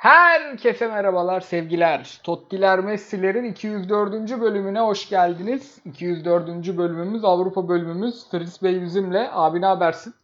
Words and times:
Herkese 0.00 0.86
merhabalar 0.86 1.40
sevgiler. 1.40 2.20
Tottiler 2.22 2.78
Messi'lerin 2.78 3.44
204. 3.44 4.40
bölümüne 4.40 4.80
hoş 4.80 5.08
geldiniz. 5.08 5.78
204. 5.84 6.48
bölümümüz 6.76 7.24
Avrupa 7.24 7.68
bölümümüz. 7.68 8.30
Fritz 8.30 8.62
Bey 8.62 8.82
bizimle. 8.82 9.30
Abi 9.32 9.60
ne 9.60 9.66
habersin? 9.66 10.14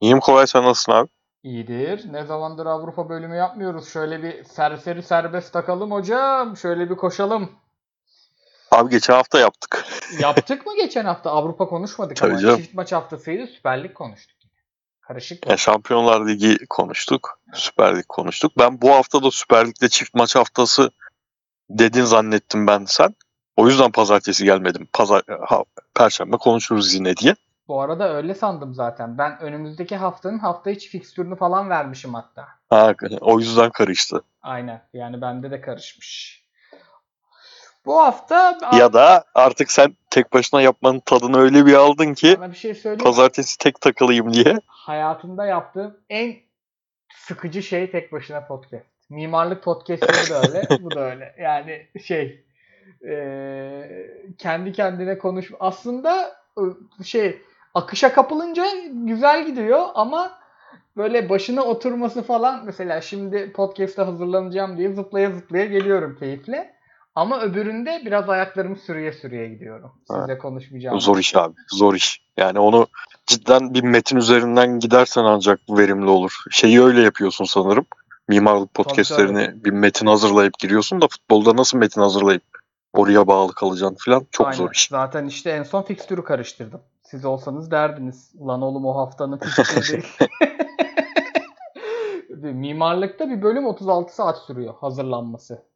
İyiyim 0.00 0.20
kolay 0.20 0.46
sen 0.46 0.64
nasılsın 0.64 0.92
abi? 0.92 1.08
İyidir. 1.42 2.12
Ne 2.12 2.24
zamandır 2.24 2.66
Avrupa 2.66 3.08
bölümü 3.08 3.36
yapmıyoruz. 3.36 3.88
Şöyle 3.88 4.22
bir 4.22 4.44
serseri 4.44 5.02
serbest 5.02 5.52
takalım 5.52 5.92
hocam. 5.92 6.56
Şöyle 6.56 6.90
bir 6.90 6.96
koşalım. 6.96 7.50
Abi 8.70 8.90
geçen 8.90 9.14
hafta 9.14 9.38
yaptık. 9.38 9.84
Yaptık 10.20 10.66
mı 10.66 10.76
geçen 10.76 11.04
hafta? 11.04 11.30
Avrupa 11.30 11.68
konuşmadık 11.68 12.16
Tabii 12.20 12.32
ama 12.32 12.40
canım. 12.40 12.56
çift 12.56 12.74
maç 12.74 12.92
haftasıydı. 12.92 13.46
Süper 13.46 13.84
Lig 13.84 13.94
konuştuk. 13.94 14.37
Karışık. 15.08 15.46
Yani 15.46 15.58
Şampiyonlar 15.58 16.28
Ligi 16.28 16.66
konuştuk. 16.70 17.40
Süper 17.54 17.96
Lig 17.96 18.06
konuştuk. 18.08 18.52
Ben 18.58 18.82
bu 18.82 18.90
hafta 18.90 19.22
da 19.22 19.30
Süper 19.30 19.66
Lig'de 19.66 19.88
çift 19.88 20.14
maç 20.14 20.36
haftası 20.36 20.90
dedin 21.70 22.04
zannettim 22.04 22.66
ben 22.66 22.84
sen. 22.84 23.14
O 23.56 23.68
yüzden 23.68 23.90
pazartesi 23.90 24.44
gelmedim. 24.44 24.88
Pazar, 24.92 25.22
ha, 25.46 25.64
Perşembe 25.94 26.36
konuşuruz 26.36 26.94
yine 26.94 27.16
diye. 27.16 27.34
Bu 27.68 27.80
arada 27.80 28.14
öyle 28.14 28.34
sandım 28.34 28.74
zaten. 28.74 29.18
Ben 29.18 29.40
önümüzdeki 29.40 29.96
haftanın 29.96 30.38
hafta 30.38 30.70
içi 30.70 30.88
fikstürünü 30.88 31.36
falan 31.36 31.70
vermişim 31.70 32.14
hatta. 32.14 32.48
Ha, 32.70 32.94
o 33.20 33.38
yüzden 33.38 33.70
karıştı. 33.70 34.22
Aynen. 34.42 34.82
Yani 34.92 35.20
bende 35.20 35.50
de 35.50 35.60
karışmış. 35.60 36.42
Bu 37.88 37.98
hafta 37.98 38.58
Ya 38.78 38.92
da 38.92 39.24
artık 39.34 39.70
sen 39.70 39.96
tek 40.10 40.32
başına 40.32 40.62
yapmanın 40.62 41.00
tadını 41.00 41.38
öyle 41.38 41.66
bir 41.66 41.74
aldın 41.74 42.14
ki 42.14 42.36
bir 42.50 42.74
şey 42.74 42.96
pazartesi 42.96 43.58
tek 43.58 43.80
takılayım 43.80 44.32
diye. 44.32 44.60
Hayatımda 44.66 45.46
yaptığım 45.46 45.96
en 46.10 46.34
sıkıcı 47.14 47.62
şey 47.62 47.90
tek 47.90 48.12
başına 48.12 48.46
podcast. 48.46 48.86
Mimarlık 49.10 49.62
podcastleri 49.62 50.30
de 50.30 50.48
öyle. 50.48 50.68
bu 50.82 50.90
da 50.90 51.00
öyle. 51.00 51.34
Yani 51.40 51.86
şey 52.04 52.44
eee, 53.02 54.10
kendi 54.38 54.72
kendine 54.72 55.18
konuş. 55.18 55.52
Aslında 55.60 56.36
e, 56.58 57.04
şey 57.04 57.42
akışa 57.74 58.12
kapılınca 58.12 58.64
güzel 58.92 59.46
gidiyor 59.46 59.86
ama 59.94 60.38
böyle 60.96 61.28
başına 61.28 61.62
oturması 61.62 62.22
falan 62.22 62.64
mesela 62.64 63.00
şimdi 63.00 63.52
podcast'a 63.52 64.06
hazırlanacağım 64.06 64.78
diye 64.78 64.92
zıplaya 64.92 65.30
zıplaya 65.30 65.64
geliyorum 65.64 66.16
keyifle. 66.20 66.77
Ama 67.18 67.40
öbüründe 67.40 68.02
biraz 68.06 68.28
ayaklarımı 68.28 68.76
sürüye 68.76 69.12
sürüye 69.12 69.48
gidiyorum. 69.48 69.92
Size 70.10 70.38
konuşmayacağım. 70.38 71.00
Zor 71.00 71.18
iş 71.18 71.36
abi. 71.36 71.54
Zor 71.68 71.94
iş. 71.94 72.22
Yani 72.36 72.58
onu 72.58 72.86
cidden 73.26 73.74
bir 73.74 73.82
metin 73.82 74.16
üzerinden 74.16 74.78
gidersen 74.78 75.24
ancak 75.24 75.60
verimli 75.70 76.10
olur. 76.10 76.32
Şeyi 76.50 76.82
öyle 76.82 77.00
yapıyorsun 77.00 77.44
sanırım. 77.44 77.86
Mimarlık 78.28 78.74
podcastlerini 78.74 79.64
bir 79.64 79.70
metin 79.70 80.06
hazırlayıp 80.06 80.58
giriyorsun 80.58 81.00
da 81.00 81.08
futbolda 81.08 81.56
nasıl 81.56 81.78
metin 81.78 82.00
hazırlayıp 82.00 82.42
oraya 82.92 83.26
bağlı 83.26 83.52
kalacaksın 83.52 83.96
falan 84.04 84.26
çok 84.30 84.46
Aynen. 84.46 84.56
zor 84.56 84.70
iş. 84.74 84.88
Zaten 84.88 85.26
işte 85.26 85.50
en 85.50 85.62
son 85.62 85.82
fikstürü 85.82 86.24
karıştırdım. 86.24 86.80
Siz 87.02 87.24
olsanız 87.24 87.70
derdiniz. 87.70 88.32
Lan 88.46 88.62
oğlum 88.62 88.86
o 88.86 88.96
haftanın 88.96 89.38
fikstürü 89.56 90.02
Mimarlıkta 92.52 93.30
bir 93.30 93.42
bölüm 93.42 93.66
36 93.66 94.14
saat 94.14 94.38
sürüyor 94.38 94.74
hazırlanması. 94.74 95.68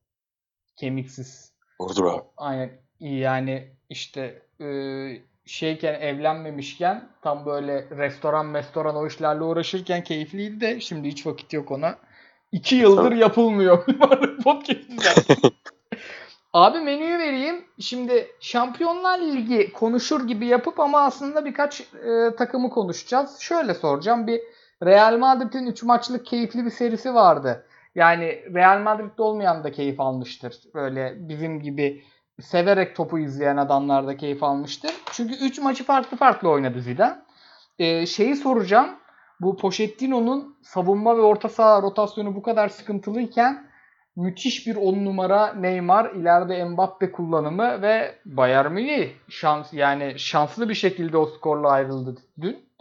Kemiksiz. 0.83 1.53
Doğrudur 1.81 2.05
abi. 2.05 2.23
Aynen. 2.37 2.71
Yani 3.01 3.69
işte 3.91 4.43
e, 4.61 4.67
şeyken 5.47 5.95
evlenmemişken 5.95 7.09
tam 7.23 7.47
böyle 7.47 7.91
restoran 7.91 8.55
restoran 8.55 8.97
o 8.97 9.07
işlerle 9.07 9.43
uğraşırken 9.43 10.05
keyifliydi 10.05 10.61
de 10.61 10.81
şimdi 10.81 11.09
hiç 11.09 11.27
vakit 11.27 11.53
yok 11.53 11.71
ona. 11.71 11.99
İki 12.53 12.75
yıldır 12.75 13.13
yapılmıyor. 13.13 13.79
Abi 16.53 16.79
menüyü 16.79 17.19
vereyim. 17.19 17.65
Şimdi 17.81 18.27
Şampiyonlar 18.41 19.21
Ligi 19.21 19.73
konuşur 19.73 20.29
gibi 20.29 20.47
yapıp 20.47 20.81
ama 20.81 21.01
aslında 21.01 21.45
birkaç 21.45 21.81
e, 21.81 22.37
takımı 22.39 22.71
konuşacağız. 22.71 23.39
Şöyle 23.39 23.75
soracağım. 23.75 24.27
Bir 24.27 24.41
Real 24.85 25.19
Madrid'in 25.19 25.67
3 25.67 25.83
maçlık 25.83 26.27
keyifli 26.27 26.65
bir 26.65 26.71
serisi 26.71 27.15
vardı. 27.15 27.67
Yani 27.95 28.43
Real 28.55 28.81
Madrid'de 28.81 29.23
olmayan 29.23 29.65
da 29.65 29.73
keyif 29.73 30.01
almıştır. 30.01 30.61
Böyle 30.75 31.29
bizim 31.29 31.61
gibi 31.61 32.03
severek 32.41 32.97
topu 32.97 33.19
izleyen 33.19 33.57
adamlar 33.57 34.07
da 34.07 34.17
keyif 34.17 34.43
almıştır. 34.43 34.91
Çünkü 35.13 35.35
3 35.35 35.59
maçı 35.59 35.85
farklı 35.85 36.17
farklı 36.17 36.49
oynadı 36.49 36.81
Zidane. 36.81 37.19
E, 37.79 38.07
şeyi 38.07 38.37
soracağım. 38.37 38.91
Bu 39.41 39.57
Pochettino'nun 39.57 40.57
savunma 40.63 41.17
ve 41.17 41.21
orta 41.21 41.49
saha 41.49 41.83
rotasyonu 41.83 42.35
bu 42.35 42.43
kadar 42.43 42.69
sıkıntılıyken 42.69 43.67
müthiş 44.17 44.67
bir 44.67 44.77
10 44.77 45.05
numara 45.05 45.55
Neymar, 45.55 46.11
ileride 46.11 46.65
Mbappe 46.65 47.13
kullanımı 47.13 47.83
ve 47.83 48.19
Bayern 48.25 48.73
Münih 48.73 49.11
şans 49.29 49.73
yani 49.73 50.19
şanslı 50.19 50.69
bir 50.69 50.75
şekilde 50.75 51.17
o 51.17 51.27
skorla 51.27 51.71
ayrıldı 51.71 52.17
dün. 52.41 52.72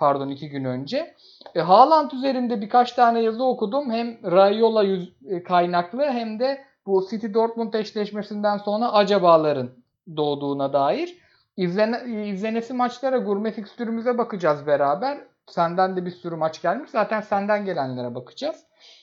Pardon 0.00 0.28
iki 0.28 0.48
gün 0.48 0.64
önce. 0.64 1.14
E, 1.54 1.60
Haaland 1.60 2.10
üzerinde 2.10 2.60
birkaç 2.60 2.92
tane 2.92 3.20
yazı 3.20 3.44
okudum. 3.44 3.90
Hem 3.90 4.32
Raiola 4.32 4.82
yüz, 4.82 5.12
e, 5.28 5.42
kaynaklı 5.42 6.04
hem 6.04 6.38
de 6.38 6.64
bu 6.86 7.06
City 7.10 7.26
Dortmund 7.34 7.74
eşleşmesinden 7.74 8.58
sonra 8.58 8.92
acabaların 8.92 9.70
doğduğuna 10.16 10.72
dair. 10.72 11.18
İzlene, 11.56 12.28
izlenesi 12.28 12.74
maçlara 12.74 13.18
gurme 13.18 13.52
fikstürümüze 13.52 14.18
bakacağız 14.18 14.66
beraber. 14.66 15.18
Senden 15.46 15.96
de 15.96 16.06
bir 16.06 16.10
sürü 16.10 16.36
maç 16.36 16.62
gelmiş. 16.62 16.90
Zaten 16.90 17.20
senden 17.20 17.64
gelenlere 17.64 18.14
bakacağız. 18.14 18.56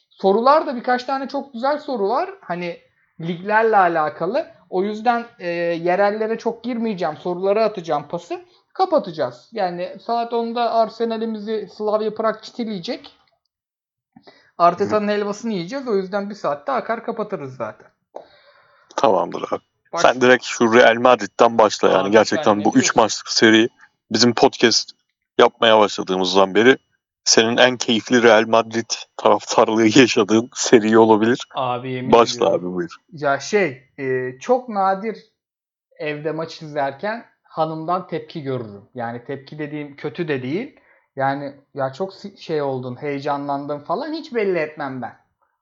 Sorular 0.09 0.67
da 0.67 0.75
birkaç 0.75 1.03
tane 1.03 1.27
çok 1.27 1.53
güzel 1.53 1.77
soru 1.77 2.09
var. 2.09 2.29
Hani 2.41 2.77
liglerle 3.21 3.77
alakalı. 3.77 4.45
O 4.69 4.83
yüzden 4.83 5.25
e, 5.39 5.47
yerellere 5.57 6.37
çok 6.37 6.63
girmeyeceğim. 6.63 7.17
Soruları 7.17 7.63
atacağım 7.63 8.07
pası. 8.09 8.41
Kapatacağız. 8.77 9.49
Yani 9.51 9.97
saat 10.05 10.33
10'da 10.33 10.71
Arsenal'imizi 10.73 11.69
Slavia 11.77 12.13
Prag 12.13 12.41
çitileyecek. 12.43 13.15
Arteta'nın 14.57 15.07
helvasını 15.07 15.53
yiyeceğiz. 15.53 15.87
O 15.87 15.95
yüzden 15.95 16.29
bir 16.29 16.35
saatte 16.35 16.71
akar 16.71 17.03
kapatırız 17.05 17.55
zaten. 17.55 17.87
Tamamdır 18.95 19.41
abi. 19.51 19.61
Baş- 19.93 20.01
Sen 20.01 20.21
direkt 20.21 20.43
şu 20.43 20.73
Real 20.73 20.95
Madrid'den 20.95 21.57
başla 21.57 21.89
yani. 21.89 22.01
Abi 22.03 22.11
Gerçekten 22.11 22.59
ne 22.59 22.65
bu 22.65 22.69
3 22.69 22.73
diyorsun? 22.75 23.01
maçlık 23.01 23.29
seri 23.29 23.69
bizim 24.11 24.33
podcast 24.33 24.89
yapmaya 25.37 25.79
başladığımızdan 25.79 26.55
beri 26.55 26.77
senin 27.23 27.57
en 27.57 27.77
keyifli 27.77 28.23
Real 28.23 28.43
Madrid 28.47 28.89
taraftarlığı 29.17 29.99
yaşadığın 29.99 30.49
seri 30.53 30.97
olabilir. 30.97 31.47
Abi 31.55 31.91
yemin 31.91 32.11
Başla 32.11 32.35
ediyorum. 32.45 32.65
abi 32.67 32.73
buyur. 32.75 32.95
Ya 33.13 33.39
şey 33.39 33.83
e, 33.99 34.31
çok 34.39 34.69
nadir 34.69 35.17
evde 35.99 36.31
maç 36.31 36.61
izlerken 36.61 37.25
hanımdan 37.57 38.07
tepki 38.07 38.43
görürüm. 38.43 38.89
Yani 38.95 39.25
tepki 39.25 39.59
dediğim 39.59 39.95
kötü 39.95 40.27
de 40.27 40.43
değil. 40.43 40.79
Yani 41.15 41.55
ya 41.73 41.93
çok 41.93 42.13
şey 42.37 42.61
oldun, 42.61 43.01
heyecanlandın 43.01 43.79
falan 43.79 44.13
hiç 44.13 44.35
belli 44.35 44.57
etmem 44.57 45.01
ben. 45.01 45.15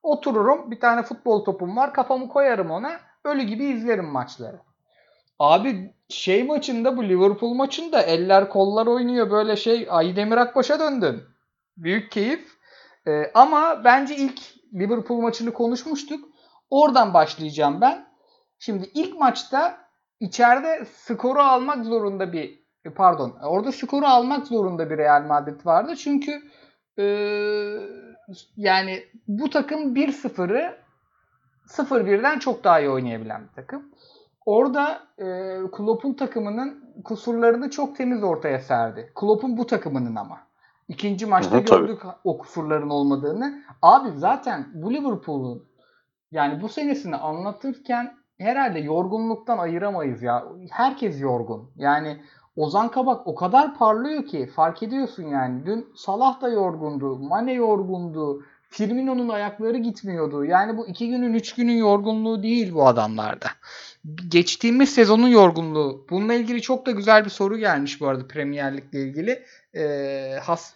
Otururum 0.04 0.72
bir 0.72 0.80
tane 0.80 1.04
futbol 1.04 1.46
topum 1.46 1.78
var 1.78 1.94
kafamı 1.94 2.30
koyarım 2.30 2.72
ona 2.72 3.00
ölü 3.24 3.44
gibi 3.44 3.66
izlerim 3.66 4.06
maçları. 4.06 4.60
Abi 5.40 5.94
şey 6.10 6.44
maçında 6.44 6.98
bu 6.98 7.04
Liverpool 7.04 7.54
maçında 7.54 8.02
eller 8.02 8.50
kollar 8.50 8.88
oynuyor 8.88 9.32
böyle 9.32 9.56
şey 9.56 9.88
Aydemir 9.90 10.38
Akbaş'a 10.38 10.80
döndün. 10.80 11.24
Büyük 11.78 12.12
keyif. 12.12 12.56
Ee, 13.08 13.32
ama 13.34 13.84
bence 13.84 14.16
ilk 14.16 14.42
Liverpool 14.74 15.22
maçını 15.22 15.54
konuşmuştuk. 15.54 16.30
Oradan 16.70 17.14
başlayacağım 17.14 17.82
ben. 17.82 18.08
Şimdi 18.60 18.92
ilk 18.94 19.20
maçta 19.20 19.85
içeride 20.20 20.86
skoru 20.86 21.40
almak 21.40 21.86
zorunda 21.86 22.34
bir 22.34 22.60
e, 22.86 22.90
pardon 22.90 23.36
orada 23.44 23.72
skoru 23.72 24.06
almak 24.06 24.48
zorunda 24.48 24.90
bir 24.90 24.98
Real 24.98 25.26
Madrid 25.26 25.66
vardı. 25.66 25.96
Çünkü 25.96 26.42
e, 27.00 27.06
yani 28.58 29.04
bu 29.28 29.50
takım 29.50 29.96
1-0'ı 29.96 30.78
0-1'den 31.68 32.40
çok 32.40 32.64
daha 32.64 32.80
iyi 32.80 32.90
oynayabilen 32.90 33.44
bir 33.44 33.54
takım. 33.54 33.92
Orada 34.46 35.08
e, 35.18 35.26
Klopp'un 35.72 36.14
takımının 36.14 36.94
kusurlarını 37.04 37.70
çok 37.70 37.98
temiz 37.98 38.24
ortaya 38.24 38.60
serdi. 38.60 39.12
Klopp'un 39.16 39.58
bu 39.58 39.68
takımının 39.68 40.16
ama. 40.16 40.40
İkinci 40.88 41.26
maçta 41.26 41.56
Hı 41.56 41.62
hı, 41.62 41.66
tabii. 41.66 41.88
gördük 41.88 42.02
o 42.24 42.38
kusurların 42.38 42.90
olmadığını. 42.90 43.64
Abi 43.82 44.10
zaten 44.12 44.68
bu 44.74 44.94
Liverpool'un 44.94 45.68
yani 46.32 46.62
bu 46.62 46.70
senesini 46.70 47.16
anlatırken 47.16 48.18
herhalde 48.38 48.80
yorgunluktan 48.80 49.58
ayıramayız 49.58 50.24
ya. 50.24 50.44
Herkes 50.72 51.22
yorgun. 51.22 51.70
Yani 51.78 52.22
Ozan 52.56 52.92
Kabak 52.92 53.28
o 53.28 53.36
kadar 53.36 53.78
parlıyor 53.78 54.26
ki 54.26 54.48
fark 54.56 54.84
ediyorsun 54.84 55.24
yani. 55.24 55.66
Dün 55.66 55.88
Salah 55.96 56.42
da 56.42 56.50
yorgundu. 56.50 57.20
Mane 57.20 57.54
yorgundu. 57.54 58.44
Firmino'nun 58.70 59.30
ayakları 59.30 59.78
gitmiyordu. 59.78 60.46
Yani 60.46 60.78
bu 60.78 60.88
iki 60.88 61.10
günün, 61.10 61.34
üç 61.34 61.56
günün 61.56 61.78
yorgunluğu 61.78 62.44
değil 62.44 62.74
bu 62.74 62.88
adamlarda. 62.88 63.48
Geçtiğimiz 64.28 64.94
sezonun 64.94 65.28
yorgunluğu. 65.28 66.06
Bununla 66.10 66.34
ilgili 66.34 66.62
çok 66.62 66.86
da 66.86 66.92
güzel 66.92 67.26
bir 67.26 67.30
soru 67.30 67.58
gelmiş 67.58 68.02
bu 68.02 68.08
arada 68.08 68.28
Premier 68.28 68.78
Lig'le 68.78 68.94
ilgili. 68.94 69.44
Ee, 69.76 70.40
has, 70.42 70.76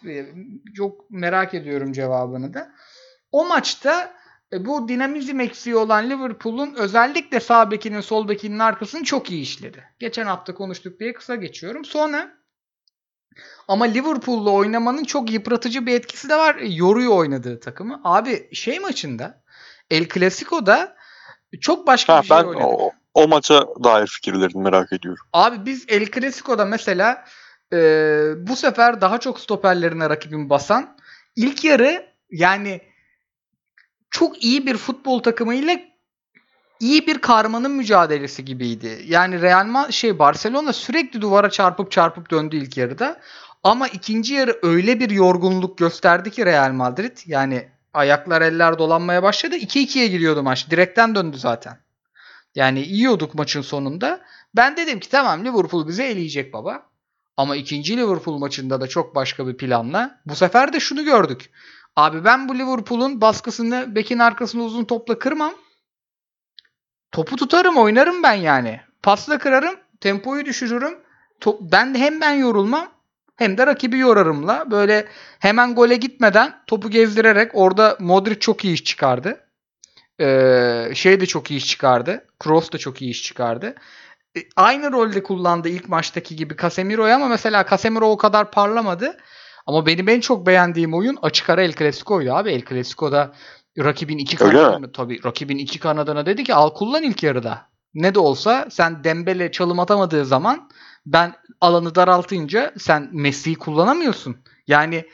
çok 0.74 1.10
merak 1.10 1.54
ediyorum 1.54 1.92
cevabını 1.92 2.54
da. 2.54 2.72
O 3.32 3.48
maçta 3.48 4.10
e, 4.52 4.64
bu 4.64 4.88
dinamizm 4.88 5.40
eksiği 5.40 5.76
olan 5.76 6.10
Liverpool'un 6.10 6.74
özellikle 6.74 7.40
sağ 7.40 7.70
bekinin 7.70 8.00
sol 8.00 8.28
bekinin 8.28 8.58
arkasını 8.58 9.04
çok 9.04 9.30
iyi 9.30 9.42
işledi. 9.42 9.84
Geçen 9.98 10.26
hafta 10.26 10.54
konuştuk 10.54 11.00
diye 11.00 11.12
kısa 11.12 11.34
geçiyorum. 11.34 11.84
Sonra 11.84 12.40
ama 13.68 13.84
Liverpool'la 13.84 14.50
oynamanın 14.50 15.04
çok 15.04 15.30
yıpratıcı 15.32 15.86
bir 15.86 15.94
etkisi 15.94 16.28
de 16.28 16.36
var. 16.36 16.54
Yoruyor 16.56 17.12
oynadığı 17.16 17.60
takımı. 17.60 18.00
Abi 18.04 18.54
şey 18.54 18.78
maçında 18.80 19.42
El 19.90 20.08
Clasico'da 20.08 20.96
çok 21.60 21.86
başka 21.86 22.16
Ha, 22.16 22.22
bir 22.22 22.26
şey 22.26 22.36
ben 22.36 22.44
oynadık. 22.44 22.66
o, 22.66 22.92
o 23.14 23.28
maça 23.28 23.66
dair 23.84 24.06
fikirlerini 24.06 24.62
merak 24.62 24.92
ediyorum. 24.92 25.24
Abi 25.32 25.66
biz 25.66 25.84
El 25.88 26.06
Clasico'da 26.10 26.64
mesela 26.64 27.24
e, 27.72 27.78
bu 28.36 28.56
sefer 28.56 29.00
daha 29.00 29.20
çok 29.20 29.40
stoperlerine 29.40 30.10
rakibin 30.10 30.50
basan 30.50 30.96
ilk 31.36 31.64
yarı 31.64 32.06
yani 32.30 32.80
çok 34.10 34.44
iyi 34.44 34.66
bir 34.66 34.76
futbol 34.76 35.22
takımıyla 35.22 35.80
iyi 36.80 37.06
bir 37.06 37.18
karmanın 37.18 37.70
mücadelesi 37.70 38.44
gibiydi. 38.44 39.04
Yani 39.06 39.42
Real 39.42 39.66
Ma 39.66 39.90
şey 39.90 40.18
Barcelona 40.18 40.72
sürekli 40.72 41.20
duvara 41.20 41.50
çarpıp 41.50 41.90
çarpıp 41.90 42.30
döndü 42.30 42.56
ilk 42.56 42.76
yarıda. 42.76 43.20
Ama 43.62 43.88
ikinci 43.88 44.34
yarı 44.34 44.58
öyle 44.62 45.00
bir 45.00 45.10
yorgunluk 45.10 45.78
gösterdi 45.78 46.30
ki 46.30 46.46
Real 46.46 46.72
Madrid. 46.72 47.18
Yani 47.26 47.68
ayaklar 47.94 48.42
eller 48.42 48.78
dolanmaya 48.78 49.22
başladı. 49.22 49.56
2-2'ye 49.56 50.06
gidiyordu 50.06 50.42
maç. 50.42 50.70
Direkten 50.70 51.14
döndü 51.14 51.38
zaten. 51.38 51.78
Yani 52.54 52.80
yiyorduk 52.80 53.34
maçın 53.34 53.62
sonunda. 53.62 54.20
Ben 54.56 54.76
dedim 54.76 55.00
ki 55.00 55.10
tamam 55.10 55.44
Liverpool 55.44 55.88
bizi 55.88 56.02
eleyecek 56.02 56.52
baba. 56.52 56.82
Ama 57.36 57.56
ikinci 57.56 57.96
Liverpool 57.96 58.38
maçında 58.38 58.80
da 58.80 58.86
çok 58.86 59.14
başka 59.14 59.46
bir 59.46 59.56
planla. 59.56 60.20
Bu 60.26 60.34
sefer 60.34 60.72
de 60.72 60.80
şunu 60.80 61.04
gördük. 61.04 61.50
Abi 61.96 62.24
ben 62.24 62.48
bu 62.48 62.58
Liverpool'un 62.58 63.20
baskısını 63.20 63.94
bekin 63.94 64.18
arkasını 64.18 64.62
uzun 64.62 64.84
topla 64.84 65.18
kırmam. 65.18 65.54
Topu 67.12 67.36
tutarım 67.36 67.76
oynarım 67.76 68.22
ben 68.22 68.34
yani. 68.34 68.80
Pasla 69.02 69.38
kırarım. 69.38 69.76
Tempoyu 70.00 70.44
düşürürüm. 70.44 70.98
Top, 71.40 71.60
ben 71.60 71.94
de 71.94 71.98
hem 71.98 72.20
ben 72.20 72.32
yorulmam 72.32 72.88
hem 73.36 73.58
de 73.58 73.66
rakibi 73.66 73.98
yorarımla. 73.98 74.70
Böyle 74.70 75.08
hemen 75.38 75.74
gole 75.74 75.96
gitmeden 75.96 76.62
topu 76.66 76.90
gezdirerek 76.90 77.50
orada 77.54 77.96
Modric 78.00 78.40
çok 78.40 78.64
iyi 78.64 78.74
iş 78.74 78.84
çıkardı. 78.84 79.46
Ee, 80.20 80.92
şey 80.94 81.20
de 81.20 81.26
çok 81.26 81.50
iyi 81.50 81.56
iş 81.56 81.66
çıkardı. 81.66 82.26
Kroos 82.40 82.72
da 82.72 82.78
çok 82.78 83.02
iyi 83.02 83.10
iş 83.10 83.22
çıkardı. 83.22 83.74
E, 84.36 84.40
aynı 84.56 84.92
rolde 84.92 85.22
kullandı 85.22 85.68
ilk 85.68 85.88
maçtaki 85.88 86.36
gibi 86.36 86.56
Casemiro'yu 86.56 87.14
ama 87.14 87.28
mesela 87.28 87.66
Casemiro 87.70 88.10
o 88.10 88.16
kadar 88.16 88.50
parlamadı. 88.50 89.16
Ama 89.70 89.86
benim 89.86 90.08
en 90.08 90.20
çok 90.20 90.46
beğendiğim 90.46 90.94
oyun 90.94 91.18
açık 91.22 91.50
ara 91.50 91.62
El 91.62 91.72
Clasico'ydu 91.72 92.32
abi. 92.32 92.50
El 92.50 92.64
Clasico'da 92.68 93.32
rakibin 93.78 94.18
iki 94.18 94.36
kanadına 94.36 94.92
tabii 94.92 95.24
rakibin 95.24 95.58
iki 95.58 95.78
kanadına 95.78 96.26
dedi 96.26 96.44
ki 96.44 96.54
al 96.54 96.70
kullan 96.74 97.02
ilk 97.02 97.22
yarıda. 97.22 97.62
Ne 97.94 98.14
de 98.14 98.18
olsa 98.18 98.66
sen 98.70 99.04
Dembele 99.04 99.52
çalım 99.52 99.80
atamadığı 99.80 100.24
zaman 100.24 100.68
ben 101.06 101.34
alanı 101.60 101.94
daraltınca 101.94 102.72
sen 102.78 103.08
Messi'yi 103.12 103.56
kullanamıyorsun. 103.56 104.36
Yani 104.66 105.04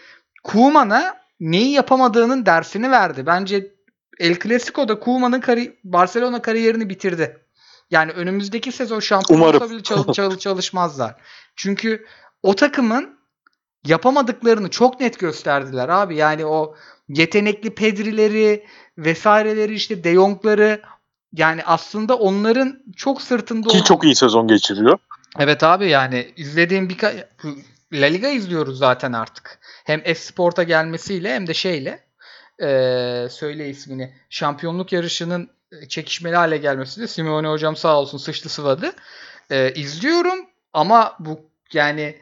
Koeman'a 0.45 1.17
neyi 1.41 1.71
yapamadığının 1.73 2.47
dersini 2.47 2.91
verdi. 2.91 3.27
Bence 3.27 3.75
El 4.19 4.39
Clasico'da 4.39 4.99
Koeman'ın 4.99 5.41
kari- 5.41 5.77
Barcelona 5.85 6.43
kariyerini 6.43 6.89
bitirdi. 6.89 7.39
Yani 7.91 8.13
önümüzdeki 8.13 8.73
sezon 8.73 9.01
şampiyon 9.01 9.41
olsa 9.41 9.71
bile 9.71 9.83
çal- 9.83 10.13
çal- 10.13 10.39
çalışmazlar. 10.39 11.15
Çünkü 11.57 12.07
o 12.43 12.55
takımın 12.55 13.16
yapamadıklarını 13.87 14.71
çok 14.71 15.01
net 15.01 15.19
gösterdiler 15.19 15.89
abi. 15.89 16.17
Yani 16.17 16.47
o 16.47 16.75
yetenekli 17.09 17.71
Pedri'leri 17.75 18.67
vesaireleri 18.99 19.75
işte 19.75 20.05
De 20.05 20.15
Jong'ları 20.15 20.83
yani 21.33 21.65
aslında 21.65 22.17
onların 22.19 22.83
çok 22.97 23.23
sırtında 23.23 23.69
Ki 23.69 23.77
olan- 23.77 23.85
çok 23.85 24.05
iyi 24.05 24.15
sezon 24.15 24.49
geçiriyor. 24.49 24.99
Evet 25.39 25.63
abi 25.63 25.89
yani 25.89 26.33
izlediğim 26.37 26.89
birkaç 26.89 27.15
La 27.93 28.07
Liga 28.07 28.29
izliyoruz 28.29 28.79
zaten 28.79 29.13
artık. 29.13 29.59
Hem 29.85 30.01
Esport'a 30.05 30.63
gelmesiyle 30.63 31.35
hem 31.35 31.47
de 31.47 31.55
şeyle 31.55 32.07
eee, 32.61 33.29
söyle 33.31 33.69
ismini 33.69 34.15
şampiyonluk 34.31 34.93
yarışının 34.93 35.51
çekişmeli 35.89 36.37
hale 36.37 36.57
gelmesiyle 36.57 37.07
Simeone 37.09 37.49
hocam 37.49 37.77
sağ 37.77 38.01
olsun 38.01 38.19
sıçtı 38.19 38.49
sıvadı. 38.49 38.93
Eee, 39.51 39.73
izliyorum 39.77 40.47
ama 40.73 41.17
bu 41.19 41.41
yani 41.73 42.17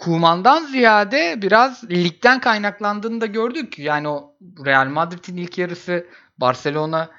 Kuman'dan 0.00 0.66
ziyade 0.66 1.42
biraz 1.42 1.90
ligden 1.90 2.40
kaynaklandığını 2.40 3.20
da 3.20 3.26
gördük. 3.26 3.78
Yani 3.78 4.08
o 4.08 4.34
Real 4.66 4.86
Madrid'in 4.86 5.36
ilk 5.36 5.58
yarısı 5.58 6.06
Barcelona 6.38 7.10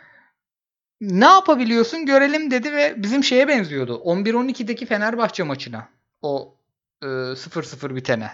ne 1.02 1.26
yapabiliyorsun 1.26 2.06
görelim 2.06 2.52
dedi 2.52 2.72
ve 2.72 2.94
bizim 2.98 3.24
şeye 3.24 3.48
benziyordu. 3.48 4.02
11-12'deki 4.06 4.86
Fenerbahçe 4.86 5.44
maçına. 5.44 5.88
O 6.22 6.56
e, 7.02 7.06
0-0 7.06 7.96
bitene. 7.96 8.32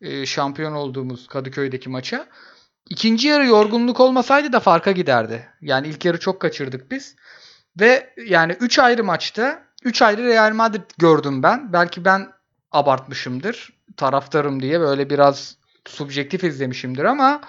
E, 0.00 0.26
şampiyon 0.26 0.72
olduğumuz 0.72 1.26
Kadıköy'deki 1.26 1.88
maça. 1.88 2.26
İkinci 2.88 3.28
yarı 3.28 3.46
yorgunluk 3.46 4.00
olmasaydı 4.00 4.52
da 4.52 4.60
farka 4.60 4.92
giderdi. 4.92 5.48
Yani 5.60 5.88
ilk 5.88 6.04
yarı 6.04 6.20
çok 6.20 6.40
kaçırdık 6.40 6.90
biz. 6.90 7.16
Ve 7.80 8.14
yani 8.26 8.52
3 8.52 8.78
ayrı 8.78 9.04
maçta 9.04 9.62
3 9.84 10.02
ayrı 10.02 10.24
Real 10.24 10.52
Madrid 10.52 10.90
gördüm 10.98 11.42
ben. 11.42 11.72
Belki 11.72 12.04
ben 12.04 12.32
abartmışımdır. 12.72 13.72
Taraftarım 13.96 14.62
diye 14.62 14.80
böyle 14.80 15.10
biraz 15.10 15.56
subjektif 15.86 16.44
izlemişimdir 16.44 17.04
ama 17.04 17.40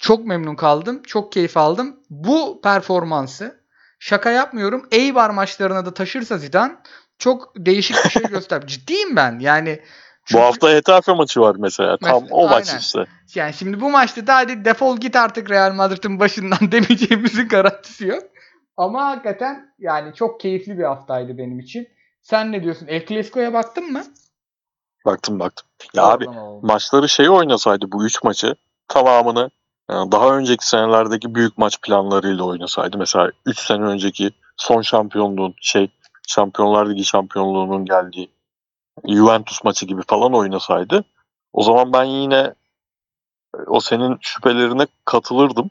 çok 0.00 0.26
memnun 0.26 0.54
kaldım. 0.56 1.02
Çok 1.06 1.32
keyif 1.32 1.56
aldım. 1.56 1.96
Bu 2.10 2.60
performansı 2.62 3.60
şaka 3.98 4.30
yapmıyorum. 4.30 4.88
Eibar 4.92 5.30
maçlarına 5.30 5.86
da 5.86 5.94
taşırsa 5.94 6.38
Zidane 6.38 6.72
çok 7.18 7.52
değişik 7.56 8.04
bir 8.04 8.10
şey 8.10 8.22
göster. 8.30 8.66
Ciddiyim 8.66 9.16
ben. 9.16 9.38
Yani 9.38 9.80
Bu 9.82 10.26
çünkü- 10.26 10.42
hafta 10.42 10.70
Hetafe 10.70 11.12
maçı 11.12 11.40
var 11.40 11.56
mesela. 11.58 11.96
Tam 11.96 12.22
Mesela- 12.22 12.36
o 12.40 12.48
maç 12.48 12.68
aynen. 12.68 12.80
işte. 12.80 13.04
yani 13.34 13.52
şimdi 13.54 13.80
bu 13.80 13.90
maçta 13.90 14.26
da 14.26 14.36
hadi 14.36 14.64
defol 14.64 14.96
git 14.96 15.16
artık 15.16 15.50
Real 15.50 15.72
Madrid'in 15.74 16.20
başından 16.20 16.58
demeyeceğimizin 16.72 17.48
garantisi 17.48 18.06
yok. 18.06 18.22
Ama 18.76 19.06
hakikaten 19.06 19.74
yani 19.78 20.14
çok 20.14 20.40
keyifli 20.40 20.78
bir 20.78 20.84
haftaydı 20.84 21.38
benim 21.38 21.58
için. 21.58 21.88
Sen 22.22 22.52
ne 22.52 22.62
diyorsun? 22.62 22.86
El 22.86 23.06
Clasico'ya 23.06 23.52
baktın 23.52 23.92
mı? 23.92 24.02
Baktım 25.06 25.40
baktım. 25.40 25.68
Ya 25.94 26.04
abi 26.04 26.28
oldu. 26.28 26.66
maçları 26.66 27.08
şey 27.08 27.30
oynasaydı 27.30 27.92
bu 27.92 28.06
üç 28.06 28.22
maçı 28.22 28.54
tamamını 28.88 29.50
yani 29.90 30.12
daha 30.12 30.36
önceki 30.36 30.68
senelerdeki 30.68 31.34
büyük 31.34 31.58
maç 31.58 31.80
planlarıyla 31.80 32.44
oynasaydı. 32.44 32.98
Mesela 32.98 33.30
3 33.46 33.58
sene 33.58 33.84
önceki 33.84 34.30
son 34.56 34.82
şampiyonluğun 34.82 35.54
şey 35.60 35.88
Şampiyonlar 36.28 36.90
Ligi 36.90 37.04
şampiyonluğunun 37.04 37.84
geldiği 37.84 38.30
Juventus 39.08 39.64
maçı 39.64 39.86
gibi 39.86 40.02
falan 40.06 40.34
oynasaydı 40.34 41.04
o 41.52 41.62
zaman 41.62 41.92
ben 41.92 42.04
yine 42.04 42.54
e, 43.56 43.58
o 43.66 43.80
senin 43.80 44.18
şüphelerine 44.20 44.86
katılırdım. 45.04 45.70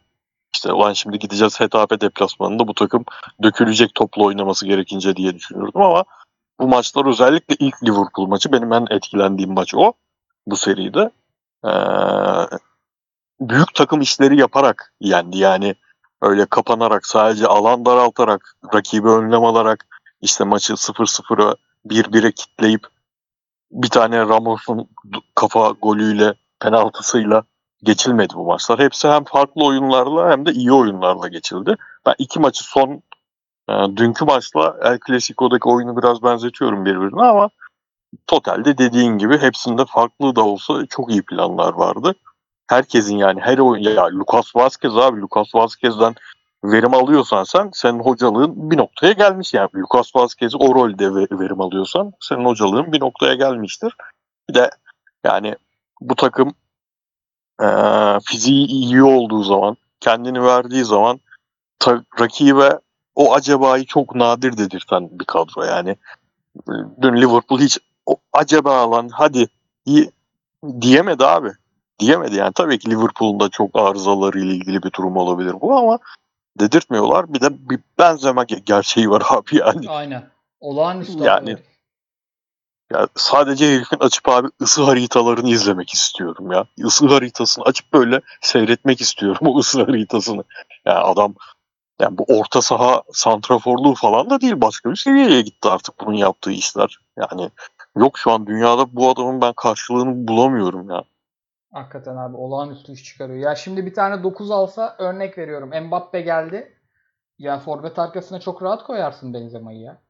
İşte 0.53 0.73
ulan 0.73 0.93
şimdi 0.93 1.19
gideceğiz 1.19 1.59
Hetafe 1.59 2.01
deplasmanında 2.01 2.67
bu 2.67 2.73
takım 2.73 3.05
dökülecek 3.43 3.95
toplu 3.95 4.25
oynaması 4.25 4.65
gerekince 4.65 5.15
diye 5.15 5.35
düşünürdüm 5.35 5.81
ama 5.81 6.03
bu 6.61 6.67
maçlar 6.67 7.05
özellikle 7.05 7.55
ilk 7.59 7.83
Liverpool 7.83 8.27
maçı 8.27 8.51
benim 8.51 8.73
en 8.73 8.87
etkilendiğim 8.89 9.53
maç 9.53 9.75
o 9.75 9.93
bu 10.47 10.55
seride. 10.55 11.11
Ee, 11.65 11.71
büyük 13.39 13.75
takım 13.75 14.01
işleri 14.01 14.39
yaparak 14.39 14.93
yendi. 14.99 15.37
Yani 15.37 15.75
öyle 16.21 16.45
kapanarak 16.45 17.05
sadece 17.05 17.47
alan 17.47 17.85
daraltarak 17.85 18.55
rakibi 18.73 19.09
önlem 19.09 19.43
alarak 19.45 19.85
işte 20.21 20.43
maçı 20.43 20.73
0-0'a 20.73 21.55
1-1'e 21.87 22.31
kitleyip 22.31 22.87
bir 23.71 23.89
tane 23.89 24.19
Ramos'un 24.19 24.89
kafa 25.35 25.69
golüyle 25.69 26.33
penaltısıyla 26.59 27.43
geçilmedi 27.83 28.33
bu 28.35 28.45
maçlar. 28.45 28.79
Hepsi 28.79 29.07
hem 29.07 29.23
farklı 29.23 29.65
oyunlarla 29.65 30.31
hem 30.31 30.45
de 30.45 30.51
iyi 30.51 30.71
oyunlarla 30.71 31.27
geçildi. 31.27 31.75
Ben 32.05 32.15
iki 32.17 32.39
maçı 32.39 32.63
son 32.63 33.01
dünkü 33.95 34.25
maçla 34.25 34.77
El 34.81 34.99
Clasico'daki 35.07 35.69
oyunu 35.69 35.97
biraz 35.97 36.23
benzetiyorum 36.23 36.85
birbirine 36.85 37.21
ama 37.21 37.49
totalde 38.27 38.77
dediğin 38.77 39.17
gibi 39.17 39.37
hepsinde 39.37 39.85
farklı 39.85 40.35
da 40.35 40.45
olsa 40.45 40.85
çok 40.85 41.11
iyi 41.11 41.21
planlar 41.21 41.73
vardı. 41.73 42.15
Herkesin 42.67 43.17
yani 43.17 43.39
her 43.41 43.57
oyun 43.57 43.83
ya 43.83 44.05
Lucas 44.11 44.55
Vazquez 44.55 44.97
abi 44.97 45.21
Lucas 45.21 45.55
Vazquez'den 45.55 46.15
verim 46.63 46.93
alıyorsan 46.93 47.43
sen 47.43 47.69
senin 47.73 47.99
hocalığın 47.99 48.71
bir 48.71 48.77
noktaya 48.77 49.11
gelmiş 49.13 49.53
yani 49.53 49.69
Lucas 49.75 50.15
Vazquez 50.15 50.55
o 50.55 50.75
rolde 50.75 51.15
ve- 51.15 51.27
verim 51.39 51.61
alıyorsan 51.61 52.11
senin 52.19 52.45
hocalığın 52.45 52.91
bir 52.91 52.99
noktaya 53.01 53.33
gelmiştir. 53.33 53.95
Bir 54.49 54.53
de 54.53 54.69
yani 55.25 55.55
bu 56.01 56.15
takım 56.15 56.53
eee 57.61 58.17
fiziği 58.25 58.67
iyi 58.67 59.03
olduğu 59.03 59.43
zaman 59.43 59.77
kendini 59.99 60.43
verdiği 60.43 60.83
zaman 60.85 61.19
ta, 61.79 62.03
rakibe 62.19 62.79
o 63.15 63.33
acabayı 63.33 63.85
çok 63.85 64.15
nadir 64.15 64.57
dedirten 64.57 65.09
bir 65.11 65.25
kadro 65.25 65.63
yani. 65.63 65.95
Dün 67.01 67.15
Liverpool 67.15 67.59
hiç 67.59 67.79
o 68.05 68.15
acaba 68.33 68.77
alan 68.77 69.09
hadi 69.09 69.47
iyi 69.85 70.11
diyemedi 70.81 71.25
abi. 71.25 71.49
diyemedi. 71.99 72.35
Yani 72.35 72.53
tabii 72.53 72.79
ki 72.79 72.89
Liverpool'un 72.89 73.39
da 73.39 73.49
çok 73.49 73.69
arızaları 73.73 74.39
ile 74.39 74.55
ilgili 74.55 74.83
bir 74.83 74.91
durum 74.93 75.17
olabilir 75.17 75.55
bu 75.61 75.77
ama 75.77 75.99
dedirtmiyorlar. 76.59 77.33
Bir 77.33 77.41
de 77.41 77.69
bir 77.69 77.79
benzeme 77.97 78.43
gerçeği 78.65 79.09
var 79.09 79.23
abi 79.29 79.57
yani. 79.57 79.89
Aynen. 79.89 80.29
Olağanüstü. 80.59 81.23
Yani 81.23 81.57
ya 82.91 83.07
sadece 83.15 83.75
herifin 83.75 83.99
açıp 83.99 84.29
abi 84.29 84.47
ısı 84.61 84.83
haritalarını 84.83 85.49
izlemek 85.49 85.93
istiyorum 85.93 86.51
ya. 86.51 86.65
Isı 86.77 87.07
haritasını 87.07 87.65
açıp 87.65 87.93
böyle 87.93 88.21
seyretmek 88.41 89.01
istiyorum 89.01 89.47
o 89.47 89.59
ısı 89.59 89.83
haritasını. 89.83 90.43
Yani 90.85 90.97
adam 90.97 91.35
yani 92.01 92.17
bu 92.17 92.25
orta 92.27 92.61
saha 92.61 93.03
santraforluğu 93.13 93.95
falan 93.95 94.29
da 94.29 94.41
değil 94.41 94.61
başka 94.61 94.91
bir 94.91 94.95
seviyeye 94.95 95.41
gitti 95.41 95.69
artık 95.69 95.99
bunun 95.99 96.17
yaptığı 96.17 96.51
işler. 96.51 96.99
Yani 97.17 97.49
yok 97.97 98.17
şu 98.17 98.31
an 98.31 98.47
dünyada 98.47 98.95
bu 98.95 99.09
adamın 99.09 99.41
ben 99.41 99.53
karşılığını 99.53 100.27
bulamıyorum 100.27 100.89
ya. 100.89 101.03
Hakikaten 101.73 102.15
abi 102.17 102.37
olağanüstü 102.37 102.91
iş 102.91 103.03
çıkarıyor. 103.03 103.39
Ya 103.39 103.55
şimdi 103.55 103.85
bir 103.85 103.93
tane 103.93 104.23
9 104.23 104.51
alsa 104.51 104.95
örnek 104.99 105.37
veriyorum. 105.37 105.87
Mbappe 105.87 106.21
geldi. 106.21 106.77
Ya 107.39 107.59
forvet 107.59 107.99
arkasına 107.99 108.39
çok 108.39 108.63
rahat 108.63 108.83
koyarsın 108.83 109.33
Benzema'yı 109.33 109.79
ya. 109.79 110.01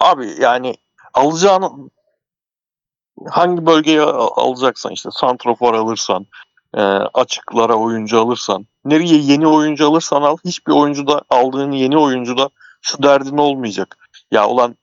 Abi 0.00 0.34
yani 0.40 0.74
alacağını 1.14 1.90
hangi 3.28 3.66
bölgeye 3.66 4.02
alacaksan 4.02 4.92
işte 4.92 5.08
santrofor 5.12 5.74
alırsan 5.74 6.26
e, 6.74 6.80
açıklara 7.14 7.74
oyuncu 7.74 8.20
alırsan 8.20 8.66
nereye 8.84 9.18
yeni 9.18 9.46
oyuncu 9.46 9.88
alırsan 9.88 10.22
al 10.22 10.36
hiçbir 10.44 10.72
oyuncuda 10.72 11.22
aldığın 11.30 11.72
yeni 11.72 11.98
oyuncuda 11.98 12.48
şu 12.80 13.02
derdin 13.02 13.38
olmayacak. 13.38 13.96
Ya 14.30 14.48
ulan 14.48 14.76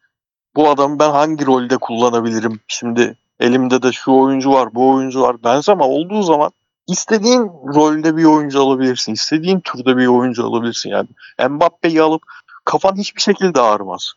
bu 0.55 0.69
adamı 0.69 0.99
ben 0.99 1.11
hangi 1.11 1.45
rolde 1.45 1.77
kullanabilirim? 1.77 2.59
Şimdi 2.67 3.17
elimde 3.39 3.81
de 3.81 3.91
şu 3.91 4.11
oyuncu 4.11 4.51
var, 4.51 4.75
bu 4.75 4.89
oyuncu 4.89 5.21
var. 5.21 5.43
Benzema 5.43 5.87
olduğu 5.87 6.23
zaman 6.23 6.51
istediğin 6.87 7.51
rolde 7.75 8.17
bir 8.17 8.23
oyuncu 8.23 8.61
alabilirsin. 8.61 9.13
istediğin 9.13 9.59
türde 9.59 9.97
bir 9.97 10.07
oyuncu 10.07 10.45
alabilirsin. 10.47 10.89
Yani 10.89 11.07
Mbappe'yi 11.49 12.01
alıp 12.01 12.21
kafan 12.65 12.95
hiçbir 12.95 13.21
şekilde 13.21 13.61
ağrımaz. 13.61 14.13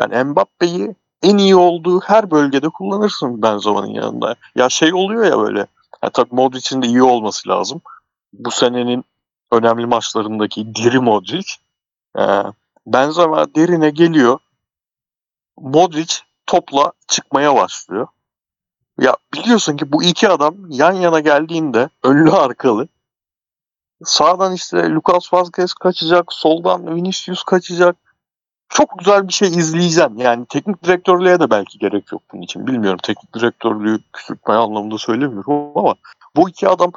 Yani 0.00 0.24
Mbappe'yi 0.24 0.94
en 1.22 1.38
iyi 1.38 1.56
olduğu 1.56 2.00
her 2.00 2.30
bölgede 2.30 2.68
kullanırsın 2.68 3.42
Benzema'nın 3.42 3.94
yanında. 3.94 4.34
Ya 4.54 4.68
şey 4.68 4.94
oluyor 4.94 5.24
ya 5.24 5.38
böyle. 5.38 5.66
Ya 6.08 6.12
tabii 6.12 6.34
Modric'in 6.34 6.82
de 6.82 6.86
iyi 6.86 7.02
olması 7.02 7.48
lazım. 7.48 7.80
Bu 8.32 8.50
senenin 8.50 9.04
önemli 9.52 9.86
maçlarındaki 9.86 10.74
diri 10.74 11.00
Modric. 11.00 11.52
Ee, 12.18 12.42
Benzema 12.86 13.54
derine 13.54 13.90
geliyor. 13.90 14.38
Modric 15.56 16.14
topla 16.46 16.92
çıkmaya 17.08 17.56
başlıyor. 17.56 18.06
Ya 19.00 19.16
biliyorsun 19.34 19.76
ki 19.76 19.92
bu 19.92 20.02
iki 20.02 20.28
adam 20.28 20.56
yan 20.68 20.92
yana 20.92 21.20
geldiğinde 21.20 21.88
önlü 22.02 22.30
arkalı. 22.30 22.88
Sağdan 24.04 24.52
işte 24.52 24.90
Lucas 24.90 25.32
Vazquez 25.32 25.74
kaçacak, 25.74 26.32
soldan 26.32 26.96
Vinicius 26.96 27.42
kaçacak. 27.42 27.96
Çok 28.68 28.98
güzel 28.98 29.28
bir 29.28 29.32
şey 29.32 29.48
izleyeceğim. 29.48 30.18
Yani 30.18 30.46
teknik 30.46 30.84
direktörlüğe 30.84 31.40
de 31.40 31.50
belki 31.50 31.78
gerek 31.78 32.12
yok 32.12 32.22
bunun 32.32 32.42
için. 32.42 32.66
Bilmiyorum 32.66 32.98
teknik 33.02 33.34
direktörlüğü 33.34 34.00
küçültmeye 34.12 34.60
anlamında 34.60 34.98
söylemiyorum 34.98 35.72
ama 35.74 35.94
bu 36.36 36.48
iki 36.48 36.68
adam 36.68 36.92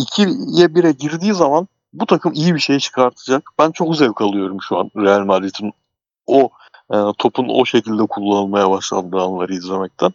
2'ye 0.00 0.66
1'e 0.66 0.92
girdiği 0.92 1.34
zaman 1.34 1.68
bu 1.92 2.06
takım 2.06 2.32
iyi 2.32 2.54
bir 2.54 2.60
şey 2.60 2.78
çıkartacak. 2.78 3.50
Ben 3.58 3.70
çok 3.70 3.96
zevk 3.96 4.20
alıyorum 4.20 4.58
şu 4.68 4.78
an 4.78 4.90
Real 4.96 5.24
Madrid'in 5.24 5.72
o 6.26 6.50
e, 6.90 6.96
topun 7.18 7.48
o 7.48 7.64
şekilde 7.64 8.06
kullanılmaya 8.06 8.70
başladığı 8.70 9.20
anları 9.20 9.54
izlemekten. 9.54 10.12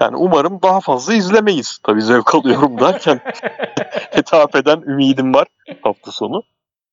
Yani 0.00 0.16
umarım 0.16 0.62
daha 0.62 0.80
fazla 0.80 1.14
izlemeyiz. 1.14 1.78
Tabii 1.82 2.02
zevk 2.02 2.34
alıyorum 2.34 2.80
derken 2.80 3.20
hitap 4.16 4.56
eden 4.56 4.80
ümidim 4.80 5.34
var 5.34 5.46
hafta 5.82 6.12
sonu. 6.12 6.42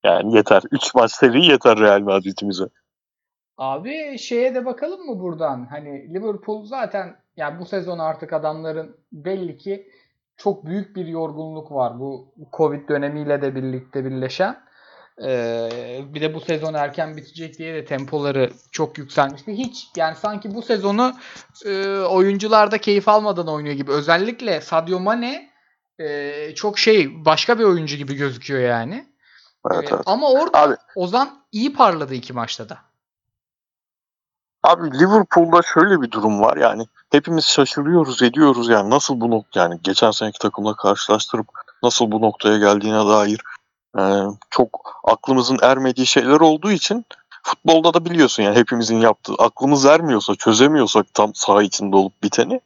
Yani 0.04 0.36
yeter. 0.36 0.62
3 0.72 0.96
maç 0.96 1.12
seri 1.12 1.46
yeter 1.46 1.80
Real 1.80 2.00
Madrid'imize. 2.00 2.68
Abi 3.58 4.18
şeye 4.20 4.56
de 4.56 4.66
bakalım 4.66 5.06
mı 5.06 5.20
buradan? 5.20 5.68
Hani 5.70 6.14
Liverpool 6.14 6.66
zaten 6.66 7.16
yani 7.38 7.60
bu 7.60 7.66
sezon 7.66 8.00
artık 8.00 8.34
adamların 8.34 8.98
belli 9.12 9.58
ki 9.58 9.88
çok 10.38 10.66
büyük 10.66 10.96
bir 10.96 11.06
yorgunluk 11.06 11.72
var. 11.72 12.00
Bu 12.00 12.34
Covid 12.58 12.90
dönemiyle 12.90 13.42
de 13.42 13.56
birlikte 13.56 14.06
birleşen. 14.06 14.68
Ee, 15.24 15.70
bir 16.14 16.22
de 16.22 16.34
bu 16.34 16.40
sezon 16.40 16.74
erken 16.74 17.18
bitecek 17.18 17.58
diye 17.58 17.74
de 17.74 17.86
tempoları 17.86 18.50
çok 18.72 18.98
yükselmişti. 18.98 19.54
Hiç 19.54 19.88
yani 19.98 20.16
sanki 20.16 20.56
bu 20.56 20.62
sezonu 20.62 21.14
e, 21.66 21.88
oyuncular 22.00 22.72
da 22.72 22.78
keyif 22.78 23.08
almadan 23.08 23.48
oynuyor 23.48 23.76
gibi. 23.76 23.92
Özellikle 23.92 24.62
Sadio 24.62 25.00
Mane 25.00 25.50
e, 26.00 26.56
çok 26.56 26.80
şey 26.80 27.26
başka 27.26 27.60
bir 27.60 27.64
oyuncu 27.64 27.96
gibi 27.96 28.16
gözüküyor 28.16 28.62
yani. 28.62 29.08
Evet, 29.72 29.92
e, 29.92 29.96
evet. 29.96 30.04
Ama 30.06 30.32
orada 30.32 30.62
Abi, 30.62 30.76
Ozan 30.96 31.30
iyi 31.52 31.74
parladı 31.74 32.14
iki 32.14 32.34
maçta 32.34 32.70
da. 32.70 32.78
Abi 34.68 35.00
Liverpool'da 35.00 35.62
şöyle 35.74 36.02
bir 36.02 36.12
durum 36.12 36.42
var 36.42 36.58
yani 36.58 36.88
hepimiz 37.12 37.46
şaşırıyoruz 37.46 38.22
ediyoruz 38.22 38.70
yani 38.70 38.90
nasıl 38.90 39.22
bu 39.22 39.32
nokta 39.32 39.60
yani 39.60 39.80
geçen 39.84 40.12
seneki 40.12 40.40
takımla 40.40 40.76
karşılaştırıp 40.76 41.48
nasıl 41.84 42.12
bu 42.12 42.22
noktaya 42.22 42.58
geldiğine 42.58 43.08
dair 43.08 43.42
e, 44.00 44.02
çok 44.50 45.02
aklımızın 45.04 45.58
ermediği 45.62 46.08
şeyler 46.08 46.40
olduğu 46.40 46.72
için 46.72 47.06
futbolda 47.44 47.94
da 47.94 48.06
biliyorsun 48.06 48.44
yani 48.44 48.56
hepimizin 48.56 48.98
yaptığı 48.98 49.34
aklımız 49.40 49.86
ermiyorsa 49.86 50.36
çözemiyorsak 50.36 51.14
tam 51.14 51.36
saha 51.36 51.64
içinde 51.64 51.96
olup 51.96 52.24
biteni 52.24 52.62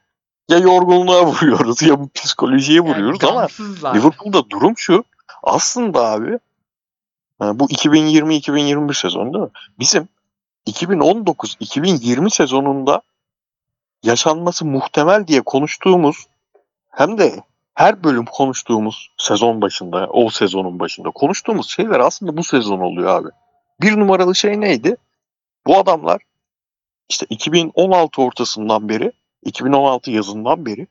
ya 0.49 0.57
yorgunluğa 0.57 1.25
vuruyoruz 1.25 1.81
ya 1.81 1.99
bu 1.99 2.09
psikolojiye 2.09 2.79
vuruyoruz 2.79 3.23
yani 3.23 3.31
ama. 3.31 3.47
Liverpool'da 3.93 4.49
durum 4.49 4.73
şu 4.77 5.03
aslında 5.43 6.11
abi 6.11 6.39
e, 7.41 7.59
bu 7.59 7.65
2020-2021 7.65 8.93
sezonu 8.93 9.33
değil 9.33 9.43
mi? 9.43 9.51
Bizim 9.79 10.07
2019-2020 10.67 12.29
sezonunda 12.29 13.01
yaşanması 14.03 14.65
muhtemel 14.65 15.27
diye 15.27 15.41
konuştuğumuz 15.41 16.25
hem 16.89 17.17
de 17.17 17.43
her 17.73 18.03
bölüm 18.03 18.25
konuştuğumuz 18.25 19.11
sezon 19.17 19.61
başında, 19.61 20.07
o 20.07 20.29
sezonun 20.29 20.79
başında 20.79 21.09
konuştuğumuz 21.09 21.69
şeyler 21.69 21.99
aslında 21.99 22.37
bu 22.37 22.43
sezon 22.43 22.79
oluyor 22.79 23.09
abi. 23.09 23.29
Bir 23.81 23.99
numaralı 23.99 24.35
şey 24.35 24.61
neydi? 24.61 24.95
Bu 25.67 25.77
adamlar 25.77 26.21
işte 27.09 27.25
2016 27.29 28.21
ortasından 28.21 28.89
beri, 28.89 29.11
2016 29.43 30.11
yazından 30.11 30.65
beri 30.65 30.87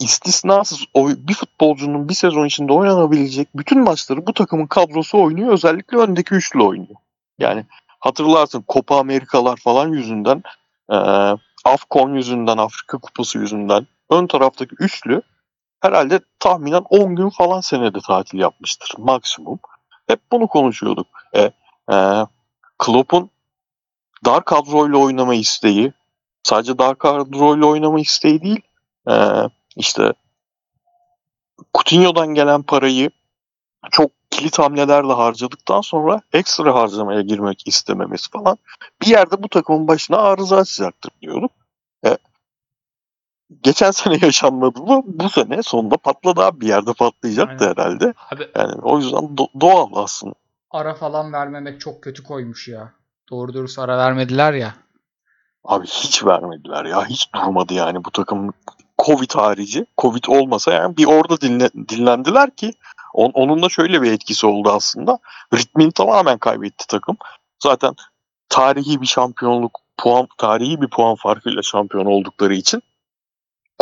istisnasız 0.00 0.84
bir 0.96 1.34
futbolcunun 1.34 2.08
bir 2.08 2.14
sezon 2.14 2.46
içinde 2.46 2.72
oynanabilecek 2.72 3.48
bütün 3.56 3.80
maçları 3.80 4.26
bu 4.26 4.32
takımın 4.32 4.66
kadrosu 4.66 5.22
oynuyor. 5.22 5.52
Özellikle 5.52 5.98
öndeki 5.98 6.34
üçlü 6.34 6.62
oynuyor. 6.62 6.96
Yani 7.38 7.64
hatırlarsın 8.00 8.64
Copa 8.68 8.98
Amerikalar 8.98 9.56
falan 9.56 9.88
yüzünden 9.88 10.42
e, 10.92 10.96
Afcon 11.64 12.14
yüzünden, 12.14 12.56
Afrika 12.58 12.98
Kupası 12.98 13.38
yüzünden 13.38 13.86
ön 14.10 14.26
taraftaki 14.26 14.74
üçlü 14.78 15.22
herhalde 15.80 16.20
tahminen 16.38 16.82
10 16.90 17.16
gün 17.16 17.28
falan 17.28 17.60
senede 17.60 17.98
tatil 18.00 18.38
yapmıştır 18.38 18.94
maksimum. 18.98 19.58
Hep 20.06 20.20
bunu 20.32 20.46
konuşuyorduk. 20.46 21.06
E, 21.34 21.50
e, 21.92 22.26
Klopp'un 22.78 23.30
dar 24.24 24.44
kadroyla 24.44 24.98
oynama 24.98 25.34
isteği, 25.34 25.92
sadece 26.42 26.78
dar 26.78 26.98
kadroyla 26.98 27.66
oynama 27.66 28.00
isteği 28.00 28.42
değil, 28.42 28.60
e, 29.10 29.14
işte 29.76 30.12
Coutinho'dan 31.74 32.34
gelen 32.34 32.62
parayı 32.62 33.10
çok 33.90 34.10
kilit 34.30 34.58
hamlelerle 34.58 35.12
harcadıktan 35.12 35.80
sonra 35.80 36.20
ekstra 36.32 36.74
harcamaya 36.74 37.20
girmek 37.20 37.62
istememesi 37.66 38.30
falan 38.30 38.58
bir 39.02 39.06
yerde 39.06 39.42
bu 39.42 39.48
takımın 39.48 39.88
başına 39.88 40.16
arıza 40.16 40.56
açacaktır 40.56 41.12
diyorduk. 41.22 41.50
E, 42.06 42.18
geçen 43.62 43.90
sene 43.90 44.18
yaşanmadı 44.22 44.78
bu. 44.78 45.02
Bu 45.06 45.28
sene 45.30 45.62
sonunda 45.62 45.96
patladı 45.96 46.40
abi. 46.42 46.60
Bir 46.60 46.68
yerde 46.68 46.92
patlayacaktı 46.92 47.64
Aynen. 47.64 47.74
herhalde. 47.74 48.14
Abi 48.30 48.48
Yani 48.56 48.74
o 48.82 48.98
yüzden 48.98 49.20
do- 49.24 49.60
doğal 49.60 49.88
aslında. 50.04 50.34
ara 50.70 50.94
falan 50.94 51.32
vermemek 51.32 51.80
çok 51.80 52.02
kötü 52.02 52.22
koymuş 52.24 52.68
ya. 52.68 52.92
Doğru 53.30 53.54
dürüst 53.54 53.78
ara 53.78 53.98
vermediler 53.98 54.52
ya. 54.52 54.74
Abi 55.64 55.86
hiç 55.86 56.24
vermediler 56.24 56.84
ya. 56.84 57.06
Hiç 57.06 57.34
durmadı 57.34 57.74
yani 57.74 58.04
bu 58.04 58.10
takım 58.10 58.52
Covid 59.06 59.30
harici. 59.34 59.86
Covid 59.98 60.24
olmasa 60.28 60.72
yani 60.72 60.96
bir 60.96 61.06
orada 61.06 61.40
dinle, 61.40 61.70
dinlendiler 61.88 62.50
ki 62.56 62.72
on, 63.14 63.30
onun 63.34 63.62
da 63.62 63.68
şöyle 63.68 64.02
bir 64.02 64.12
etkisi 64.12 64.46
oldu 64.46 64.70
aslında. 64.70 65.18
Ritmini 65.54 65.92
tamamen 65.92 66.38
kaybetti 66.38 66.86
takım. 66.86 67.16
Zaten 67.62 67.94
tarihi 68.48 69.00
bir 69.00 69.06
şampiyonluk 69.06 69.80
puan 69.96 70.28
tarihi 70.38 70.80
bir 70.80 70.88
puan 70.88 71.14
farkıyla 71.14 71.62
şampiyon 71.62 72.06
oldukları 72.06 72.54
için 72.54 72.82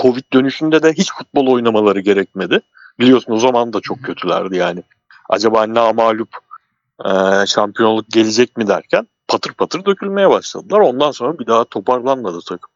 Covid 0.00 0.32
dönüşünde 0.32 0.82
de 0.82 0.92
hiç 0.92 1.12
futbol 1.12 1.46
oynamaları 1.46 2.00
gerekmedi. 2.00 2.60
Biliyorsun 3.00 3.32
o 3.32 3.38
zaman 3.38 3.72
da 3.72 3.80
çok 3.80 4.02
kötülerdi 4.02 4.56
yani. 4.56 4.82
Acaba 5.28 5.74
namalup 5.74 6.28
e, 7.04 7.10
şampiyonluk 7.46 8.08
gelecek 8.08 8.56
mi 8.56 8.68
derken 8.68 9.06
patır 9.28 9.52
patır 9.52 9.84
dökülmeye 9.84 10.30
başladılar. 10.30 10.80
Ondan 10.80 11.10
sonra 11.10 11.38
bir 11.38 11.46
daha 11.46 11.64
toparlanmadı 11.64 12.38
takım. 12.48 12.70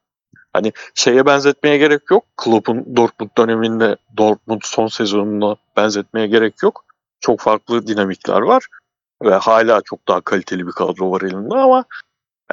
Hani 0.52 0.72
şeye 0.94 1.26
benzetmeye 1.26 1.78
gerek 1.78 2.10
yok. 2.10 2.24
Klopp'un 2.36 2.96
Dortmund 2.96 3.30
döneminde 3.38 3.96
Dortmund 4.16 4.60
son 4.64 4.86
sezonuna 4.86 5.56
benzetmeye 5.76 6.26
gerek 6.26 6.62
yok. 6.62 6.84
Çok 7.20 7.40
farklı 7.40 7.86
dinamikler 7.86 8.40
var 8.40 8.66
ve 9.24 9.34
hala 9.34 9.80
çok 9.84 10.08
daha 10.08 10.20
kaliteli 10.20 10.66
bir 10.66 10.72
kadro 10.72 11.10
var 11.10 11.20
elinde 11.20 11.54
ama 11.54 11.84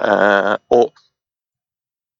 ee, 0.01 0.57
o 0.69 0.89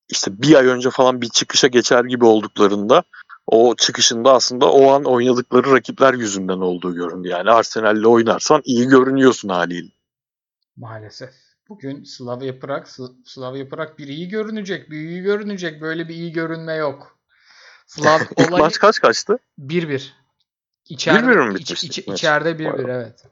işte 0.10 0.42
bir 0.42 0.56
ay 0.56 0.66
önce 0.68 0.90
falan 0.90 1.22
bir 1.22 1.30
çıkışa 1.30 1.68
geçer 1.68 2.04
gibi 2.04 2.26
olduklarında 2.26 3.04
o 3.48 3.76
çıkışında 3.76 4.34
aslında 4.34 4.72
o 4.72 4.92
an 4.92 5.04
oynadıkları 5.04 5.72
rakipler 5.72 6.14
yüzünden 6.14 6.58
olduğu 6.58 6.96
göründü. 6.96 7.28
Yani 7.28 7.52
Arsenal'le 7.52 8.06
oynarsan 8.06 8.62
iyi 8.66 8.88
görünüyorsun 8.88 9.50
haliyle. 9.50 9.90
Maalesef. 10.78 11.49
Bugün 11.70 12.04
Slavia 12.04 12.60
Prag, 12.60 12.88
Slavia 13.26 13.70
Prag 13.70 13.98
bir 13.98 14.08
iyi 14.08 14.30
görünecek, 14.30 14.90
bir 14.90 14.98
iyi 14.98 15.22
görünecek. 15.22 15.82
Böyle 15.82 16.08
bir 16.08 16.14
iyi 16.14 16.32
görünme 16.32 16.74
yok. 16.74 17.20
Slav 17.88 18.20
İlk 18.22 18.50
olayı... 18.50 18.50
maç 18.64 18.80
kaç 18.80 19.00
kaçtı? 19.00 19.40
1-1. 19.60 20.10
İçeride, 20.90 21.28
1-1 21.28 21.48
mi 21.48 21.56
bitmişti? 21.56 21.88
Iç, 21.88 21.98
iç, 22.00 22.08
içeride 22.08 22.52
1-1 22.52 22.92
evet. 22.92 23.24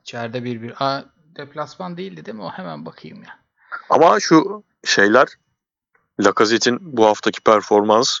İçeride 0.00 0.38
1-1. 0.38 0.74
Aa, 0.78 1.04
deplasman 1.36 1.96
değildi 1.96 2.26
değil 2.26 2.36
mi? 2.36 2.42
O 2.42 2.50
hemen 2.50 2.86
bakayım 2.86 3.22
ya. 3.22 3.38
Ama 3.90 4.20
şu 4.20 4.64
şeyler 4.84 5.28
Lacazette'in 6.20 6.78
bu 6.80 7.06
haftaki 7.06 7.40
performans 7.40 8.18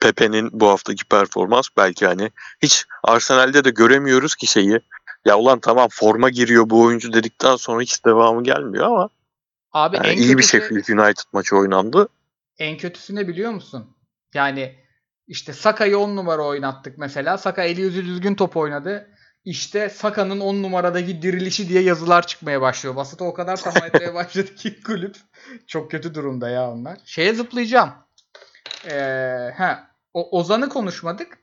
Pepe'nin 0.00 0.50
bu 0.52 0.68
haftaki 0.68 1.04
performans 1.04 1.68
belki 1.76 2.06
hani 2.06 2.30
hiç 2.62 2.86
Arsenal'de 3.02 3.64
de 3.64 3.70
göremiyoruz 3.70 4.34
ki 4.34 4.46
şeyi. 4.46 4.80
Ya 5.26 5.38
ulan 5.38 5.60
tamam 5.60 5.88
forma 5.90 6.30
giriyor 6.30 6.70
bu 6.70 6.82
oyuncu 6.82 7.12
dedikten 7.12 7.56
sonra 7.56 7.82
hiç 7.82 8.04
devamı 8.04 8.44
gelmiyor 8.44 8.86
ama 8.86 9.08
Abi 9.72 9.96
yani 9.96 10.06
en 10.06 10.16
iyi 10.16 10.36
kötüsü, 10.36 10.38
bir 10.38 10.42
Sheffield 10.42 10.98
United 10.98 11.22
maçı 11.32 11.56
oynandı. 11.56 12.08
En 12.58 12.76
kötüsü 12.78 13.14
ne 13.14 13.28
biliyor 13.28 13.50
musun? 13.50 13.96
Yani 14.34 14.74
işte 15.28 15.52
Saka'yı 15.52 15.98
10 15.98 16.16
numara 16.16 16.42
oynattık 16.42 16.98
mesela. 16.98 17.38
Saka 17.38 17.62
eli 17.62 17.80
yüzü 17.80 18.06
düzgün 18.06 18.34
top 18.34 18.56
oynadı. 18.56 19.10
İşte 19.44 19.90
Saka'nın 19.90 20.40
10 20.40 20.62
numaradaki 20.62 21.22
dirilişi 21.22 21.68
diye 21.68 21.82
yazılar 21.82 22.26
çıkmaya 22.26 22.60
başlıyor. 22.60 22.96
Basıta 22.96 23.24
o 23.24 23.34
kadar 23.34 23.56
tam 23.56 23.84
etmeye 23.84 24.14
başladı 24.14 24.54
ki 24.54 24.82
kulüp. 24.82 25.16
Çok 25.66 25.90
kötü 25.90 26.14
durumda 26.14 26.48
ya 26.48 26.70
onlar. 26.70 26.98
Şeye 27.04 27.34
zıplayacağım. 27.34 27.90
Ee, 28.84 29.50
he, 29.56 29.76
o, 30.14 30.38
Ozan'ı 30.38 30.68
konuşmadık. 30.68 31.38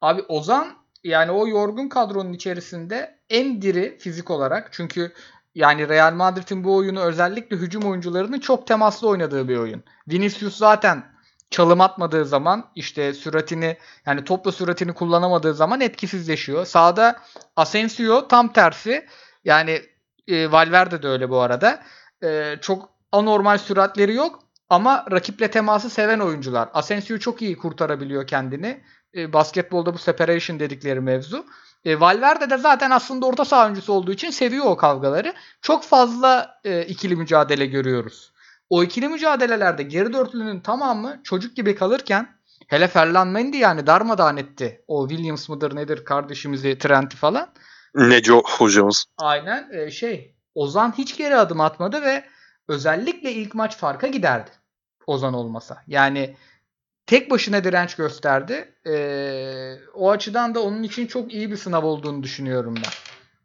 Abi 0.00 0.22
Ozan 0.22 0.81
yani 1.04 1.30
o 1.30 1.48
yorgun 1.48 1.88
kadronun 1.88 2.32
içerisinde 2.32 3.18
en 3.30 3.62
diri 3.62 3.98
fizik 3.98 4.30
olarak. 4.30 4.68
Çünkü 4.72 5.12
yani 5.54 5.88
Real 5.88 6.12
Madrid'in 6.12 6.64
bu 6.64 6.76
oyunu 6.76 7.00
özellikle 7.00 7.56
hücum 7.56 7.82
oyuncularının 7.82 8.40
çok 8.40 8.66
temaslı 8.66 9.08
oynadığı 9.08 9.48
bir 9.48 9.56
oyun. 9.56 9.84
Vinicius 10.08 10.56
zaten 10.56 11.04
çalım 11.50 11.80
atmadığı 11.80 12.24
zaman 12.24 12.70
işte 12.74 13.14
süratini 13.14 13.76
yani 14.06 14.24
topla 14.24 14.52
süratini 14.52 14.92
kullanamadığı 14.92 15.54
zaman 15.54 15.80
etkisizleşiyor. 15.80 16.66
Sağda 16.66 17.20
Asensio 17.56 18.28
tam 18.28 18.52
tersi. 18.52 19.06
Yani 19.44 19.82
e, 20.28 20.52
Valverde 20.52 21.02
de 21.02 21.08
öyle 21.08 21.30
bu 21.30 21.40
arada. 21.40 21.82
E, 22.24 22.56
çok 22.60 22.88
anormal 23.12 23.58
süratleri 23.58 24.14
yok 24.14 24.42
ama 24.68 25.06
rakiple 25.10 25.50
teması 25.50 25.90
seven 25.90 26.18
oyuncular. 26.18 26.68
Asensio 26.74 27.18
çok 27.18 27.42
iyi 27.42 27.56
kurtarabiliyor 27.56 28.26
kendini. 28.26 28.82
E, 29.16 29.32
basketbolda 29.32 29.94
bu 29.94 29.98
separation 29.98 30.60
dedikleri 30.60 31.00
mevzu. 31.00 31.46
E, 31.84 32.00
Valverde 32.00 32.50
de 32.50 32.58
zaten 32.58 32.90
aslında 32.90 33.26
orta 33.26 33.44
saha 33.44 33.64
oyuncusu 33.64 33.92
olduğu 33.92 34.12
için 34.12 34.30
seviyor 34.30 34.64
o 34.64 34.76
kavgaları. 34.76 35.34
Çok 35.62 35.84
fazla 35.84 36.60
e, 36.64 36.82
ikili 36.82 37.16
mücadele 37.16 37.66
görüyoruz. 37.66 38.32
O 38.70 38.82
ikili 38.82 39.08
mücadelelerde 39.08 39.82
geri 39.82 40.12
dörtlünün 40.12 40.60
tamamı 40.60 41.20
çocuk 41.24 41.56
gibi 41.56 41.74
kalırken 41.74 42.28
hele 42.66 42.88
Ferland 42.88 43.32
Mendy 43.32 43.56
yani 43.56 43.86
darmadağın 43.86 44.36
etti. 44.36 44.84
O 44.88 45.08
Williams 45.08 45.48
mıdır 45.48 45.76
nedir 45.76 46.04
kardeşimizi 46.04 46.78
Trent'i 46.78 47.16
falan. 47.16 47.48
Neco 47.94 48.42
hocamız. 48.46 49.04
Aynen 49.18 49.68
e, 49.72 49.90
şey 49.90 50.34
Ozan 50.54 50.94
hiç 50.98 51.16
geri 51.16 51.36
adım 51.36 51.60
atmadı 51.60 52.02
ve 52.02 52.24
özellikle 52.68 53.32
ilk 53.32 53.54
maç 53.54 53.76
farka 53.76 54.06
giderdi. 54.06 54.50
Ozan 55.06 55.34
olmasa. 55.34 55.82
Yani 55.86 56.36
tek 57.12 57.30
başına 57.30 57.64
direnç 57.64 57.94
gösterdi. 57.94 58.74
Ee, 58.86 59.76
o 59.94 60.10
açıdan 60.10 60.54
da 60.54 60.62
onun 60.62 60.82
için 60.82 61.06
çok 61.06 61.32
iyi 61.32 61.50
bir 61.50 61.56
sınav 61.56 61.84
olduğunu 61.84 62.22
düşünüyorum 62.22 62.74
ben. 62.76 62.92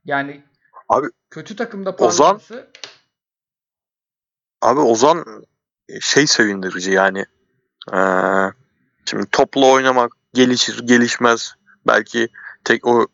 Yani 0.06 0.44
abi 0.90 1.08
kötü 1.30 1.56
takımda 1.56 1.96
parlaması 1.96 2.54
Ozan 2.54 2.68
Abi 4.62 4.80
Ozan 4.80 5.46
şey 6.02 6.28
sevindirici 6.28 6.92
yani. 6.92 7.26
Ee, 7.94 8.00
şimdi 9.06 9.26
topla 9.32 9.66
oynamak 9.66 10.12
gelişir 10.34 10.88
gelişmez. 10.88 11.56
Belki 11.88 12.28
tek 12.64 12.88
o 12.88 13.08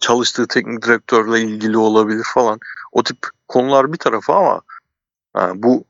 çalıştığı 0.00 0.46
teknik 0.46 0.82
direktörle 0.82 1.40
ilgili 1.40 1.76
olabilir 1.76 2.26
falan. 2.34 2.58
O 2.92 3.02
tip 3.02 3.18
konular 3.48 3.92
bir 3.92 3.98
tarafa 3.98 4.34
ama 4.34 4.60
yani 5.36 5.62
bu 5.62 5.84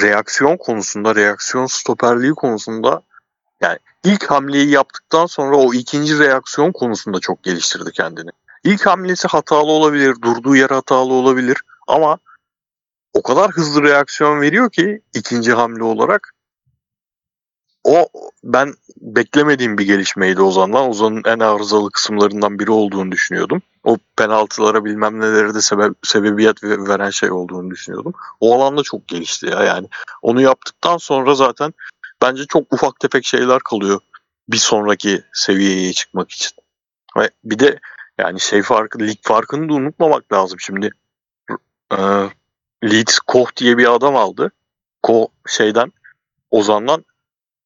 reaksiyon 0.00 0.56
konusunda, 0.56 1.14
reaksiyon 1.14 1.66
stoperliği 1.66 2.32
konusunda 2.32 3.02
yani 3.60 3.78
ilk 4.04 4.30
hamleyi 4.30 4.70
yaptıktan 4.70 5.26
sonra 5.26 5.56
o 5.56 5.74
ikinci 5.74 6.18
reaksiyon 6.18 6.72
konusunda 6.72 7.20
çok 7.20 7.42
geliştirdi 7.42 7.92
kendini. 7.92 8.30
İlk 8.64 8.86
hamlesi 8.86 9.28
hatalı 9.28 9.70
olabilir, 9.70 10.16
durduğu 10.22 10.56
yer 10.56 10.70
hatalı 10.70 11.12
olabilir 11.12 11.58
ama 11.88 12.18
o 13.14 13.22
kadar 13.22 13.50
hızlı 13.50 13.82
reaksiyon 13.82 14.40
veriyor 14.40 14.70
ki 14.70 15.02
ikinci 15.14 15.52
hamle 15.52 15.84
olarak 15.84 16.34
o 17.84 18.08
ben 18.44 18.74
beklemediğim 18.96 19.78
bir 19.78 19.86
gelişmeydi 19.86 20.42
Ozan'dan. 20.42 20.88
Ozan'ın 20.88 21.22
en 21.26 21.38
arızalı 21.38 21.90
kısımlarından 21.90 22.58
biri 22.58 22.70
olduğunu 22.70 23.12
düşünüyordum. 23.12 23.62
O 23.84 23.96
penaltılara 24.16 24.84
bilmem 24.84 25.20
neleri 25.20 25.54
de 25.54 25.60
sebep, 25.60 25.92
sebebiyet 26.02 26.64
veren 26.64 27.10
şey 27.10 27.30
olduğunu 27.30 27.70
düşünüyordum. 27.70 28.12
O 28.40 28.54
alanda 28.54 28.82
çok 28.82 29.08
gelişti 29.08 29.46
ya 29.46 29.62
yani. 29.62 29.88
Onu 30.22 30.40
yaptıktan 30.40 30.96
sonra 30.96 31.34
zaten 31.34 31.74
bence 32.22 32.46
çok 32.46 32.72
ufak 32.72 33.00
tefek 33.00 33.24
şeyler 33.24 33.58
kalıyor 33.58 34.00
bir 34.48 34.56
sonraki 34.56 35.22
seviyeye 35.32 35.92
çıkmak 35.92 36.30
için. 36.30 36.52
Ve 37.16 37.30
bir 37.44 37.58
de 37.58 37.80
yani 38.18 38.40
şey 38.40 38.62
farkı, 38.62 38.98
lig 38.98 39.18
farkını 39.22 39.68
da 39.68 39.72
unutmamak 39.72 40.32
lazım 40.32 40.60
şimdi. 40.60 40.90
Ee, 41.92 42.28
Leeds 42.84 43.18
Koh 43.18 43.46
diye 43.56 43.78
bir 43.78 43.94
adam 43.94 44.16
aldı. 44.16 44.52
Koh 45.02 45.26
şeyden 45.48 45.92
Ozan'dan 46.50 47.04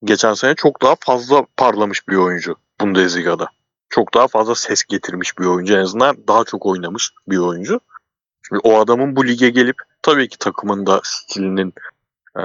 geçen 0.05 0.35
sene 0.35 0.55
çok 0.55 0.83
daha 0.83 0.95
fazla 1.01 1.47
parlamış 1.57 2.09
bir 2.09 2.17
oyuncu 2.17 2.57
Bundesliga'da. 2.81 3.51
Çok 3.89 4.15
daha 4.15 4.29
fazla 4.29 4.55
ses 4.55 4.85
getirmiş 4.85 5.39
bir 5.39 5.45
oyuncu. 5.45 5.75
En 5.75 5.83
azından 5.83 6.17
daha 6.29 6.45
çok 6.45 6.67
oynamış 6.67 7.11
bir 7.29 7.39
oyuncu. 7.39 7.81
Şimdi 8.49 8.61
o 8.65 8.81
adamın 8.81 9.17
bu 9.17 9.27
lige 9.27 9.51
gelip 9.51 9.77
tabii 10.03 10.29
ki 10.29 10.39
takımın 10.39 10.87
da 10.87 11.01
stilinin 11.05 11.75
e, 12.39 12.45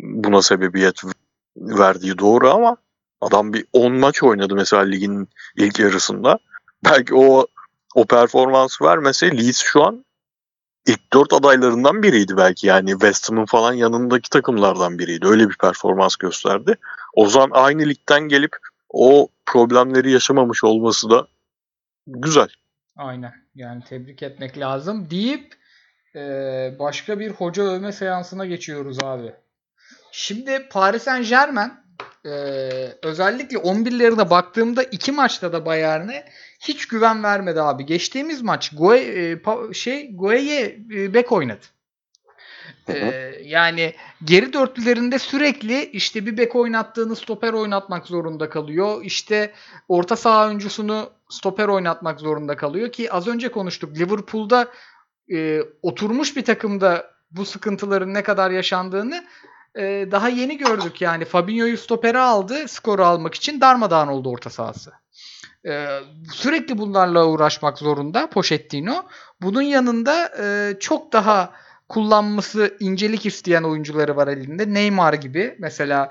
buna 0.00 0.42
sebebiyet 0.42 1.02
verdiği 1.56 2.18
doğru 2.18 2.50
ama 2.50 2.76
adam 3.20 3.52
bir 3.52 3.66
10 3.72 3.92
maç 3.92 4.22
oynadı 4.22 4.54
mesela 4.54 4.82
ligin 4.82 5.28
ilk 5.56 5.78
yarısında. 5.78 6.38
Belki 6.84 7.14
o 7.14 7.46
o 7.94 8.06
performans 8.06 8.82
vermese 8.82 9.38
Leeds 9.38 9.62
şu 9.62 9.84
an 9.84 10.04
ilk 10.86 11.12
dört 11.12 11.32
adaylarından 11.32 12.02
biriydi 12.02 12.36
belki 12.36 12.66
yani 12.66 12.90
West 12.90 13.30
Ham'ın 13.30 13.46
falan 13.46 13.72
yanındaki 13.72 14.30
takımlardan 14.30 14.98
biriydi. 14.98 15.26
Öyle 15.26 15.48
bir 15.48 15.56
performans 15.56 16.16
gösterdi. 16.16 16.76
Ozan 17.14 17.48
aynı 17.52 17.82
ligden 17.82 18.20
gelip 18.20 18.56
o 18.94 19.28
problemleri 19.46 20.10
yaşamamış 20.12 20.64
olması 20.64 21.10
da 21.10 21.26
güzel. 22.06 22.48
Aynen. 22.96 23.32
Yani 23.54 23.84
tebrik 23.88 24.22
etmek 24.22 24.58
lazım 24.58 25.10
deyip 25.10 25.54
e, 26.16 26.20
başka 26.78 27.18
bir 27.18 27.30
hoca 27.30 27.62
övme 27.62 27.92
seansına 27.92 28.46
geçiyoruz 28.46 28.98
abi. 29.04 29.32
Şimdi 30.12 30.68
Paris 30.70 31.02
Saint 31.02 31.28
Germain 31.28 31.72
e, 32.24 32.30
özellikle 33.02 33.56
11'lerine 33.56 34.30
baktığımda 34.30 34.82
iki 34.82 35.12
maçta 35.12 35.52
da 35.52 35.66
Bayern'e 35.66 36.24
hiç 36.60 36.88
güven 36.88 37.22
vermedi 37.22 37.60
abi. 37.60 37.86
Geçtiğimiz 37.86 38.42
maç 38.42 38.70
Goe, 38.76 38.98
e, 38.98 39.42
şey 39.72 40.16
Goe'ye 40.16 40.78
e, 40.94 41.14
bek 41.14 41.32
oynadı. 41.32 41.64
Ee, 42.88 43.34
yani 43.44 43.94
geri 44.24 44.52
dörtlülerinde 44.52 45.18
sürekli 45.18 45.84
işte 45.84 46.26
bir 46.26 46.38
bek 46.38 46.56
oynattığını 46.56 47.16
stoper 47.16 47.52
oynatmak 47.52 48.06
zorunda 48.06 48.50
kalıyor. 48.50 49.04
İşte 49.04 49.52
orta 49.88 50.16
saha 50.16 50.46
oyuncusunu 50.46 51.10
stoper 51.28 51.68
oynatmak 51.68 52.20
zorunda 52.20 52.56
kalıyor 52.56 52.92
ki 52.92 53.12
az 53.12 53.28
önce 53.28 53.48
konuştuk. 53.48 53.96
Liverpool'da 53.96 54.68
e, 55.32 55.60
oturmuş 55.82 56.36
bir 56.36 56.44
takımda 56.44 57.10
bu 57.30 57.44
sıkıntıların 57.44 58.14
ne 58.14 58.22
kadar 58.22 58.50
yaşandığını 58.50 59.24
e, 59.74 60.08
daha 60.10 60.28
yeni 60.28 60.58
gördük 60.58 61.00
yani. 61.00 61.24
Fabinho'yu 61.24 61.78
stopere 61.78 62.18
aldı 62.18 62.68
skoru 62.68 63.04
almak 63.04 63.34
için 63.34 63.60
darmadağın 63.60 64.08
oldu 64.08 64.30
orta 64.30 64.50
sahası. 64.50 64.92
Ee, 65.66 66.00
sürekli 66.32 66.78
bunlarla 66.78 67.26
uğraşmak 67.26 67.78
zorunda 67.78 68.30
Pochettino. 68.30 69.02
Bunun 69.42 69.62
yanında 69.62 70.32
e, 70.42 70.76
çok 70.80 71.12
daha 71.12 71.52
kullanması 71.94 72.76
incelik 72.80 73.26
isteyen 73.26 73.62
oyuncuları 73.62 74.16
var 74.16 74.28
elinde. 74.28 74.74
Neymar 74.74 75.12
gibi 75.12 75.56
mesela 75.58 76.10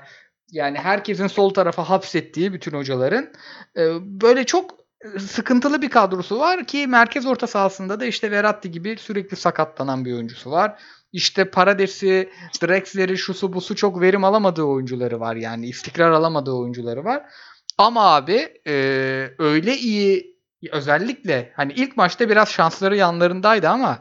yani 0.50 0.78
herkesin 0.78 1.26
sol 1.26 1.50
tarafa 1.50 1.90
hapsettiği 1.90 2.52
bütün 2.52 2.72
hocaların 2.72 3.28
e, 3.76 3.82
böyle 4.00 4.44
çok 4.44 4.70
sıkıntılı 5.18 5.82
bir 5.82 5.90
kadrosu 5.90 6.38
var 6.38 6.64
ki 6.64 6.86
merkez 6.86 7.26
orta 7.26 7.46
sahasında 7.46 8.00
da 8.00 8.04
işte 8.04 8.30
Verratti 8.30 8.70
gibi 8.70 8.96
sürekli 8.98 9.36
sakatlanan 9.36 10.04
bir 10.04 10.12
oyuncusu 10.12 10.50
var. 10.50 10.80
İşte 11.12 11.50
Parades'i, 11.50 12.30
Drexler'i, 12.62 13.18
şusu 13.18 13.52
busu 13.52 13.76
çok 13.76 14.00
verim 14.00 14.24
alamadığı 14.24 14.62
oyuncuları 14.62 15.20
var 15.20 15.36
yani 15.36 15.66
istikrar 15.66 16.10
alamadığı 16.10 16.52
oyuncuları 16.52 17.04
var. 17.04 17.22
Ama 17.78 18.14
abi 18.14 18.48
e, 18.66 18.72
öyle 19.38 19.76
iyi 19.76 20.36
özellikle 20.72 21.52
hani 21.56 21.72
ilk 21.72 21.96
maçta 21.96 22.28
biraz 22.28 22.48
şansları 22.48 22.96
yanlarındaydı 22.96 23.68
ama 23.68 23.98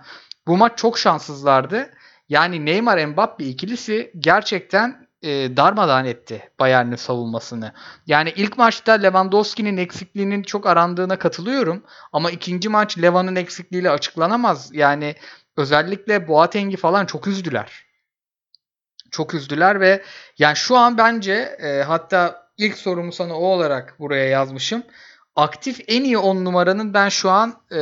bu 0.48 0.58
maç 0.58 0.78
çok 0.78 1.00
şanssızlardı. 1.00 1.90
Yani 2.30 2.66
Neymar 2.66 3.06
Mbappe 3.06 3.44
ikilisi 3.46 4.12
gerçekten 4.20 5.08
e, 5.24 5.58
darmadağın 5.58 6.06
etti 6.06 6.52
Bayern'in 6.60 6.96
savunmasını. 6.96 7.72
Yani 8.08 8.34
ilk 8.36 8.58
maçta 8.58 8.94
Lewandowski'nin 8.94 9.78
eksikliğinin 9.78 10.44
çok 10.44 10.68
arandığına 10.68 11.20
katılıyorum. 11.20 11.84
Ama 12.14 12.32
ikinci 12.32 12.70
maç 12.70 12.98
Lewand'ın 12.98 13.36
eksikliğiyle 13.36 13.90
açıklanamaz. 13.90 14.70
Yani 14.74 15.16
özellikle 15.58 16.28
Boateng'i 16.28 16.78
falan 16.78 17.06
çok 17.06 17.28
üzdüler. 17.28 17.86
Çok 19.12 19.34
üzdüler 19.34 19.80
ve 19.80 20.04
yani 20.38 20.56
şu 20.56 20.78
an 20.78 20.98
bence 20.98 21.34
e, 21.62 21.84
hatta 21.84 22.48
ilk 22.58 22.78
sorumu 22.78 23.12
sana 23.12 23.34
o 23.34 23.44
olarak 23.46 24.00
buraya 24.00 24.26
yazmışım. 24.30 24.84
Aktif 25.36 25.80
en 25.88 26.04
iyi 26.04 26.18
10 26.18 26.46
numaranın 26.46 26.94
ben 26.94 27.10
şu 27.10 27.30
an 27.30 27.54
e, 27.72 27.80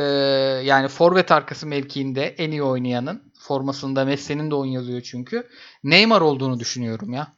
yani 0.64 0.88
forvet 0.88 1.32
arkası 1.32 1.66
mevkiinde 1.66 2.26
en 2.26 2.50
iyi 2.50 2.62
oynayanın 2.62 3.32
formasında 3.38 4.04
Messi'nin 4.04 4.50
de 4.50 4.54
10 4.54 4.66
yazıyor 4.66 5.00
çünkü. 5.00 5.48
Neymar 5.84 6.20
olduğunu 6.20 6.60
düşünüyorum 6.60 7.12
ya. 7.12 7.32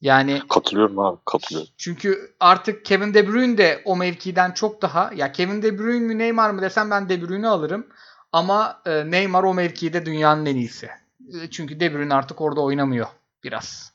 Yani 0.00 0.42
katılıyorum 0.48 0.98
abi 0.98 1.18
katılıyorum. 1.24 1.70
Çünkü 1.78 2.34
artık 2.40 2.84
Kevin 2.84 3.14
De 3.14 3.28
Bruyne 3.28 3.58
de 3.58 3.82
o 3.84 3.96
mevkiden 3.96 4.52
çok 4.52 4.82
daha 4.82 5.10
ya 5.14 5.32
Kevin 5.32 5.62
De 5.62 5.78
Bruyne 5.78 6.06
mü 6.06 6.18
Neymar 6.18 6.50
mı 6.50 6.62
desem 6.62 6.90
ben 6.90 7.08
De 7.08 7.22
Bruyne'i 7.22 7.48
alırım. 7.48 7.86
Ama 8.32 8.82
e, 8.86 9.10
Neymar 9.10 9.42
o 9.42 9.54
mevkide 9.54 10.06
dünyanın 10.06 10.46
en 10.46 10.56
iyisi. 10.56 10.90
E, 11.34 11.50
çünkü 11.50 11.80
De 11.80 11.94
Bruyne 11.94 12.14
artık 12.14 12.40
orada 12.40 12.60
oynamıyor 12.60 13.06
biraz. 13.44 13.92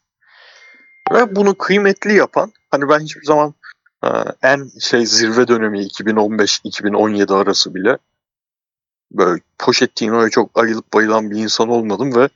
Ve 1.14 1.36
bunu 1.36 1.58
kıymetli 1.58 2.14
yapan 2.14 2.52
hani 2.72 2.90
ben 2.90 3.00
hiçbir 3.00 3.26
zaman 3.26 3.54
en 4.44 4.70
şey 4.80 5.06
zirve 5.06 5.48
dönemi 5.48 5.80
2015-2017 5.80 7.34
arası 7.34 7.76
bile 7.76 7.98
böyle 9.12 9.42
Pochettino'ya 9.60 10.30
çok 10.30 10.60
ayılıp 10.60 10.94
bayılan 10.94 11.32
bir 11.32 11.36
insan 11.36 11.70
olmadım 11.70 12.16
ve 12.16 12.30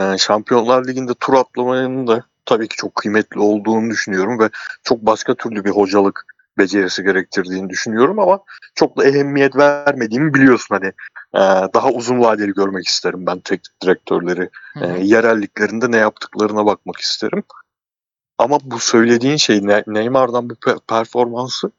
e, 0.00 0.18
Şampiyonlar 0.18 0.88
Ligi'nde 0.88 1.14
tur 1.14 1.34
atlamanın 1.34 2.06
da 2.06 2.22
tabii 2.46 2.68
ki 2.68 2.76
çok 2.76 2.94
kıymetli 2.94 3.40
olduğunu 3.40 3.90
düşünüyorum 3.90 4.38
ve 4.38 4.50
çok 4.82 5.00
başka 5.00 5.34
türlü 5.34 5.64
bir 5.64 5.70
hocalık 5.70 6.26
becerisi 6.58 7.02
gerektirdiğini 7.02 7.70
düşünüyorum 7.70 8.18
ama 8.18 8.40
çok 8.74 8.96
da 8.96 9.04
ehemmiyet 9.04 9.56
vermediğimi 9.56 10.34
biliyorsun. 10.34 10.74
Hani 10.74 10.92
e, 11.34 11.72
daha 11.74 11.90
uzun 11.90 12.20
vadeli 12.20 12.52
görmek 12.52 12.86
isterim 12.86 13.26
ben 13.26 13.40
teknik 13.40 13.82
direktörleri. 13.82 14.48
E, 14.80 14.86
yerelliklerinde 14.86 15.90
ne 15.90 15.96
yaptıklarına 15.96 16.66
bakmak 16.66 16.98
isterim 16.98 17.42
ama 18.38 18.58
bu 18.62 18.78
söylediğin 18.78 19.36
şey 19.36 19.60
Neymar'dan 19.86 20.50
bu 20.50 20.54
performansı 20.88 21.70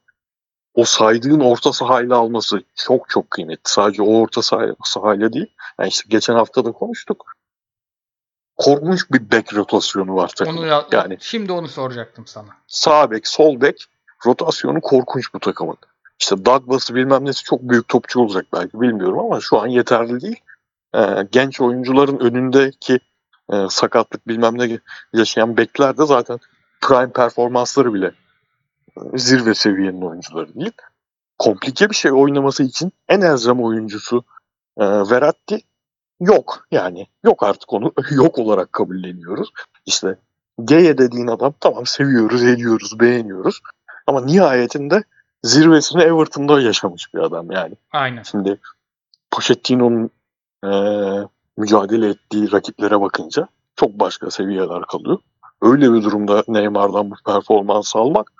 o 0.73 0.85
saydığın 0.85 1.39
orta 1.39 1.73
sahayla 1.73 2.17
alması 2.17 2.63
çok 2.75 3.09
çok 3.09 3.31
kıymetli. 3.31 3.61
Sadece 3.63 4.01
o 4.01 4.21
orta 4.21 4.41
sahayla 4.83 5.33
değil. 5.33 5.47
Yani 5.79 5.89
işte 5.89 6.03
geçen 6.09 6.33
hafta 6.33 6.65
da 6.65 6.71
konuştuk. 6.71 7.25
Korkunç 8.57 9.11
bir 9.11 9.31
bek 9.31 9.53
rotasyonu 9.53 10.15
var 10.15 10.27
takımda. 10.27 10.59
Onu 10.59 10.67
ya, 10.67 10.87
yani 10.91 11.17
şimdi 11.19 11.51
onu 11.51 11.67
soracaktım 11.67 12.27
sana. 12.27 12.49
Sağ 12.67 13.11
bek, 13.11 13.27
sol 13.27 13.61
bek 13.61 13.85
rotasyonu 14.25 14.81
korkunç 14.81 15.33
bu 15.33 15.39
takımın. 15.39 15.77
İşte 16.19 16.45
Douglas'ı 16.45 16.95
bilmem 16.95 17.25
nesi 17.25 17.43
çok 17.43 17.61
büyük 17.61 17.87
topçu 17.87 18.19
olacak 18.19 18.45
belki 18.53 18.81
bilmiyorum 18.81 19.19
ama 19.19 19.39
şu 19.41 19.61
an 19.61 19.67
yeterli 19.67 20.21
değil. 20.21 20.39
Ee, 20.95 21.27
genç 21.31 21.61
oyuncuların 21.61 22.19
önündeki 22.19 22.99
e, 23.53 23.67
sakatlık 23.69 24.27
bilmem 24.27 24.57
ne 24.57 24.79
yaşayan 25.13 25.57
bekler 25.57 25.97
de 25.97 26.05
zaten 26.05 26.39
prime 26.81 27.11
performansları 27.11 27.93
bile 27.93 28.11
zirve 29.13 29.53
seviyenin 29.53 30.01
oyuncuları 30.01 30.55
değil. 30.55 30.71
Komplike 31.39 31.89
bir 31.89 31.95
şey 31.95 32.11
oynaması 32.11 32.63
için 32.63 32.91
en 33.07 33.21
elzem 33.21 33.63
oyuncusu 33.63 34.23
e, 34.77 34.85
Verratti 34.85 35.61
yok 36.19 36.67
yani. 36.71 37.07
Yok 37.23 37.43
artık 37.43 37.73
onu 37.73 37.93
yok 38.11 38.39
olarak 38.39 38.73
kabulleniyoruz. 38.73 39.49
İşte 39.85 40.17
Geye 40.65 40.97
dediğin 40.97 41.27
adam 41.27 41.53
tamam 41.59 41.85
seviyoruz, 41.85 42.43
ediyoruz, 42.43 42.99
beğeniyoruz. 42.99 43.61
Ama 44.07 44.21
nihayetinde 44.21 45.03
zirvesini 45.43 46.01
Everton'da 46.01 46.61
yaşamış 46.61 47.13
bir 47.13 47.19
adam 47.19 47.51
yani. 47.51 47.75
Aynen. 47.91 48.23
Şimdi 48.23 48.59
Pochettino'nun 49.31 50.09
e, 50.63 50.69
mücadele 51.59 52.09
ettiği 52.09 52.51
rakiplere 52.51 53.01
bakınca 53.01 53.47
çok 53.75 53.89
başka 53.91 54.31
seviyeler 54.31 54.81
kalıyor. 54.81 55.19
Öyle 55.61 55.93
bir 55.93 56.03
durumda 56.03 56.43
Neymar'dan 56.47 57.11
bu 57.11 57.15
performans 57.25 57.95
almak 57.95 58.31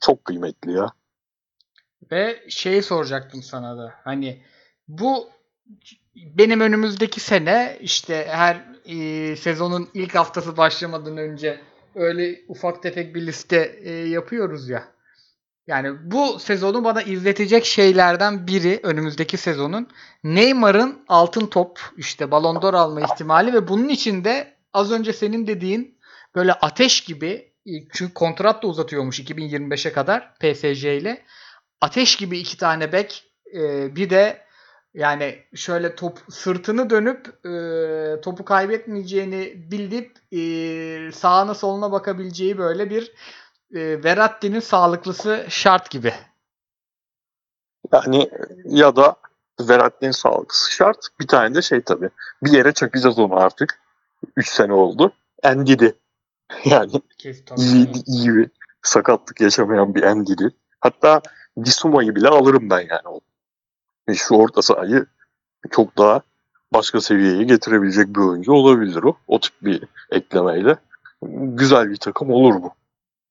çok 0.00 0.24
kıymetli 0.24 0.72
ya. 0.72 0.86
Ve 2.12 2.44
şeyi 2.48 2.82
soracaktım 2.82 3.42
sana 3.42 3.78
da. 3.78 3.94
Hani 4.04 4.42
bu 4.88 5.28
benim 6.16 6.60
önümüzdeki 6.60 7.20
sene 7.20 7.78
işte 7.80 8.26
her 8.28 8.64
e, 8.84 9.36
sezonun 9.36 9.88
ilk 9.94 10.14
haftası 10.14 10.56
başlamadan 10.56 11.16
önce 11.16 11.60
öyle 11.94 12.40
ufak 12.48 12.82
tefek 12.82 13.14
bir 13.14 13.26
liste 13.26 13.76
e, 13.82 13.90
yapıyoruz 13.92 14.68
ya. 14.68 14.95
Yani 15.66 15.96
bu 16.02 16.38
sezonu 16.38 16.84
bana 16.84 17.02
izletecek 17.02 17.64
şeylerden 17.64 18.46
biri 18.46 18.80
önümüzdeki 18.82 19.36
sezonun 19.36 19.88
Neymar'ın 20.24 21.04
altın 21.08 21.46
top 21.46 21.80
işte 21.96 22.30
Ballon 22.30 22.62
d'Or 22.62 22.74
alma 22.74 23.00
ihtimali 23.00 23.52
ve 23.52 23.68
bunun 23.68 23.88
içinde 23.88 24.56
az 24.72 24.92
önce 24.92 25.12
senin 25.12 25.46
dediğin 25.46 25.98
böyle 26.34 26.52
ateş 26.52 27.00
gibi 27.00 27.52
çünkü 27.92 28.14
kontrat 28.14 28.62
da 28.62 28.66
uzatıyormuş 28.66 29.20
2025'e 29.20 29.92
kadar 29.92 30.34
PSG 30.34 30.84
ile. 30.84 31.22
Ateş 31.80 32.16
gibi 32.16 32.38
iki 32.38 32.56
tane 32.56 32.92
bek 32.92 33.24
e, 33.54 33.96
bir 33.96 34.10
de 34.10 34.46
yani 34.94 35.38
şöyle 35.54 35.94
top 35.94 36.18
sırtını 36.30 36.90
dönüp 36.90 37.46
e, 37.46 38.20
topu 38.20 38.44
kaybetmeyeceğini 38.44 39.52
bilip 39.70 40.16
e, 40.32 41.12
sağına 41.12 41.54
soluna 41.54 41.92
bakabileceği 41.92 42.58
böyle 42.58 42.90
bir 42.90 43.12
e, 43.74 44.04
Verratti'nin 44.04 44.60
sağlıklısı 44.60 45.46
şart 45.48 45.90
gibi. 45.90 46.14
Yani 47.92 48.30
ya 48.64 48.96
da 48.96 49.16
Verratti'nin 49.60 50.10
sağlıklısı 50.10 50.72
şart. 50.72 51.08
Bir 51.20 51.26
tane 51.26 51.54
de 51.54 51.62
şey 51.62 51.80
tabii. 51.80 52.10
Bir 52.42 52.52
yere 52.52 52.72
çakacağız 52.72 53.18
onu 53.18 53.36
artık. 53.36 53.80
3 54.36 54.48
sene 54.48 54.72
oldu. 54.72 55.12
Endidi. 55.42 55.96
Yani 56.64 56.92
iyi, 57.56 57.92
iyi 58.06 58.34
bir 58.34 58.50
sakatlık 58.82 59.40
yaşamayan 59.40 59.94
bir 59.94 60.02
Endidi. 60.02 60.50
Hatta 60.80 61.22
Disuma'yı 61.64 62.14
bile 62.14 62.28
alırım 62.28 62.70
ben 62.70 62.80
yani. 62.80 63.20
Şu 64.18 64.34
orta 64.34 64.62
sahayı 64.62 65.06
çok 65.70 65.98
daha 65.98 66.22
başka 66.72 67.00
seviyeye 67.00 67.42
getirebilecek 67.42 68.08
bir 68.08 68.20
oyuncu 68.20 68.52
olabilir 68.52 69.02
o. 69.02 69.16
O 69.26 69.40
tip 69.40 69.54
bir 69.62 69.84
eklemeyle. 70.10 70.76
Güzel 71.22 71.90
bir 71.90 71.96
takım 71.96 72.30
olur 72.30 72.62
bu. 72.62 72.72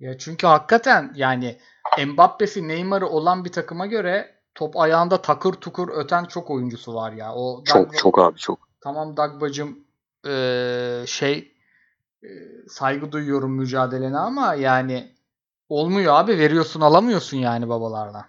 Ya 0.05 0.17
çünkü 0.17 0.47
hakikaten 0.47 1.11
yani 1.15 1.57
Mbappe'si 2.07 2.67
Neymar'ı 2.67 3.07
olan 3.07 3.45
bir 3.45 3.51
takıma 3.51 3.85
göre 3.85 4.35
top 4.55 4.77
ayağında 4.77 5.21
takır 5.21 5.53
tukur 5.53 5.89
öten 5.89 6.25
çok 6.25 6.49
oyuncusu 6.49 6.95
var 6.95 7.11
ya. 7.11 7.33
O 7.33 7.63
çok 7.63 7.87
Dagba, 7.87 7.97
çok 7.97 8.19
abi 8.19 8.37
çok. 8.37 8.59
Tamam 8.81 9.17
Dagbacım 9.17 9.79
ee, 10.27 11.03
şey 11.07 11.53
e, 12.23 12.29
saygı 12.69 13.11
duyuyorum 13.11 13.51
mücadelene 13.51 14.17
ama 14.17 14.53
yani 14.53 15.15
olmuyor 15.69 16.13
abi 16.13 16.37
veriyorsun 16.37 16.81
alamıyorsun 16.81 17.37
yani 17.37 17.69
babalardan. 17.69 18.25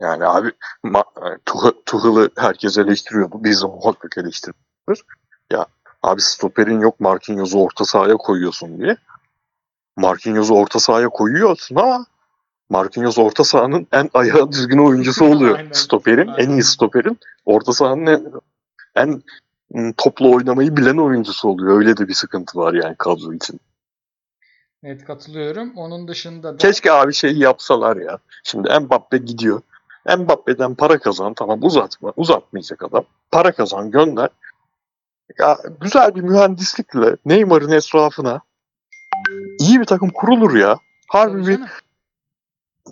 Yani 0.00 0.26
abi 0.26 0.52
ma- 0.84 1.38
Tuhal'ı 1.86 2.30
herkes 2.36 2.78
eleştiriyordu. 2.78 3.44
Biz 3.44 3.62
de 3.62 3.66
muhakkak 3.66 4.18
eleştiriyoruz. 4.18 5.02
Ya 5.50 5.66
abi 6.02 6.20
stoperin 6.20 6.80
yok 6.80 7.00
Marquinhos'u 7.00 7.62
orta 7.62 7.84
sahaya 7.84 8.16
koyuyorsun 8.16 8.78
diye. 8.78 8.96
Marquinhos'u 9.96 10.54
orta 10.54 10.80
sahaya 10.80 11.08
koyuyorsun 11.08 11.76
ama 11.76 12.06
Marquinhos 12.68 13.18
orta 13.18 13.44
sahanın 13.44 13.86
en 13.92 14.10
ayağı 14.14 14.52
düzgün 14.52 14.78
oyuncusu 14.78 15.24
oluyor. 15.24 15.56
aynen, 15.58 15.72
stoperin, 15.72 16.28
aynen. 16.28 16.50
en 16.50 16.50
iyi 16.50 16.62
stoperin 16.62 17.18
orta 17.46 17.72
sahanın 17.72 18.06
en, 18.94 19.22
en 19.74 19.92
toplu 19.92 20.34
oynamayı 20.34 20.76
bilen 20.76 20.96
oyuncusu 20.96 21.48
oluyor. 21.48 21.78
Öyle 21.78 21.96
de 21.96 22.08
bir 22.08 22.14
sıkıntı 22.14 22.58
var 22.58 22.74
yani 22.74 22.94
kadro 22.98 23.32
için. 23.32 23.60
Evet 24.84 25.04
katılıyorum. 25.04 25.72
Onun 25.76 26.08
dışında 26.08 26.52
da... 26.52 26.56
Keşke 26.56 26.92
abi 26.92 27.14
şeyi 27.14 27.38
yapsalar 27.38 27.96
ya. 27.96 28.18
Şimdi 28.44 28.78
Mbappe 28.80 29.18
gidiyor. 29.18 29.62
Mbappe'den 30.18 30.74
para 30.74 30.98
kazan 30.98 31.34
tamam 31.34 31.58
uzatma 31.62 32.12
uzatmayacak 32.16 32.82
adam. 32.82 33.04
Para 33.30 33.52
kazan 33.52 33.90
gönder. 33.90 34.28
ya 35.38 35.58
güzel 35.80 36.14
bir 36.14 36.20
mühendislikle 36.20 37.16
Neymar'ın 37.26 37.70
etrafına 37.70 38.40
iyi 39.62 39.80
bir 39.80 39.84
takım 39.84 40.10
kurulur 40.10 40.56
ya. 40.56 40.78
Harbi 41.08 41.32
Tabii 41.32 41.46
bir 41.46 41.56
canım. 41.56 41.68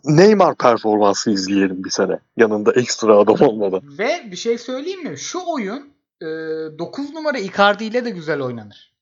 Neymar 0.05 0.57
performansı 0.57 1.31
izleyelim 1.31 1.85
bir 1.85 1.91
sene. 1.91 2.19
Yanında 2.37 2.73
ekstra 2.73 3.17
adam 3.17 3.49
olmadan. 3.49 3.83
Ve 3.99 4.23
bir 4.31 4.37
şey 4.37 4.59
söyleyeyim 4.59 5.03
mi? 5.03 5.19
Şu 5.19 5.39
oyun 5.47 5.93
9 6.21 7.15
numara 7.15 7.39
Icardi 7.39 7.85
ile 7.85 8.05
de 8.05 8.11
güzel 8.11 8.41
oynanır. 8.41 8.95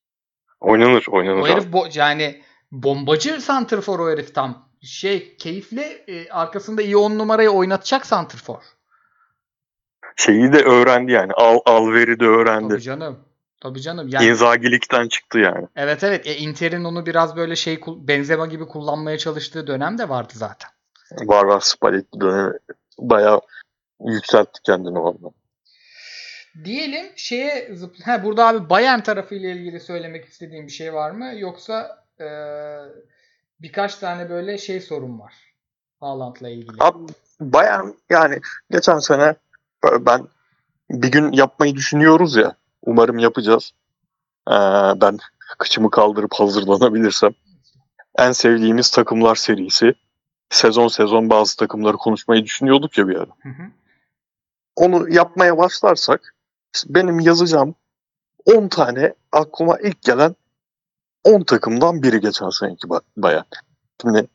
Oynanır, 0.60 1.04
oynanır. 1.10 1.40
O 1.40 1.46
herif 1.46 1.64
bo- 1.64 1.98
yani 1.98 2.42
bombacı 2.72 3.40
santrfor 3.40 3.98
o 3.98 4.10
herif 4.10 4.34
tam. 4.34 4.68
Şey 4.82 5.36
keyifli 5.36 6.04
e, 6.08 6.28
arkasında 6.30 6.82
iyi 6.82 6.96
10 6.96 7.18
numarayı 7.18 7.50
oynatacak 7.50 8.06
santrfor. 8.06 8.62
Şeyi 10.16 10.52
de 10.52 10.62
öğrendi 10.62 11.12
yani. 11.12 11.32
Al 11.32 11.58
Alver'i 11.66 12.20
de 12.20 12.26
öğrendi. 12.26 12.68
Tabii 12.68 12.82
canım. 12.82 13.18
Tabii 13.60 13.80
canım. 13.80 14.08
Yani 14.08 14.26
İnzagilikten 14.26 15.08
çıktı 15.08 15.38
yani. 15.38 15.66
evet 15.76 16.04
evet 16.04 16.26
e, 16.26 16.36
Inter'in 16.36 16.84
onu 16.84 17.06
biraz 17.06 17.36
böyle 17.36 17.56
şey 17.56 17.80
Benzema 17.86 18.46
gibi 18.46 18.66
kullanmaya 18.66 19.18
çalıştığı 19.18 19.66
dönem 19.66 19.98
de 19.98 20.08
vardı 20.08 20.32
zaten. 20.36 20.70
Var 21.12 21.44
var 21.44 21.60
Spalletti 21.60 22.20
dönemi 22.20 22.52
bayağı 22.98 23.40
yükseltti 24.06 24.60
kendini 24.62 24.98
onunla. 24.98 25.30
Diyelim 26.64 27.06
şeye 27.16 27.74
zıp 27.74 27.96
ha 28.04 28.24
burada 28.24 28.46
abi 28.46 28.70
Bayern 28.70 29.00
tarafı 29.00 29.34
ile 29.34 29.52
ilgili 29.52 29.80
söylemek 29.80 30.24
istediğim 30.24 30.66
bir 30.66 30.72
şey 30.72 30.94
var 30.94 31.10
mı 31.10 31.32
yoksa 31.36 32.04
e, 32.20 32.26
birkaç 33.60 33.94
tane 33.94 34.30
böyle 34.30 34.58
şey 34.58 34.80
sorun 34.80 35.20
var 35.20 35.34
Haaland'la 36.00 36.48
ilgili. 36.48 36.76
Abi 36.80 37.12
Bayern 37.40 37.88
yani 38.10 38.40
geçen 38.70 38.98
sene 38.98 39.34
ben 40.00 40.28
bir 40.90 41.12
gün 41.12 41.32
yapmayı 41.32 41.74
düşünüyoruz 41.74 42.36
ya. 42.36 42.56
Umarım 42.82 43.18
yapacağız. 43.18 43.72
Ee, 44.48 44.52
ben 45.00 45.18
kıçımı 45.58 45.90
kaldırıp 45.90 46.34
hazırlanabilirsem. 46.34 47.32
En 48.18 48.32
sevdiğimiz 48.32 48.90
takımlar 48.90 49.34
serisi. 49.34 49.94
Sezon 50.50 50.88
sezon 50.88 51.30
bazı 51.30 51.56
takımları 51.56 51.96
konuşmayı 51.96 52.44
düşünüyorduk 52.44 52.98
ya 52.98 53.08
bir 53.08 53.16
ara. 53.16 53.30
Hı 53.42 53.48
hı. 53.48 53.62
Onu 54.76 55.10
yapmaya 55.10 55.58
başlarsak 55.58 56.34
benim 56.86 57.20
yazacağım 57.20 57.74
10 58.44 58.68
tane 58.68 59.14
aklıma 59.32 59.78
ilk 59.78 60.02
gelen 60.02 60.36
10 61.24 61.42
takımdan 61.42 62.02
biri 62.02 62.20
geçen 62.20 62.50
seneki 62.50 62.86
Ba- 62.86 63.02
Bayern. 63.16 63.44
Şimdi 64.02 64.28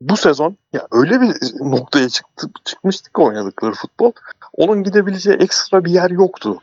bu 0.00 0.16
sezon 0.16 0.56
ya 0.72 0.88
öyle 0.92 1.20
bir 1.20 1.34
noktaya 1.60 2.08
çıktı, 2.08 2.50
çıkmıştık 2.64 3.18
oynadıkları 3.18 3.72
futbol. 3.72 4.12
Onun 4.52 4.82
gidebileceği 4.82 5.36
ekstra 5.36 5.84
bir 5.84 5.90
yer 5.90 6.10
yoktu. 6.10 6.62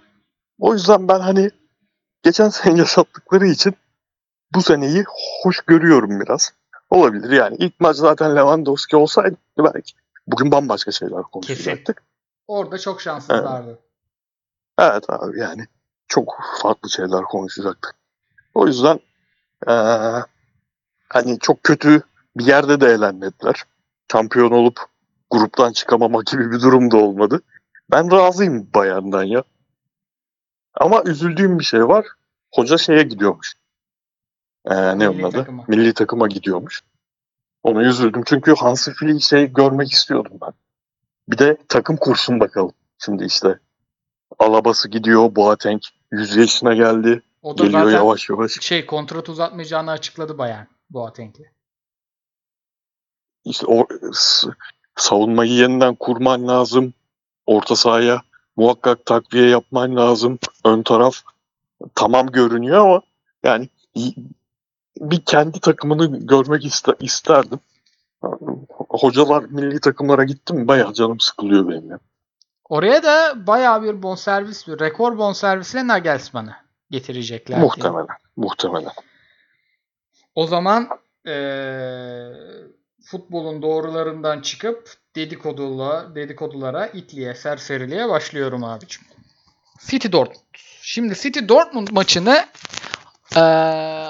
O 0.60 0.74
yüzden 0.74 1.08
ben 1.08 1.20
hani 1.20 1.50
geçen 2.24 2.50
sene 2.50 2.80
yaşattıkları 2.80 3.48
için 3.48 3.76
bu 4.54 4.62
seneyi 4.62 5.04
hoş 5.44 5.62
görüyorum 5.62 6.20
biraz. 6.20 6.54
Olabilir 6.90 7.32
yani. 7.32 7.56
ilk 7.60 7.80
maç 7.80 7.96
zaten 7.98 8.36
Lewandowski 8.36 8.96
olsaydı 8.98 9.38
belki 9.58 9.94
bugün 10.28 10.52
bambaşka 10.52 10.92
şeyler 10.92 11.22
konuşacaktık. 11.22 12.04
Orada 12.48 12.78
çok 12.78 13.02
şanssızlardı. 13.02 13.80
Evet 14.80 15.04
abi 15.10 15.40
yani 15.40 15.68
çok 16.08 16.36
farklı 16.62 16.90
şeyler 16.90 17.24
konuşacaktık. 17.24 17.96
O 18.54 18.68
yüzden 18.68 19.00
eee, 19.68 20.24
hani 21.10 21.40
çok 21.40 21.64
kötü 21.64 22.02
bir 22.38 22.46
yerde 22.46 22.82
de 22.82 22.86
eğlenmediler. 22.88 23.64
Şampiyon 24.12 24.52
olup 24.52 24.80
gruptan 25.32 25.72
çıkamama 25.72 26.22
gibi 26.32 26.52
bir 26.52 26.62
durum 26.62 26.92
da 26.92 26.98
olmadı. 26.98 27.42
Ben 27.92 28.12
razıyım 28.12 28.70
Bayern'den 28.76 29.24
ya. 29.24 29.44
Ama 30.80 31.04
üzüldüğüm 31.06 31.60
bir 31.60 31.64
şey 31.64 31.88
var. 31.88 32.06
Hoca 32.54 32.78
şeye 32.78 33.04
gidiyormuş. 33.04 33.54
Eee, 34.70 35.00
ne 35.00 35.10
onun 35.10 35.24
adı? 35.24 35.38
takıma. 35.38 35.66
Milli 35.68 35.94
takıma 35.94 36.28
gidiyormuş. 36.28 36.84
Ona 37.64 37.82
üzüldüm 37.84 38.24
çünkü 38.26 38.56
Hansi 38.56 38.94
Flick'i 38.94 39.22
şey 39.26 39.54
görmek 39.54 39.92
istiyordum 39.92 40.38
ben. 40.42 40.54
Bir 41.30 41.38
de 41.38 41.58
takım 41.70 41.98
kursun 41.98 42.40
bakalım. 42.40 42.72
Şimdi 43.06 43.26
işte 43.26 43.60
Alabası 44.40 44.90
gidiyor, 44.90 45.36
Boateng 45.36 45.82
100 46.12 46.36
yaşına 46.36 46.74
geldi. 46.74 47.22
O 47.42 47.58
da 47.58 47.64
Geliyor 47.64 47.84
zaten 47.84 47.96
yavaş 47.98 48.30
yavaş. 48.30 48.52
şey 48.62 48.86
kontrat 48.86 49.30
uzatmayacağını 49.30 49.92
açıkladı 49.92 50.38
Bayern 50.38 50.66
Boateng'le. 50.90 51.46
İşte 53.46 53.66
o 53.68 53.88
savunmayı 54.96 55.52
yeniden 55.52 55.96
kurman 55.96 56.48
lazım. 56.48 56.94
Orta 57.46 57.76
sahaya 57.76 58.22
muhakkak 58.58 59.06
takviye 59.06 59.50
yapman 59.50 59.96
lazım. 59.96 60.40
Ön 60.66 60.84
taraf 60.84 61.16
tamam 61.96 62.28
görünüyor 62.28 62.78
ama 62.86 63.02
yani 63.44 63.70
bir 65.00 65.26
kendi 65.26 65.60
takımını 65.60 66.20
görmek 66.20 66.66
iste- 66.66 66.96
isterdim. 67.00 67.60
Hocalar 68.90 69.44
milli 69.44 69.80
takımlara 69.80 70.24
gitti 70.24 70.54
mi 70.54 70.68
bayağı 70.68 70.94
canım 70.94 71.20
sıkılıyor 71.20 71.70
benim 71.70 71.90
ya. 71.92 72.00
Oraya 72.70 73.04
da 73.04 73.48
bayağı 73.48 73.84
bir 73.84 74.04
bonservis, 74.04 74.68
bir 74.68 74.80
rekor 74.80 75.18
bonservisle 75.18 75.88
Nagelsmann'ı 75.88 76.56
getirecekler. 76.92 77.58
diye. 77.58 77.66
Muhtemelen. 77.66 78.08
Muhtemelen. 78.38 78.92
O 80.36 80.48
zaman 80.48 80.90
eee, 81.26 82.34
futbolun 83.04 83.62
doğrularından 83.62 84.42
çıkıp 84.42 84.94
dedikodula, 85.18 86.16
dedikodulara, 86.16 86.88
itliğe, 86.88 87.36
serseriliğe 87.36 88.10
başlıyorum 88.10 88.64
abicim. 88.64 89.04
City 89.80 90.08
Dortmund. 90.12 90.56
Şimdi 90.82 91.16
City 91.16 91.40
Dortmund 91.50 91.88
maçını 91.92 92.46
eee 93.36 93.42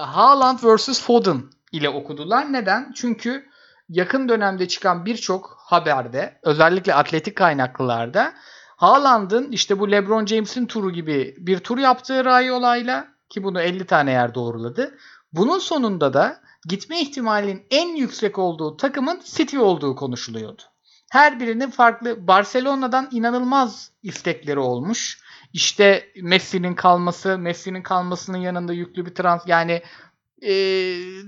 Haaland 0.06 0.60
vs 0.64 1.02
Foden 1.02 1.44
ile 1.72 1.90
okudular. 1.90 2.54
Neden? 2.54 2.92
Çünkü 2.96 3.46
yakın 3.90 4.30
dönemde 4.30 4.68
çıkan 4.68 5.06
birçok 5.06 5.58
haberde, 5.60 6.40
özellikle 6.44 6.94
atletik 6.94 7.36
kaynaklılarda 7.36 8.34
Haaland'ın 8.78 9.52
işte 9.52 9.80
bu 9.80 9.92
LeBron 9.92 10.26
James'in 10.26 10.66
turu 10.66 10.92
gibi 10.92 11.36
bir 11.38 11.60
tur 11.60 11.78
yaptığı 11.78 12.26
Rayola'yla 12.26 13.08
ki 13.30 13.44
bunu 13.44 13.62
50 13.62 13.86
tane 13.86 14.12
yer 14.12 14.36
doğruladı. 14.36 14.98
Bunun 15.34 15.60
sonunda 15.60 16.14
da 16.14 16.42
gitme 16.66 17.02
ihtimalinin 17.02 17.66
en 17.72 17.96
yüksek 17.96 18.40
olduğu 18.40 18.78
takımın 18.78 19.22
City 19.26 19.60
olduğu 19.60 19.96
konuşuluyordu. 19.96 20.62
Her 21.12 21.40
birinin 21.40 21.70
farklı 21.70 22.28
Barcelona'dan 22.28 23.08
inanılmaz 23.12 23.92
istekleri 24.04 24.60
olmuş. 24.60 25.20
İşte 25.54 26.08
Messi'nin 26.22 26.76
kalması, 26.76 27.38
Messi'nin 27.38 27.82
kalmasının 27.82 28.38
yanında 28.38 28.74
yüklü 28.74 29.06
bir 29.06 29.16
trans 29.16 29.48
yani 29.48 29.82
e, 30.42 30.54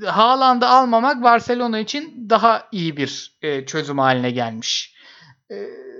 Haaland'ı 0.05 0.67
almamak 0.67 1.23
Barcelona 1.23 1.79
için 1.79 2.29
daha 2.29 2.67
iyi 2.71 2.97
bir 2.97 3.37
e, 3.41 3.65
çözüm 3.65 3.97
haline 3.97 4.31
gelmiş. 4.31 4.95
E, 5.51 5.55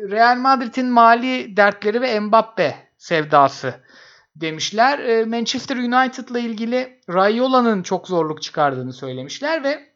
Real 0.10 0.38
Madrid'in 0.38 0.88
mali 0.88 1.58
dertleri 1.58 2.02
ve 2.02 2.20
Mbappe 2.20 2.76
sevdası 2.98 3.74
demişler. 4.36 5.00
E, 5.00 5.26
Manchester 5.26 5.78
United'la 5.78 6.40
ilgili 6.40 7.00
Rayola'nın 7.10 7.84
çok 7.84 8.08
zorluk 8.08 8.42
çıkardığını 8.42 8.94
söylemişler 8.94 9.64
ve 9.64 9.89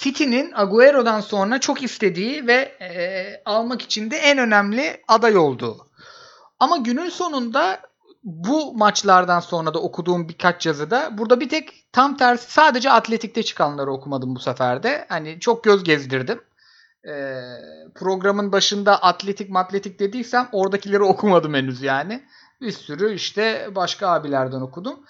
City'nin 0.00 0.52
Agüero'dan 0.54 1.20
sonra 1.20 1.60
çok 1.60 1.82
istediği 1.82 2.46
ve 2.46 2.76
e, 2.80 3.42
almak 3.44 3.82
için 3.82 4.10
de 4.10 4.16
en 4.16 4.38
önemli 4.38 5.02
aday 5.08 5.36
olduğu. 5.36 5.86
Ama 6.60 6.76
günün 6.76 7.08
sonunda 7.08 7.80
bu 8.24 8.74
maçlardan 8.74 9.40
sonra 9.40 9.74
da 9.74 9.78
okuduğum 9.78 10.28
birkaç 10.28 10.66
yazıda 10.66 11.18
burada 11.18 11.40
bir 11.40 11.48
tek 11.48 11.92
tam 11.92 12.16
tersi 12.16 12.52
sadece 12.52 12.90
atletikte 12.90 13.42
çıkanları 13.42 13.92
okumadım 13.92 14.34
bu 14.34 14.40
sefer 14.40 14.82
de. 14.82 15.06
Hani 15.08 15.40
çok 15.40 15.64
göz 15.64 15.84
gezdirdim. 15.84 16.40
Ee, 17.08 17.40
programın 17.94 18.52
başında 18.52 19.02
atletik 19.02 19.50
matletik 19.50 20.00
dediysem 20.00 20.48
oradakileri 20.52 21.02
okumadım 21.02 21.54
henüz 21.54 21.82
yani. 21.82 22.24
Bir 22.60 22.72
sürü 22.72 23.14
işte 23.14 23.68
başka 23.74 24.08
abilerden 24.08 24.60
okudum. 24.60 25.00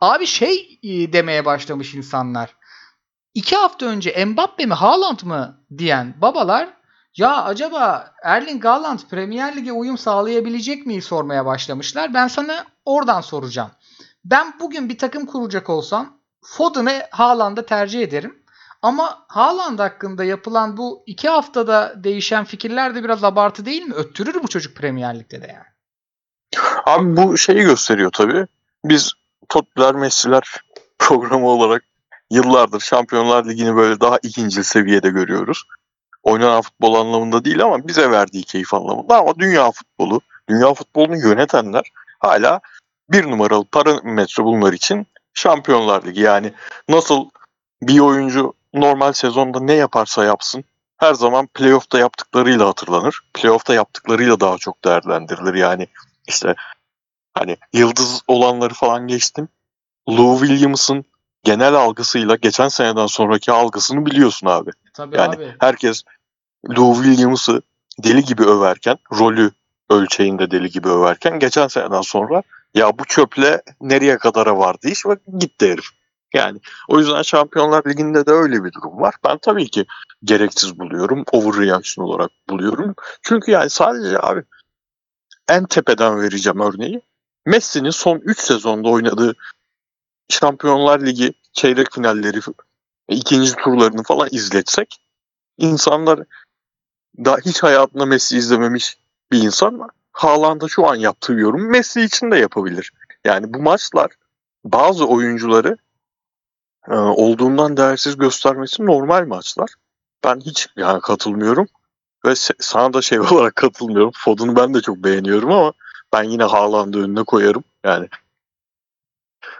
Abi 0.00 0.26
şey 0.26 0.78
e, 0.82 1.12
demeye 1.12 1.44
başlamış 1.44 1.94
insanlar. 1.94 2.56
İki 3.36 3.56
hafta 3.56 3.86
önce 3.86 4.24
Mbappe 4.24 4.66
mi 4.66 4.74
Haaland 4.74 5.20
mı 5.22 5.60
diyen 5.78 6.14
babalar 6.20 6.68
ya 7.16 7.44
acaba 7.44 8.14
Erling 8.22 8.64
Haaland 8.64 8.98
Premier 9.10 9.56
Lig'e 9.56 9.72
uyum 9.72 9.98
sağlayabilecek 9.98 10.86
miyi 10.86 11.02
sormaya 11.02 11.46
başlamışlar. 11.46 12.14
Ben 12.14 12.28
sana 12.28 12.66
oradan 12.84 13.20
soracağım. 13.20 13.70
Ben 14.24 14.54
bugün 14.60 14.88
bir 14.88 14.98
takım 14.98 15.26
kuracak 15.26 15.70
olsam 15.70 16.18
Foden'ı 16.44 17.02
Haaland'a 17.10 17.66
tercih 17.66 18.02
ederim. 18.02 18.42
Ama 18.82 19.24
Haaland 19.28 19.78
hakkında 19.78 20.24
yapılan 20.24 20.76
bu 20.76 21.02
iki 21.06 21.28
haftada 21.28 21.94
değişen 22.04 22.44
fikirler 22.44 22.94
de 22.94 23.04
biraz 23.04 23.24
abartı 23.24 23.66
değil 23.66 23.82
mi? 23.82 23.94
Öttürür 23.94 24.42
bu 24.42 24.48
çocuk 24.48 24.76
Premier 24.76 25.18
Lig'de 25.18 25.42
de 25.42 25.46
yani. 25.46 25.66
Abi 26.86 27.16
bu 27.16 27.38
şeyi 27.38 27.62
gösteriyor 27.62 28.10
tabii. 28.12 28.46
Biz 28.84 29.12
Tottiler, 29.48 29.94
Messi'ler 29.94 30.60
programı 30.98 31.48
olarak 31.48 31.82
yıllardır 32.30 32.80
Şampiyonlar 32.80 33.48
Ligi'ni 33.48 33.76
böyle 33.76 34.00
daha 34.00 34.18
ikinci 34.22 34.64
seviyede 34.64 35.08
görüyoruz. 35.08 35.64
Oynanan 36.22 36.62
futbol 36.62 36.94
anlamında 36.94 37.44
değil 37.44 37.64
ama 37.64 37.88
bize 37.88 38.10
verdiği 38.10 38.44
keyif 38.44 38.74
anlamında 38.74 39.18
ama 39.18 39.38
dünya 39.38 39.70
futbolu, 39.70 40.20
dünya 40.48 40.74
futbolunu 40.74 41.16
yönetenler 41.16 41.90
hala 42.18 42.60
bir 43.10 43.30
numaralı 43.30 43.64
parametre 43.64 44.44
bunlar 44.44 44.72
için 44.72 45.06
Şampiyonlar 45.34 46.04
Ligi. 46.04 46.20
Yani 46.20 46.52
nasıl 46.88 47.30
bir 47.82 48.00
oyuncu 48.00 48.54
normal 48.74 49.12
sezonda 49.12 49.60
ne 49.60 49.72
yaparsa 49.72 50.24
yapsın 50.24 50.64
her 50.96 51.14
zaman 51.14 51.46
playoff'ta 51.46 51.98
yaptıklarıyla 51.98 52.68
hatırlanır. 52.68 53.20
Playoff'ta 53.34 53.74
yaptıklarıyla 53.74 54.40
daha 54.40 54.58
çok 54.58 54.84
değerlendirilir. 54.84 55.54
Yani 55.54 55.86
işte 56.26 56.54
hani 57.34 57.56
yıldız 57.72 58.22
olanları 58.28 58.74
falan 58.74 59.06
geçtim. 59.06 59.48
Lou 60.08 60.38
Williams'ın 60.38 61.04
genel 61.46 61.74
algısıyla 61.74 62.36
geçen 62.36 62.68
seneden 62.68 63.06
sonraki 63.06 63.52
algısını 63.52 64.06
biliyorsun 64.06 64.46
abi. 64.46 64.70
Tabii 64.94 65.16
Yani 65.16 65.36
abi. 65.36 65.54
herkes 65.60 66.02
Lou 66.76 66.94
Williams'ı 66.94 67.62
deli 68.02 68.24
gibi 68.24 68.44
överken, 68.44 68.96
rolü 69.12 69.50
ölçeğinde 69.90 70.50
deli 70.50 70.70
gibi 70.70 70.88
överken 70.88 71.38
geçen 71.38 71.68
seneden 71.68 72.00
sonra 72.00 72.42
ya 72.74 72.98
bu 72.98 73.04
çöple 73.04 73.62
nereye 73.80 74.18
kadara 74.18 74.58
vardı 74.58 74.88
iş 74.88 75.06
ve 75.06 75.16
gitti 75.38 75.70
herif. 75.70 75.86
Yani 76.34 76.60
o 76.88 76.98
yüzden 76.98 77.22
Şampiyonlar 77.22 77.82
Ligi'nde 77.86 78.26
de 78.26 78.30
öyle 78.30 78.64
bir 78.64 78.72
durum 78.72 79.00
var. 79.00 79.14
Ben 79.24 79.38
tabii 79.38 79.70
ki 79.70 79.86
gereksiz 80.24 80.78
buluyorum. 80.78 81.24
Overreaction 81.32 82.04
olarak 82.04 82.30
buluyorum. 82.48 82.94
Çünkü 83.22 83.50
yani 83.50 83.70
sadece 83.70 84.20
abi 84.20 84.42
en 85.48 85.66
tepeden 85.66 86.20
vereceğim 86.20 86.60
örneği. 86.60 87.00
Messi'nin 87.46 87.90
son 87.90 88.18
3 88.18 88.40
sezonda 88.40 88.88
oynadığı 88.88 89.34
Şampiyonlar 90.28 91.06
Ligi 91.06 91.32
çeyrek 91.52 91.92
finalleri, 91.92 92.40
ikinci 93.08 93.56
turlarını 93.56 94.02
falan 94.02 94.28
izletsek 94.32 95.00
insanlar 95.58 96.20
daha 97.24 97.36
hiç 97.36 97.62
hayatında 97.62 98.06
Messi 98.06 98.38
izlememiş 98.38 98.98
bir 99.32 99.42
insan. 99.42 99.88
Haaland'a 100.12 100.68
şu 100.68 100.86
an 100.86 100.94
yaptığı 100.94 101.32
yorum 101.32 101.70
Messi 101.70 102.02
için 102.02 102.30
de 102.30 102.38
yapabilir. 102.38 102.92
Yani 103.24 103.54
bu 103.54 103.62
maçlar 103.62 104.10
bazı 104.64 105.06
oyuncuları 105.06 105.76
e, 106.88 106.94
olduğundan 106.94 107.76
değersiz 107.76 108.16
göstermesi 108.16 108.86
normal 108.86 109.26
maçlar. 109.26 109.70
Ben 110.24 110.40
hiç 110.40 110.68
yani 110.76 111.00
katılmıyorum 111.00 111.66
ve 112.24 112.34
sana 112.58 112.92
da 112.92 113.02
şey 113.02 113.20
olarak 113.30 113.56
katılmıyorum. 113.56 114.12
Foden'u 114.14 114.56
ben 114.56 114.74
de 114.74 114.80
çok 114.80 114.96
beğeniyorum 114.96 115.52
ama 115.52 115.72
ben 116.12 116.22
yine 116.22 116.44
Haaland'ı 116.44 116.98
önüne 116.98 117.24
koyarım. 117.24 117.64
Yani 117.84 118.08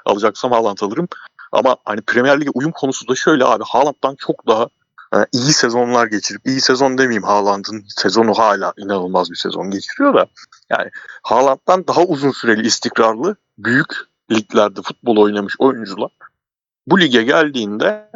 alacaksam 0.04 0.52
Haaland 0.52 0.78
alırım. 0.78 1.08
Ama 1.52 1.76
hani 1.84 2.00
Premier 2.00 2.40
Lig'e 2.40 2.50
uyum 2.54 2.72
konusu 2.72 3.08
da 3.08 3.14
şöyle 3.14 3.44
abi 3.44 3.64
Haaland'dan 3.66 4.14
çok 4.14 4.46
daha 4.46 4.68
e, 5.14 5.16
iyi 5.32 5.52
sezonlar 5.52 6.06
geçirip 6.06 6.46
iyi 6.46 6.60
sezon 6.60 6.98
demeyeyim 6.98 7.22
Haaland'ın 7.22 7.84
sezonu 7.88 8.34
hala 8.34 8.72
inanılmaz 8.76 9.30
bir 9.30 9.36
sezon 9.36 9.70
geçiriyor 9.70 10.14
da 10.14 10.26
yani 10.70 10.90
Haaland'dan 11.22 11.86
daha 11.86 12.02
uzun 12.02 12.30
süreli 12.30 12.66
istikrarlı 12.66 13.36
büyük 13.58 13.88
liglerde 14.32 14.82
futbol 14.82 15.16
oynamış 15.16 15.54
oyuncular 15.58 16.10
bu 16.86 17.00
lige 17.00 17.22
geldiğinde 17.22 18.10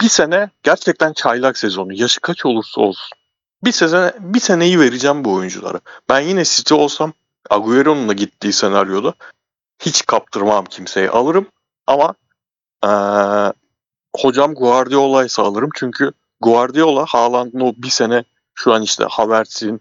bir 0.00 0.08
sene 0.08 0.50
gerçekten 0.62 1.12
çaylak 1.12 1.58
sezonu 1.58 1.92
yaşı 1.92 2.20
kaç 2.20 2.46
olursa 2.46 2.80
olsun 2.80 3.18
bir 3.64 3.72
sene 3.72 4.12
bir 4.20 4.40
seneyi 4.40 4.80
vereceğim 4.80 5.24
bu 5.24 5.32
oyunculara. 5.32 5.80
Ben 6.08 6.20
yine 6.20 6.44
City 6.44 6.74
olsam 6.74 7.12
Agüero'nun 7.50 8.08
da 8.08 8.12
gittiği 8.12 8.52
senaryoda 8.52 9.14
hiç 9.78 10.06
kaptırmam 10.06 10.64
kimseyi. 10.64 11.10
Alırım 11.10 11.46
ama 11.86 12.14
eee, 12.84 13.52
hocam 14.16 14.54
Guardiola 14.54 15.24
ise 15.24 15.42
alırım. 15.42 15.70
Çünkü 15.76 16.12
Guardiola 16.40 17.04
Haaland'ın 17.06 17.60
o 17.60 17.72
bir 17.78 17.90
sene 17.90 18.24
şu 18.54 18.74
an 18.74 18.82
işte 18.82 19.04
Havertz'in, 19.10 19.80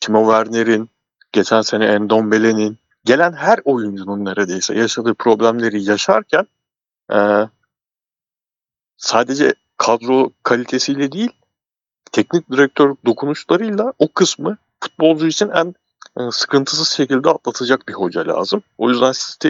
Timo 0.00 0.24
Werner'in, 0.24 0.90
geçen 1.32 1.62
sene 1.62 1.86
Endombele'nin 1.86 2.78
gelen 3.04 3.32
her 3.32 3.60
oyuncunun 3.64 4.24
neredeyse 4.24 4.74
yaşadığı 4.78 5.14
problemleri 5.14 5.82
yaşarken 5.84 6.46
eee, 7.12 7.48
sadece 8.96 9.54
kadro 9.76 10.30
kalitesiyle 10.42 11.12
değil 11.12 11.30
teknik 12.12 12.50
direktör 12.50 12.96
dokunuşlarıyla 13.06 13.92
o 13.98 14.08
kısmı 14.08 14.56
futbolcu 14.80 15.26
için 15.26 15.48
en 15.48 15.66
e, 15.68 15.74
sıkıntısız 16.30 16.88
şekilde 16.88 17.30
atlatacak 17.30 17.88
bir 17.88 17.92
hoca 17.92 18.26
lazım. 18.28 18.62
O 18.78 18.90
yüzden 18.90 19.12
City 19.12 19.48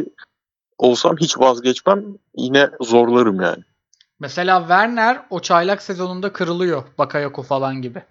olsam 0.79 1.16
hiç 1.16 1.38
vazgeçmem. 1.38 2.05
Yine 2.37 2.70
zorlarım 2.81 3.40
yani. 3.40 3.62
Mesela 4.20 4.61
Werner 4.61 5.22
o 5.31 5.40
çaylak 5.40 5.83
sezonunda 5.83 6.33
kırılıyor. 6.33 6.83
Bakayoko 6.98 7.42
falan 7.42 7.83
gibi. 7.83 8.03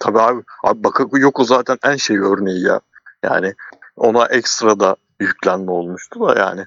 Tabii 0.00 0.20
abi, 0.20 0.42
abi 0.64 0.84
Bakaku 0.84 1.18
yok 1.18 1.40
o 1.40 1.44
zaten 1.44 1.78
en 1.84 1.96
şey 1.96 2.18
örneği 2.18 2.62
ya. 2.62 2.80
Yani 3.22 3.54
ona 3.96 4.26
ekstra 4.26 4.80
da 4.80 4.96
yüklenme 5.20 5.70
olmuştu 5.70 6.20
da 6.20 6.38
yani. 6.40 6.66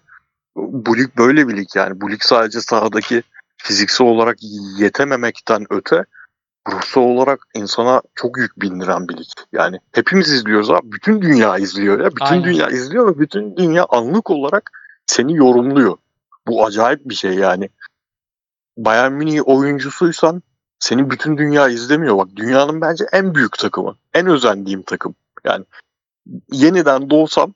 Bu 0.56 0.98
lig 0.98 1.18
böyle 1.18 1.48
bir 1.48 1.58
lig 1.58 1.68
yani. 1.76 2.02
Bu 2.02 2.12
lig 2.12 2.22
sadece 2.22 2.62
sahadaki 2.62 3.24
fiziksel 3.58 4.08
olarak 4.08 4.38
yetememekten 4.78 5.66
öte 5.70 6.06
ruhsal 6.70 7.02
olarak 7.02 7.48
insana 7.56 8.02
çok 8.16 8.38
yük 8.38 8.62
bindiren 8.62 9.08
bir 9.08 9.18
lig. 9.18 9.28
Yani 9.52 9.80
hepimiz 9.92 10.30
izliyoruz 10.30 10.70
abi. 10.70 10.92
Bütün 10.92 11.22
dünya 11.22 11.58
izliyor 11.58 12.00
ya. 12.00 12.12
Bütün 12.12 12.26
Aynen. 12.26 12.44
dünya 12.44 12.70
izliyor 12.70 13.08
ve 13.08 13.20
bütün 13.20 13.58
dünya 13.58 13.86
anlık 13.90 14.30
olarak 14.30 14.72
seni 15.06 15.36
yorumluyor. 15.36 15.98
Bu 16.48 16.66
acayip 16.66 17.00
bir 17.06 17.16
şey 17.16 17.34
yani. 17.34 17.70
Bayern 18.78 19.14
Münih 19.14 19.48
oyuncusuysan 19.48 20.44
seni 20.80 21.10
bütün 21.10 21.38
dünya 21.38 21.70
izlemiyor. 21.70 22.18
Bak 22.18 22.28
dünyanın 22.36 22.82
bence 22.82 23.06
en 23.12 23.36
büyük 23.36 23.58
takımı. 23.58 23.96
En 24.14 24.28
özendiğim 24.28 24.82
takım. 24.82 25.16
Yani 25.46 25.66
yeniden 26.52 27.10
doğsam 27.10 27.54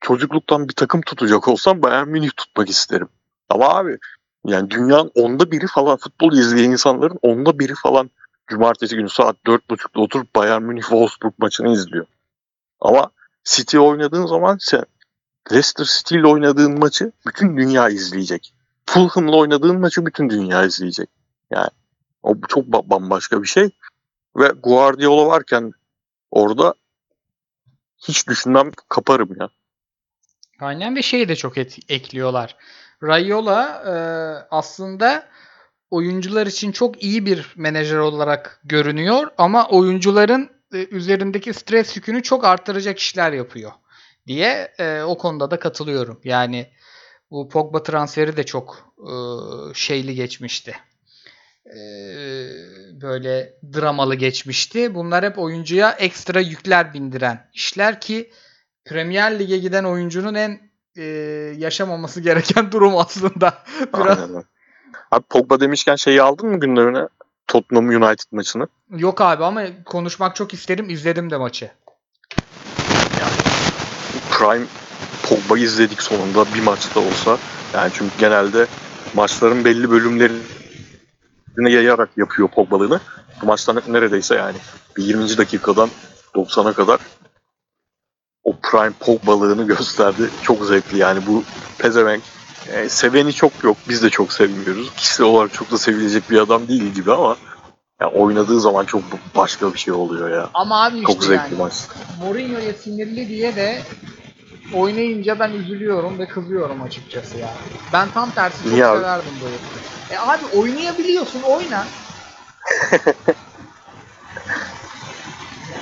çocukluktan 0.00 0.68
bir 0.68 0.74
takım 0.74 1.00
tutacak 1.00 1.48
olsam 1.48 1.82
Bayern 1.82 2.08
Münih 2.08 2.30
tutmak 2.36 2.70
isterim. 2.70 3.08
Ama 3.48 3.68
abi 3.68 3.98
yani 4.46 4.70
dünyanın 4.70 5.10
onda 5.14 5.50
biri 5.50 5.66
falan 5.66 5.96
futbol 5.96 6.32
izleyen 6.32 6.70
insanların 6.70 7.18
onda 7.22 7.58
biri 7.58 7.74
falan 7.74 8.10
cumartesi 8.48 8.96
günü 8.96 9.08
saat 9.08 9.36
4.30'da 9.46 10.00
oturup 10.00 10.34
Bayern 10.34 10.62
Münih 10.62 10.82
Wolfsburg 10.82 11.32
maçını 11.38 11.72
izliyor. 11.72 12.06
Ama 12.80 13.10
City 13.44 13.78
oynadığın 13.78 14.26
zaman 14.26 14.56
sen 14.60 14.84
Leicester 15.52 15.84
City 15.84 16.14
ile 16.14 16.26
oynadığın 16.26 16.78
maçı 16.78 17.12
bütün 17.26 17.56
dünya 17.56 17.88
izleyecek. 17.88 18.54
Fulham'la 18.86 19.36
oynadığın 19.36 19.80
maçı 19.80 20.06
bütün 20.06 20.30
dünya 20.30 20.64
izleyecek. 20.64 21.08
Yani 21.50 21.70
o 22.22 22.34
çok 22.48 22.64
ba- 22.66 22.90
bambaşka 22.90 23.42
bir 23.42 23.48
şey. 23.48 23.70
Ve 24.36 24.48
Guardiola 24.48 25.26
varken 25.26 25.72
orada 26.30 26.74
hiç 28.08 28.28
düşünmem 28.28 28.70
kaparım 28.88 29.36
ya. 29.40 29.48
Aynen 30.60 30.96
ve 30.96 31.02
şeyi 31.02 31.28
de 31.28 31.36
çok 31.36 31.58
et- 31.58 31.78
ekliyorlar. 31.88 32.56
Raiola 33.02 33.82
e, 33.86 33.92
aslında 34.50 35.28
oyuncular 35.90 36.46
için 36.46 36.72
çok 36.72 37.02
iyi 37.02 37.26
bir 37.26 37.54
menajer 37.56 37.96
olarak 37.96 38.60
görünüyor 38.64 39.30
ama 39.38 39.68
oyuncuların 39.68 40.50
e, 40.72 40.86
üzerindeki 40.90 41.52
stres 41.54 41.96
yükünü 41.96 42.22
çok 42.22 42.44
arttıracak 42.44 42.98
işler 42.98 43.32
yapıyor 43.32 43.72
diye 44.26 44.74
e, 44.78 45.02
o 45.02 45.18
konuda 45.18 45.50
da 45.50 45.58
katılıyorum. 45.58 46.20
Yani 46.24 46.70
bu 47.30 47.48
Pogba 47.48 47.82
transferi 47.82 48.36
de 48.36 48.44
çok 48.44 48.94
e, 48.98 49.12
şeyli 49.74 50.14
geçmişti. 50.14 50.74
Böyle 53.02 53.54
dramalı 53.74 54.14
geçmişti. 54.14 54.94
Bunlar 54.94 55.24
hep 55.24 55.38
oyuncuya 55.38 55.90
ekstra 55.90 56.40
yükler 56.40 56.94
bindiren 56.94 57.50
işler 57.54 58.00
ki 58.00 58.30
Premier 58.84 59.38
Lig'e 59.38 59.58
giden 59.58 59.84
oyuncunun 59.84 60.34
en 60.34 60.60
yaşamaması 61.58 62.20
gereken 62.20 62.72
durum 62.72 62.96
aslında. 62.96 63.64
Biraz 63.94 64.18
Aynen. 64.20 64.44
Abi 65.10 65.24
Pogba 65.30 65.60
demişken 65.60 65.96
şeyi 65.96 66.22
aldın 66.22 66.48
mı 66.48 66.60
gündemine? 66.60 67.08
Tottenham 67.46 67.88
United 67.88 68.24
maçını. 68.32 68.68
yok 68.90 69.20
abi 69.20 69.44
ama 69.44 69.62
konuşmak 69.84 70.36
çok 70.36 70.54
isterim. 70.54 70.90
İzledim 70.90 71.30
de 71.30 71.36
maçı. 71.36 71.70
Prime 74.30 74.66
Pogba'yı 75.22 75.64
izledik 75.64 76.02
sonunda 76.02 76.44
bir 76.54 76.62
maçta 76.62 77.00
olsa. 77.00 77.38
Yani 77.74 77.90
çünkü 77.94 78.18
genelde 78.18 78.66
maçların 79.14 79.64
belli 79.64 79.90
bölümlerini 79.90 80.42
yayarak 81.72 82.08
yapıyor 82.16 82.48
Pogba'lığını. 82.48 83.00
Bu 83.42 83.46
maçtan 83.46 83.82
neredeyse 83.88 84.34
yani 84.34 84.56
bir 84.96 85.04
20. 85.04 85.38
dakikadan 85.38 85.90
90'a 86.34 86.72
kadar 86.72 87.00
o 88.44 88.56
Prime 88.62 88.92
Pogba'lığını 89.00 89.66
gösterdi. 89.66 90.30
Çok 90.42 90.64
zevkli 90.64 90.98
yani 90.98 91.26
bu 91.26 91.44
pezevenk. 91.78 92.22
E, 92.72 92.88
seveni 92.88 93.32
çok 93.32 93.64
yok. 93.64 93.76
Biz 93.88 94.02
de 94.02 94.10
çok 94.10 94.32
sevmiyoruz. 94.32 94.94
Kişisel 94.96 95.26
olarak 95.26 95.52
çok 95.52 95.70
da 95.70 95.78
sevilecek 95.78 96.30
bir 96.30 96.38
adam 96.40 96.68
değil 96.68 96.84
gibi 96.94 97.12
ama 97.12 97.36
yani 98.00 98.12
oynadığı 98.12 98.60
zaman 98.60 98.84
çok 98.84 99.02
başka 99.36 99.74
bir 99.74 99.78
şey 99.78 99.94
oluyor 99.94 100.30
ya. 100.30 100.48
Ama 100.54 100.84
abi 100.84 101.02
Çok 101.02 101.10
işte 101.10 101.26
zevkli 101.26 101.52
yani 101.52 101.54
maç. 101.58 101.72
Mourinho'ya 102.20 102.72
sinirli 102.72 103.28
diye 103.28 103.56
de 103.56 103.82
oynayınca 104.74 105.38
ben 105.38 105.50
üzülüyorum 105.50 106.18
ve 106.18 106.26
kızıyorum 106.26 106.82
açıkçası 106.82 107.38
ya. 107.38 107.54
Ben 107.92 108.08
tam 108.14 108.30
tersi 108.30 108.62
çok 108.62 108.72
Niye 108.72 108.84
severdim 108.84 109.32
herifi. 109.40 110.14
E 110.14 110.18
abi 110.18 110.46
oynayabiliyorsun 110.56 111.42
oyna. 111.42 111.86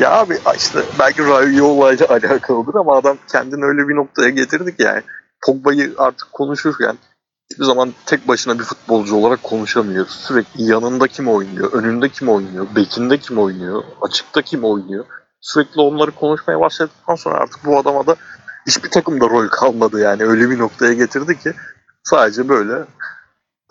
Ya 0.01 0.12
abi 0.12 0.39
işte 0.57 0.78
belki 0.99 1.26
Raiola 1.26 1.93
ile 1.93 2.07
alakalıdır 2.07 2.74
ama 2.74 2.97
adam 2.97 3.18
kendini 3.32 3.64
öyle 3.64 3.89
bir 3.89 3.97
noktaya 3.97 4.28
getirdik 4.28 4.80
yani. 4.80 5.03
Pogba'yı 5.47 5.94
artık 5.99 6.32
konuşurken 6.32 6.99
hiçbir 7.51 7.64
zaman 7.64 7.94
tek 8.07 8.28
başına 8.28 8.59
bir 8.59 8.64
futbolcu 8.64 9.16
olarak 9.16 9.42
konuşamıyoruz. 9.42 10.12
Sürekli 10.12 10.64
yanında 10.64 11.09
kim 11.09 11.28
oynuyor, 11.28 11.72
önünde 11.72 12.09
kim 12.09 12.28
oynuyor, 12.28 12.66
bekinde 12.76 13.18
kim 13.18 13.38
oynuyor, 13.38 13.84
açıkta 14.03 14.42
kim 14.42 14.64
oynuyor. 14.64 15.05
Sürekli 15.40 15.80
onları 15.80 16.11
konuşmaya 16.11 16.61
başladıktan 16.61 17.14
sonra 17.14 17.34
artık 17.34 17.64
bu 17.64 17.78
adama 17.78 18.07
da 18.07 18.16
hiçbir 18.66 18.90
takımda 18.90 19.24
rol 19.30 19.49
kalmadı 19.49 20.01
yani. 20.01 20.24
Öyle 20.24 20.51
bir 20.51 20.59
noktaya 20.59 20.92
getirdi 20.92 21.38
ki 21.38 21.53
sadece 22.03 22.49
böyle 22.49 22.84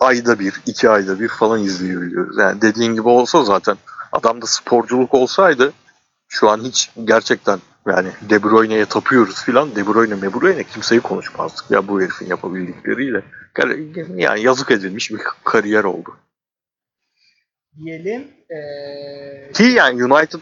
ayda 0.00 0.38
bir, 0.38 0.60
iki 0.66 0.90
ayda 0.90 1.20
bir 1.20 1.28
falan 1.28 1.60
izleyebiliyoruz. 1.60 2.38
Yani 2.38 2.62
dediğin 2.62 2.94
gibi 2.94 3.08
olsa 3.08 3.44
zaten 3.44 3.76
adamda 4.12 4.46
sporculuk 4.46 5.14
olsaydı 5.14 5.72
şu 6.28 6.50
an 6.50 6.60
hiç 6.60 6.90
gerçekten 7.04 7.58
yani 7.86 8.08
De 8.30 8.42
Bruyne'ye 8.42 8.86
tapıyoruz 8.86 9.44
filan. 9.44 9.76
De 9.76 9.86
Bruyne, 9.86 10.22
De 10.22 10.34
Bruyne 10.34 10.64
kimseyi 10.64 11.00
konuşmazdık 11.00 11.70
ya 11.70 11.88
bu 11.88 12.00
herifin 12.00 12.26
yapabildikleriyle. 12.26 13.22
Yani 14.16 14.42
yazık 14.42 14.70
edilmiş 14.70 15.10
bir 15.10 15.20
kariyer 15.44 15.84
oldu. 15.84 16.16
Diyelim. 17.76 18.28
Ee... 18.50 19.52
Ki 19.52 19.62
yani 19.62 20.04
United 20.04 20.40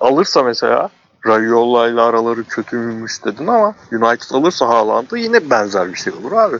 alırsa 0.00 0.42
mesela 0.42 0.90
Raiola 1.26 1.88
ile 1.88 2.00
araları 2.00 2.44
kötüymüş 2.44 3.24
dedin 3.24 3.46
ama 3.46 3.74
United 3.92 4.34
alırsa 4.34 4.68
Haaland'ı 4.68 5.18
yine 5.18 5.50
benzer 5.50 5.92
bir 5.92 5.98
şey 5.98 6.12
olur 6.12 6.32
abi. 6.32 6.56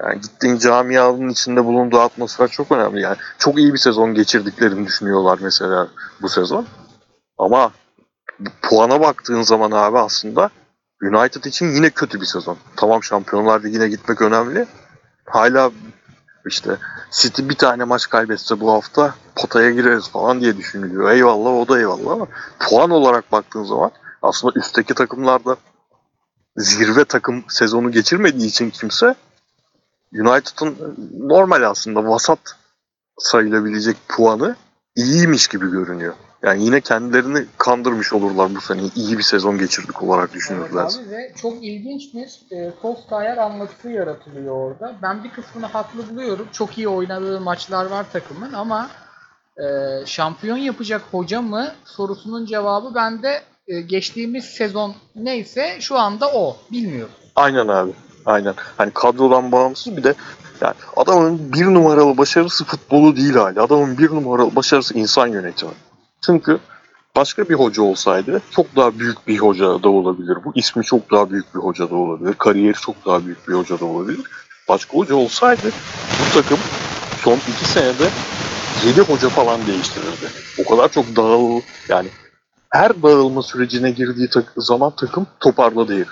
Yani 0.00 0.20
gittiğin 0.20 0.58
camianın 0.58 1.28
içinde 1.28 1.64
bulunduğu 1.64 2.00
atmosfer 2.00 2.48
çok 2.48 2.72
önemli. 2.72 3.00
Yani 3.00 3.16
çok 3.38 3.58
iyi 3.58 3.72
bir 3.72 3.78
sezon 3.78 4.14
geçirdiklerini 4.14 4.86
düşünüyorlar 4.86 5.38
mesela 5.42 5.88
bu 6.22 6.28
sezon. 6.28 6.66
Ama 7.38 7.72
puana 8.62 9.00
baktığın 9.00 9.42
zaman 9.42 9.70
abi 9.70 9.98
aslında 9.98 10.50
United 11.02 11.44
için 11.44 11.66
yine 11.66 11.90
kötü 11.90 12.20
bir 12.20 12.26
sezon. 12.26 12.56
Tamam 12.76 13.02
Şampiyonlar 13.02 13.62
Ligi'ne 13.62 13.88
gitmek 13.88 14.22
önemli. 14.22 14.66
Hala 15.26 15.70
işte 16.46 16.76
City 17.10 17.42
bir 17.48 17.54
tane 17.54 17.84
maç 17.84 18.08
kaybetse 18.08 18.60
bu 18.60 18.72
hafta 18.72 19.14
potaya 19.36 19.70
gireriz 19.70 20.08
falan 20.08 20.40
diye 20.40 20.56
düşünülüyor. 20.56 21.10
Eyvallah 21.10 21.50
o 21.50 21.68
da 21.68 21.78
eyvallah 21.78 22.12
ama 22.12 22.26
puan 22.58 22.90
olarak 22.90 23.32
baktığın 23.32 23.64
zaman 23.64 23.90
aslında 24.22 24.60
üstteki 24.60 24.94
takımlarda 24.94 25.56
zirve 26.56 27.04
takım 27.04 27.44
sezonu 27.48 27.92
geçirmediği 27.92 28.48
için 28.48 28.70
kimse 28.70 29.14
United'ın 30.12 30.96
normal 31.18 31.62
aslında 31.62 32.04
vasat 32.04 32.38
sayılabilecek 33.18 33.96
puanı 34.08 34.56
iyiymiş 34.96 35.48
gibi 35.48 35.70
görünüyor. 35.70 36.14
Yani 36.42 36.64
yine 36.64 36.80
kendilerini 36.80 37.44
kandırmış 37.58 38.12
olurlar 38.12 38.54
bu 38.54 38.60
sene. 38.60 38.80
İyi 38.96 39.18
bir 39.18 39.22
sezon 39.22 39.58
geçirdik 39.58 40.02
olarak 40.02 40.32
düşünürler. 40.32 40.88
Evet 40.90 40.98
abi 41.00 41.10
ve 41.10 41.32
çok 41.42 41.64
ilginç 41.64 42.02
bir 42.14 42.56
e, 42.56 42.72
Solskjaer 42.82 43.36
anlatısı 43.36 43.90
yaratılıyor 43.90 44.54
orada. 44.54 44.94
Ben 45.02 45.24
bir 45.24 45.30
kısmını 45.30 45.66
haklı 45.66 46.08
buluyorum. 46.10 46.48
Çok 46.52 46.78
iyi 46.78 46.88
oynadığı 46.88 47.40
maçlar 47.40 47.86
var 47.86 48.06
takımın 48.12 48.52
ama 48.52 48.90
e, 49.56 49.64
şampiyon 50.06 50.56
yapacak 50.56 51.02
hoca 51.10 51.42
mı 51.42 51.72
sorusunun 51.84 52.46
cevabı 52.46 52.94
bende 52.94 53.42
e, 53.68 53.80
geçtiğimiz 53.80 54.44
sezon 54.44 54.94
neyse 55.16 55.76
şu 55.80 55.98
anda 55.98 56.32
o. 56.32 56.56
Bilmiyorum. 56.72 57.14
Aynen 57.36 57.68
abi. 57.68 57.92
Aynen. 58.26 58.54
Hani 58.76 58.90
kadrodan 58.90 59.52
bağımsız 59.52 59.96
bir 59.96 60.04
de 60.04 60.14
yani 60.60 60.74
adamın 60.96 61.52
bir 61.52 61.64
numaralı 61.64 62.18
başarısı 62.18 62.64
futbolu 62.64 63.16
değil 63.16 63.34
hali. 63.34 63.60
Adamın 63.60 63.98
bir 63.98 64.10
numaralı 64.10 64.56
başarısı 64.56 64.94
insan 64.94 65.26
yönetimi. 65.26 65.72
Çünkü 66.20 66.58
başka 67.16 67.48
bir 67.48 67.54
hoca 67.54 67.82
olsaydı 67.82 68.42
çok 68.50 68.76
daha 68.76 68.98
büyük 68.98 69.28
bir 69.28 69.38
hoca 69.38 69.82
da 69.82 69.88
olabilir. 69.88 70.38
Bu 70.44 70.52
ismi 70.54 70.84
çok 70.84 71.10
daha 71.10 71.30
büyük 71.30 71.54
bir 71.54 71.60
hoca 71.60 71.90
da 71.90 71.94
olabilir. 71.96 72.34
Kariyeri 72.38 72.74
çok 72.74 73.06
daha 73.06 73.26
büyük 73.26 73.48
bir 73.48 73.54
hoca 73.54 73.80
da 73.80 73.84
olabilir. 73.84 74.20
Başka 74.68 74.92
hoca 74.98 75.14
olsaydı 75.14 75.70
bu 76.20 76.42
takım 76.42 76.58
son 77.24 77.36
iki 77.36 77.64
senede 77.64 78.08
7 78.86 79.00
hoca 79.00 79.28
falan 79.28 79.66
değiştirirdi. 79.66 80.30
O 80.58 80.70
kadar 80.70 80.88
çok 80.92 81.16
dağıl 81.16 81.60
yani 81.88 82.08
her 82.70 83.02
dağılma 83.02 83.42
sürecine 83.42 83.90
girdiği 83.90 84.30
tak- 84.30 84.52
zaman 84.56 84.92
takım 84.96 85.26
toparladı 85.40 85.94
herif. 85.94 86.08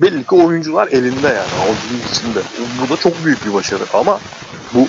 Belli 0.00 0.24
ki 0.24 0.34
oyuncular 0.34 0.88
elinde 0.88 1.26
yani 1.26 1.52
avucunun 1.62 2.00
içinde. 2.12 2.38
Bu 2.82 2.92
da 2.92 2.96
çok 2.96 3.24
büyük 3.24 3.46
bir 3.46 3.54
başarı 3.54 3.82
ama 3.94 4.20
bu 4.74 4.86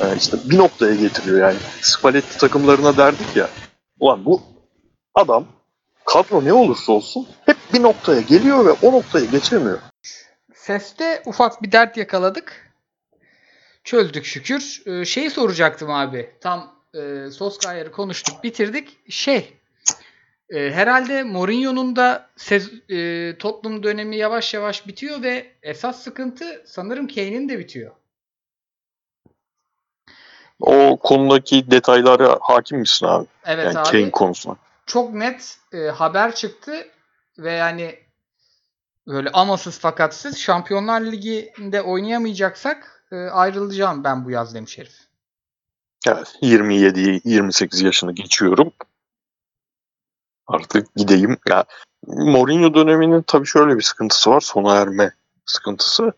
e, 0.00 0.16
işte 0.16 0.36
bir 0.44 0.58
noktaya 0.58 0.94
getiriyor 0.94 1.38
yani. 1.48 1.58
Spalletti 1.80 2.38
takımlarına 2.38 2.96
derdik 2.96 3.36
ya 3.36 3.48
Ulan 4.00 4.24
bu 4.24 4.42
adam 5.14 5.46
kadro 6.04 6.44
ne 6.44 6.52
olursa 6.52 6.92
olsun 6.92 7.28
hep 7.46 7.56
bir 7.74 7.82
noktaya 7.82 8.20
geliyor 8.20 8.66
ve 8.66 8.70
o 8.86 8.92
noktayı 8.92 9.30
geçemiyor. 9.30 9.78
Seste 10.54 11.22
ufak 11.26 11.62
bir 11.62 11.72
dert 11.72 11.96
yakaladık. 11.96 12.74
Çözdük 13.84 14.24
şükür. 14.24 14.82
Ee, 14.86 15.04
şeyi 15.04 15.30
soracaktım 15.30 15.90
abi. 15.90 16.30
Tam 16.40 16.74
e, 16.94 17.30
Soskayer'i 17.30 17.90
konuştuk, 17.90 18.44
bitirdik. 18.44 18.98
Şey, 19.10 19.52
e, 20.50 20.70
herhalde 20.70 21.22
Mourinho'nun 21.22 21.96
da 21.96 22.30
sez- 22.36 22.92
e, 22.92 23.38
Tottenham 23.38 23.82
dönemi 23.82 24.16
yavaş 24.16 24.54
yavaş 24.54 24.86
bitiyor 24.86 25.22
ve 25.22 25.46
esas 25.62 26.02
sıkıntı 26.02 26.62
sanırım 26.66 27.08
Kane'in 27.08 27.48
de 27.48 27.58
bitiyor. 27.58 27.92
O 30.60 30.98
konudaki 31.02 31.70
detaylara 31.70 32.38
hakim 32.40 32.78
misin 32.78 33.06
abi? 33.06 33.26
Evet 33.44 33.66
yani 33.66 33.78
abi. 33.78 33.90
Kane 33.90 34.10
konusuna. 34.10 34.56
Çok 34.86 35.14
net 35.14 35.58
e, 35.72 35.78
haber 35.78 36.34
çıktı 36.34 36.86
ve 37.38 37.52
yani 37.52 37.98
böyle 39.06 39.30
amasız 39.30 39.78
fakatsız 39.78 40.38
Şampiyonlar 40.38 41.00
Ligi'nde 41.00 41.82
oynayamayacaksak 41.82 43.06
e, 43.12 43.16
ayrılacağım 43.16 44.04
ben 44.04 44.24
bu 44.24 44.30
yaz 44.30 44.54
demiş 44.54 44.78
herif. 44.78 44.96
Evet 46.06 46.38
27-28 46.42 47.84
yaşını 47.84 48.12
geçiyorum. 48.12 48.72
Artık 50.46 50.94
gideyim. 50.96 51.38
Ya 51.48 51.64
Mourinho 52.06 52.74
döneminin 52.74 53.22
tabii 53.26 53.46
şöyle 53.46 53.76
bir 53.76 53.82
sıkıntısı 53.82 54.30
var. 54.30 54.40
Sona 54.40 54.76
erme 54.76 55.14
sıkıntısı. 55.46 56.12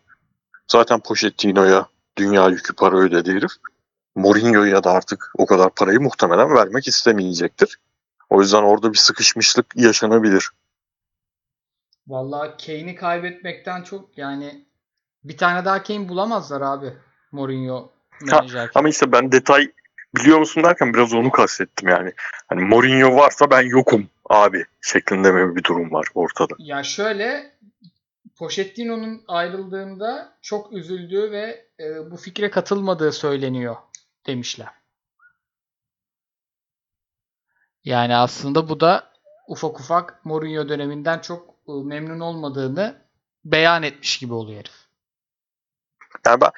Zaten 0.67 0.99
Pochettino'ya 0.99 1.87
dünya 2.17 2.49
yükü 2.49 2.75
para 2.75 2.97
ödedi 2.97 3.31
herif. 3.31 3.51
Mourinho'ya 4.17 4.83
da 4.83 4.91
artık 4.91 5.31
o 5.37 5.45
kadar 5.45 5.69
parayı 5.69 5.99
muhtemelen 5.99 6.55
vermek 6.55 6.87
istemeyecektir. 6.87 7.79
O 8.29 8.41
yüzden 8.41 8.63
orada 8.63 8.93
bir 8.93 8.97
sıkışmışlık 8.97 9.65
yaşanabilir. 9.75 10.49
Vallahi 12.07 12.65
Kane'i 12.65 12.95
kaybetmekten 12.95 13.83
çok 13.83 14.17
yani 14.17 14.65
bir 15.23 15.37
tane 15.37 15.65
daha 15.65 15.83
Kane 15.83 16.09
bulamazlar 16.09 16.61
abi 16.61 16.93
Mourinho 17.31 17.91
menajer. 18.21 18.69
Ama 18.75 18.89
işte 18.89 19.11
ben 19.11 19.31
detay 19.31 19.71
biliyor 20.15 20.39
musun 20.39 20.63
derken 20.63 20.93
biraz 20.93 21.13
onu 21.13 21.31
kastettim 21.31 21.89
yani. 21.89 22.13
Hani 22.47 22.63
Mourinho 22.63 23.15
varsa 23.15 23.49
ben 23.49 23.61
yokum 23.61 24.09
abi 24.29 24.65
şeklinde 24.81 25.55
bir 25.55 25.63
durum 25.63 25.91
var 25.91 26.07
ortada. 26.15 26.53
Ya 26.57 26.83
şöyle 26.83 27.51
Pochettino'nun 28.37 29.23
ayrıldığında 29.27 30.37
çok 30.41 30.73
üzüldüğü 30.73 31.31
ve 31.31 31.65
e, 31.79 32.11
bu 32.11 32.17
fikre 32.17 32.49
katılmadığı 32.49 33.11
söyleniyor 33.11 33.75
demişler. 34.27 34.69
Yani 37.83 38.15
aslında 38.15 38.69
bu 38.69 38.79
da 38.79 39.11
ufak 39.47 39.79
ufak 39.79 40.25
Mourinho 40.25 40.69
döneminden 40.69 41.19
çok 41.19 41.49
e, 41.67 41.71
memnun 41.71 42.19
olmadığını 42.19 42.95
beyan 43.45 43.83
etmiş 43.83 44.17
gibi 44.17 44.33
oluyor 44.33 44.59
herif. 44.59 44.87
Yani 46.25 46.41
ben 46.41 46.51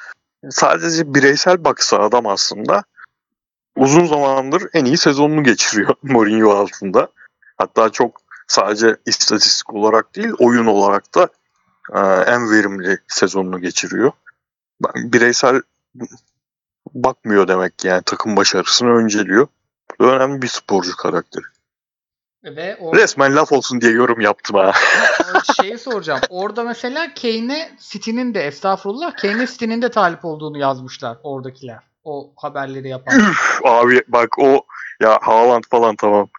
sadece 0.49 1.13
bireysel 1.13 1.63
baksa 1.63 1.97
adam 1.97 2.27
aslında 2.27 2.83
uzun 3.75 4.05
zamandır 4.05 4.63
en 4.73 4.85
iyi 4.85 4.97
sezonunu 4.97 5.43
geçiriyor 5.43 5.95
Mourinho 6.03 6.49
altında. 6.49 7.07
Hatta 7.57 7.89
çok 7.89 8.21
sadece 8.47 8.97
istatistik 9.05 9.73
olarak 9.73 10.15
değil 10.15 10.31
oyun 10.39 10.65
olarak 10.65 11.15
da 11.15 11.29
e, 11.93 11.99
en 12.31 12.51
verimli 12.51 12.97
sezonunu 13.07 13.61
geçiriyor. 13.61 14.11
Ben 14.83 15.13
bireysel 15.13 15.61
bakmıyor 16.93 17.47
demek 17.47 17.79
ki 17.79 17.87
yani 17.87 18.01
takım 18.05 18.35
başarısını 18.35 18.89
önceliyor. 18.89 19.47
Önemli 19.99 20.41
bir 20.41 20.47
sporcu 20.47 20.95
karakteri. 20.95 21.43
Ve 22.43 22.77
o, 22.81 22.95
Resmen 22.95 23.35
laf 23.35 23.51
olsun 23.51 23.81
diye 23.81 23.91
yorum 23.91 24.21
yaptım 24.21 24.55
ha. 24.55 24.73
şeyi 25.61 25.77
soracağım. 25.77 26.21
Orada 26.29 26.63
mesela 26.63 27.13
Kane'e 27.13 27.71
City'nin 27.79 28.33
de 28.33 28.41
estağfurullah 28.41 29.17
Kane'e 29.17 29.47
City'nin 29.47 29.81
de 29.81 29.91
talip 29.91 30.25
olduğunu 30.25 30.57
yazmışlar 30.57 31.17
oradakiler. 31.23 31.79
O 32.03 32.33
haberleri 32.35 32.89
yapan. 32.89 33.19
Üf, 33.19 33.59
abi 33.63 34.03
bak 34.07 34.39
o 34.39 34.65
ya 35.01 35.19
Haaland 35.21 35.63
falan 35.69 35.95
tamam. 35.95 36.29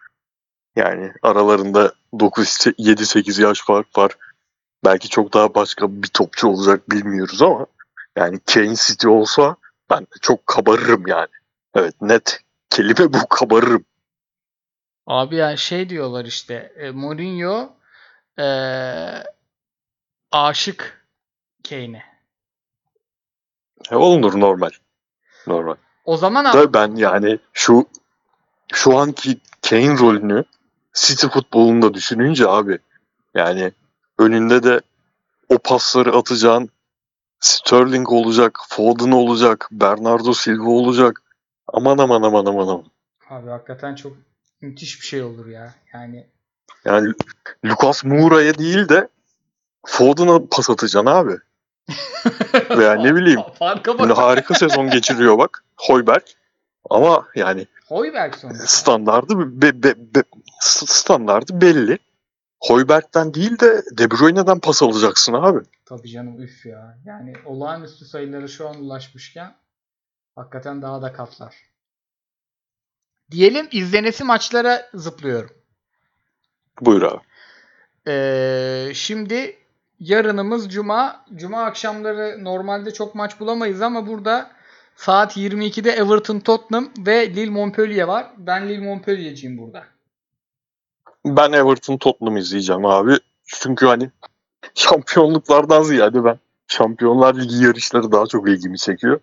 Yani 0.75 1.11
aralarında 1.21 1.93
9-7-8 2.13 3.41
yaş 3.41 3.61
fark 3.61 3.97
var. 3.97 4.11
Belki 4.85 5.09
çok 5.09 5.33
daha 5.33 5.55
başka 5.55 5.91
bir 5.91 6.07
topçu 6.07 6.47
olacak 6.47 6.91
bilmiyoruz 6.91 7.41
ama 7.41 7.65
yani 8.17 8.39
Kane 8.53 8.75
City 8.75 9.07
olsa 9.07 9.55
ben 9.91 10.07
çok 10.21 10.47
kabarırım 10.47 11.07
yani. 11.07 11.27
Evet 11.75 12.01
net 12.01 12.43
kelime 12.69 13.13
bu 13.13 13.27
kabarırım. 13.29 13.85
Abi 15.07 15.35
yani 15.35 15.57
şey 15.57 15.89
diyorlar 15.89 16.25
işte 16.25 16.73
e, 16.75 16.91
Mourinho 16.91 17.69
e, 18.39 18.47
aşık 20.31 21.07
Kane'e. 21.69 22.03
E, 23.91 23.95
olunur 23.95 24.39
normal. 24.39 24.69
Normal. 25.47 25.75
O 26.05 26.17
zaman 26.17 26.45
abi, 26.45 26.57
Da 26.57 26.73
ben 26.73 26.95
yani 26.95 27.39
şu 27.53 27.85
şu 28.73 28.97
anki 28.97 29.37
Kane 29.69 29.97
rolünü 29.97 30.43
City 30.93 31.27
futbolunda 31.27 31.93
düşününce 31.93 32.47
abi 32.47 32.79
yani 33.35 33.71
önünde 34.17 34.63
de 34.63 34.81
o 35.49 35.57
pasları 35.57 36.15
atacağın 36.15 36.69
Sterling 37.41 38.09
olacak, 38.11 38.59
Foden 38.69 39.11
olacak, 39.11 39.67
Bernardo 39.71 40.33
Silva 40.33 40.69
olacak. 40.69 41.21
Aman 41.67 41.97
aman 41.97 42.21
aman 42.21 42.45
aman 42.45 42.67
aman. 42.67 42.83
abi 43.29 43.49
hakikaten 43.49 43.95
çok 43.95 44.13
müthiş 44.61 45.01
bir 45.01 45.05
şey 45.05 45.23
olur 45.23 45.47
ya. 45.47 45.73
Yani 45.93 46.27
Yani 46.85 47.13
Lucas 47.65 48.03
Moura'ya 48.03 48.57
değil 48.57 48.89
de 48.89 49.07
Foden'a 49.85 50.39
pas 50.51 50.69
atacaksın 50.69 51.05
abi. 51.05 51.33
Veya 52.77 52.93
ne 52.93 53.15
bileyim. 53.15 53.39
Farka 53.59 53.99
bak. 53.99 54.17
harika 54.17 54.53
sezon 54.53 54.89
geçiriyor 54.89 55.37
bak. 55.37 55.63
Hoiberg. 55.77 56.23
Ama 56.89 57.27
yani 57.35 57.67
Hoiberg 57.87 58.35
sonuçta. 58.35 58.67
standardı 58.67 59.61
be, 59.61 59.83
be, 59.83 59.93
be- 60.15 60.23
standardı 60.61 61.61
belli. 61.61 61.97
Hoiberg'den 62.61 63.33
değil 63.33 63.59
de 63.59 63.83
De 63.97 64.11
Bruyne'den 64.11 64.59
pas 64.59 64.83
alacaksın 64.83 65.33
abi. 65.33 65.59
Tabii 65.85 66.09
canım 66.09 66.41
üf 66.41 66.65
ya. 66.65 66.97
Yani 67.05 67.33
olağanüstü 67.45 68.05
sayıları 68.05 68.49
şu 68.49 68.69
an 68.69 68.75
ulaşmışken 68.81 69.55
hakikaten 70.35 70.81
daha 70.81 71.01
da 71.01 71.13
katlar. 71.13 71.55
Diyelim 73.31 73.67
izlenesi 73.71 74.23
maçlara 74.23 74.89
zıplıyorum. 74.93 75.49
Buyur 76.81 77.01
abi. 77.01 77.21
Ee, 78.07 78.91
şimdi 78.93 79.57
yarınımız 79.99 80.69
Cuma. 80.69 81.25
Cuma 81.35 81.63
akşamları 81.63 82.43
normalde 82.43 82.93
çok 82.93 83.15
maç 83.15 83.39
bulamayız 83.39 83.81
ama 83.81 84.07
burada 84.07 84.51
saat 84.95 85.37
22'de 85.37 85.91
Everton 85.91 86.39
Tottenham 86.39 86.89
ve 86.97 87.29
Lille 87.29 87.51
Montpellier 87.51 88.03
var. 88.03 88.31
Ben 88.37 88.69
Lille 88.69 88.85
Montpellier'ciyim 88.85 89.57
burada. 89.57 89.83
Ben 91.25 91.51
Everton 91.51 91.97
Tottenham 91.97 92.37
izleyeceğim 92.37 92.85
abi. 92.85 93.17
Çünkü 93.45 93.85
hani 93.85 94.11
şampiyonluklardan 94.75 95.83
ziyade 95.83 96.23
ben 96.23 96.39
Şampiyonlar 96.67 97.35
Ligi 97.35 97.63
yarışları 97.63 98.11
daha 98.11 98.25
çok 98.25 98.49
ilgimi 98.49 98.77
çekiyor. 98.77 99.19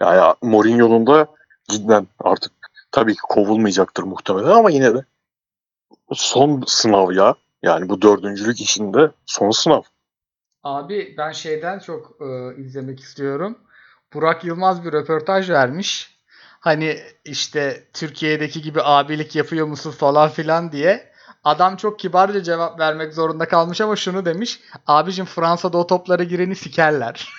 Yani 0.00 0.34
Mourinho'nun 0.42 1.06
da 1.06 1.26
cidden 1.68 2.06
artık 2.18 2.52
tabii 2.92 3.14
ki 3.14 3.20
kovulmayacaktır 3.28 4.02
muhtemelen 4.02 4.50
ama 4.50 4.70
yine 4.70 4.94
de 4.94 5.04
son 6.12 6.62
sınav 6.66 7.12
ya. 7.12 7.34
Yani 7.62 7.88
bu 7.88 8.02
dördüncülük 8.02 8.60
işinde 8.60 9.10
son 9.26 9.50
sınav. 9.50 9.82
Abi 10.62 11.14
ben 11.18 11.32
şeyden 11.32 11.78
çok 11.78 12.16
e, 12.20 12.56
izlemek 12.56 13.00
istiyorum. 13.00 13.58
Burak 14.14 14.44
Yılmaz 14.44 14.84
bir 14.84 14.92
röportaj 14.92 15.50
vermiş. 15.50 16.18
Hani 16.60 17.00
işte 17.24 17.84
Türkiye'deki 17.92 18.62
gibi 18.62 18.80
abilik 18.82 19.36
yapıyor 19.36 19.66
musun 19.66 19.90
falan 19.90 20.28
filan 20.28 20.72
diye. 20.72 21.09
Adam 21.44 21.76
çok 21.76 21.98
kibarca 21.98 22.42
cevap 22.42 22.80
vermek 22.80 23.14
zorunda 23.14 23.48
kalmış 23.48 23.80
ama 23.80 23.96
şunu 23.96 24.24
demiş. 24.24 24.60
Abicim 24.86 25.24
Fransa'da 25.24 25.78
o 25.78 25.86
toplara 25.86 26.24
gireni 26.24 26.56
sikerler. 26.56 27.28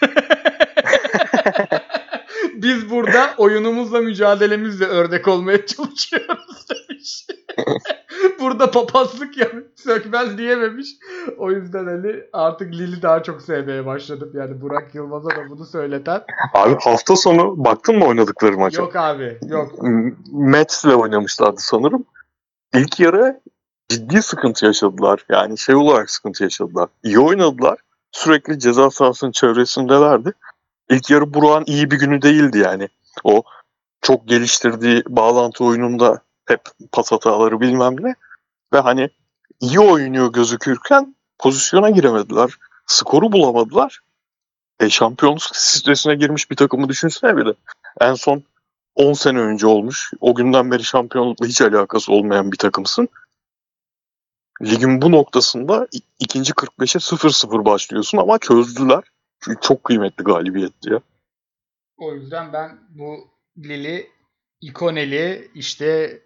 Biz 2.54 2.90
burada 2.90 3.30
oyunumuzla 3.38 4.02
mücadelemizle 4.02 4.86
ördek 4.86 5.28
olmaya 5.28 5.66
çalışıyoruz 5.66 6.66
demiş. 6.70 7.28
burada 8.40 8.72
papazlık 8.72 9.38
ya 9.38 9.48
sökmez 9.76 10.38
diyememiş. 10.38 10.90
O 11.38 11.52
yüzden 11.52 11.86
hani 11.86 12.16
artık 12.34 12.74
Lili 12.74 13.02
daha 13.02 13.24
çok 13.24 13.42
sevmeye 13.42 13.86
başladım. 13.86 14.32
Yani 14.34 14.62
Burak 14.62 14.96
Yılmaz'a 14.96 15.30
da 15.30 15.50
bunu 15.50 15.66
söyleten. 15.66 16.22
Abi 16.54 16.76
hafta 16.84 17.16
sonu 17.16 17.66
baktın 17.66 17.98
mı 17.98 18.06
oynadıkları 18.06 18.58
maça? 18.58 18.82
Yok 18.82 18.96
abi 18.96 19.40
yok. 19.48 19.72
Mets'le 20.32 20.86
oynamışlardı 20.86 21.60
sanırım. 21.60 22.06
İlk 22.74 23.00
yarı 23.00 23.42
ciddi 23.92 24.22
sıkıntı 24.22 24.66
yaşadılar. 24.66 25.26
Yani 25.30 25.58
şey 25.58 25.76
olarak 25.76 26.10
sıkıntı 26.10 26.44
yaşadılar. 26.44 26.90
İyi 27.04 27.20
oynadılar. 27.20 27.80
Sürekli 28.12 28.60
ceza 28.60 28.90
sahasının 28.90 29.32
çevresindelerdi. 29.32 30.34
İlk 30.90 31.10
yarı 31.10 31.34
Burak'ın 31.34 31.64
iyi 31.68 31.92
bir 31.92 32.00
günü 32.00 32.22
değildi 32.22 32.58
yani. 32.58 32.90
O 33.24 33.44
çok 34.02 34.28
geliştirdiği 34.28 35.04
bağlantı 35.10 35.64
oyununda 35.64 36.22
hep 36.46 36.62
pas 36.92 37.12
hataları 37.12 37.60
bilmem 37.60 37.96
ne. 38.00 38.16
Ve 38.74 38.80
hani 38.80 39.10
iyi 39.60 39.80
oynuyor 39.80 40.34
gözükürken 40.34 41.16
pozisyona 41.40 41.90
giremediler. 41.90 42.52
Skoru 42.88 43.32
bulamadılar. 43.32 44.00
E, 44.80 44.90
şampiyonluk 44.90 45.42
stresine 45.42 46.16
girmiş 46.16 46.52
bir 46.52 46.56
takımı 46.56 46.90
düşünsene 46.90 47.38
bir 47.38 47.46
de. 47.46 47.54
En 48.02 48.14
son 48.14 48.44
10 48.96 49.14
sene 49.14 49.40
önce 49.40 49.68
olmuş. 49.68 50.12
O 50.20 50.36
günden 50.36 50.72
beri 50.72 50.84
şampiyonlukla 50.84 51.46
hiç 51.46 51.62
alakası 51.62 52.14
olmayan 52.14 52.52
bir 52.52 52.58
takımsın. 52.58 53.10
Ligin 54.62 55.02
bu 55.02 55.12
noktasında 55.12 55.88
ikinci 56.20 56.52
45'e 56.52 57.00
0-0 57.00 57.66
başlıyorsun 57.66 58.18
ama 58.18 58.40
çözdüler. 58.40 59.04
Çünkü 59.40 59.62
çok 59.62 59.84
kıymetli 59.84 60.24
galibiyetti 60.24 60.90
ya. 60.90 61.02
O 61.98 62.14
yüzden 62.14 62.54
ben 62.54 62.80
bu 62.90 63.28
Lili 63.58 64.10
ikoneli 64.62 65.52
işte 65.56 66.20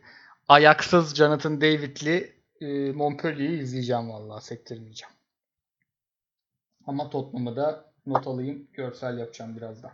ayaksız 0.47 1.15
Jonathan 1.15 1.61
David'li 1.61 2.35
e, 2.61 2.91
Montpellier'i 2.91 3.59
izleyeceğim 3.59 4.09
vallahi 4.09 4.45
sektirmeyeceğim. 4.45 5.15
Ama 6.87 7.09
Tottenham'ı 7.09 7.55
da 7.55 7.85
not 8.05 8.27
alayım. 8.27 8.67
Görsel 8.73 9.17
yapacağım 9.17 9.57
birazdan. 9.57 9.91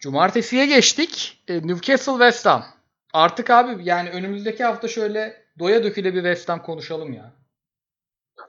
Cumartesiye 0.00 0.66
geçtik. 0.66 1.42
E, 1.48 1.54
Newcastle 1.54 2.12
West 2.12 2.46
Ham. 2.46 2.64
Artık 3.12 3.50
abi 3.50 3.84
yani 3.84 4.10
önümüzdeki 4.10 4.64
hafta 4.64 4.88
şöyle 4.88 5.43
doya 5.58 5.84
döküle 5.84 6.14
bir 6.14 6.22
West 6.22 6.48
Ham 6.48 6.62
konuşalım 6.62 7.12
ya. 7.12 7.32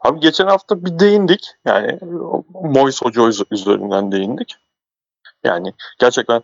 Abi 0.02 0.20
geçen 0.20 0.48
hafta 0.48 0.86
bir 0.86 1.00
değindik. 1.00 1.52
Yani 1.66 2.00
Moyes 2.50 3.02
Hoca 3.02 3.22
üz- 3.22 3.46
üzerinden 3.52 4.12
değindik. 4.12 4.56
Yani 5.44 5.74
gerçekten 6.00 6.44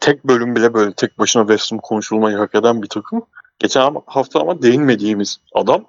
tek 0.00 0.24
bölüm 0.24 0.56
bile 0.56 0.74
böyle 0.74 0.92
tek 0.92 1.18
başına 1.18 1.42
West 1.42 1.72
Ham 1.72 1.78
konuşulmayı 1.78 2.36
hak 2.36 2.54
eden 2.54 2.82
bir 2.82 2.88
takım. 2.88 3.26
Geçen 3.58 3.94
hafta 4.06 4.40
ama 4.40 4.62
değinmediğimiz 4.62 5.40
adam 5.54 5.84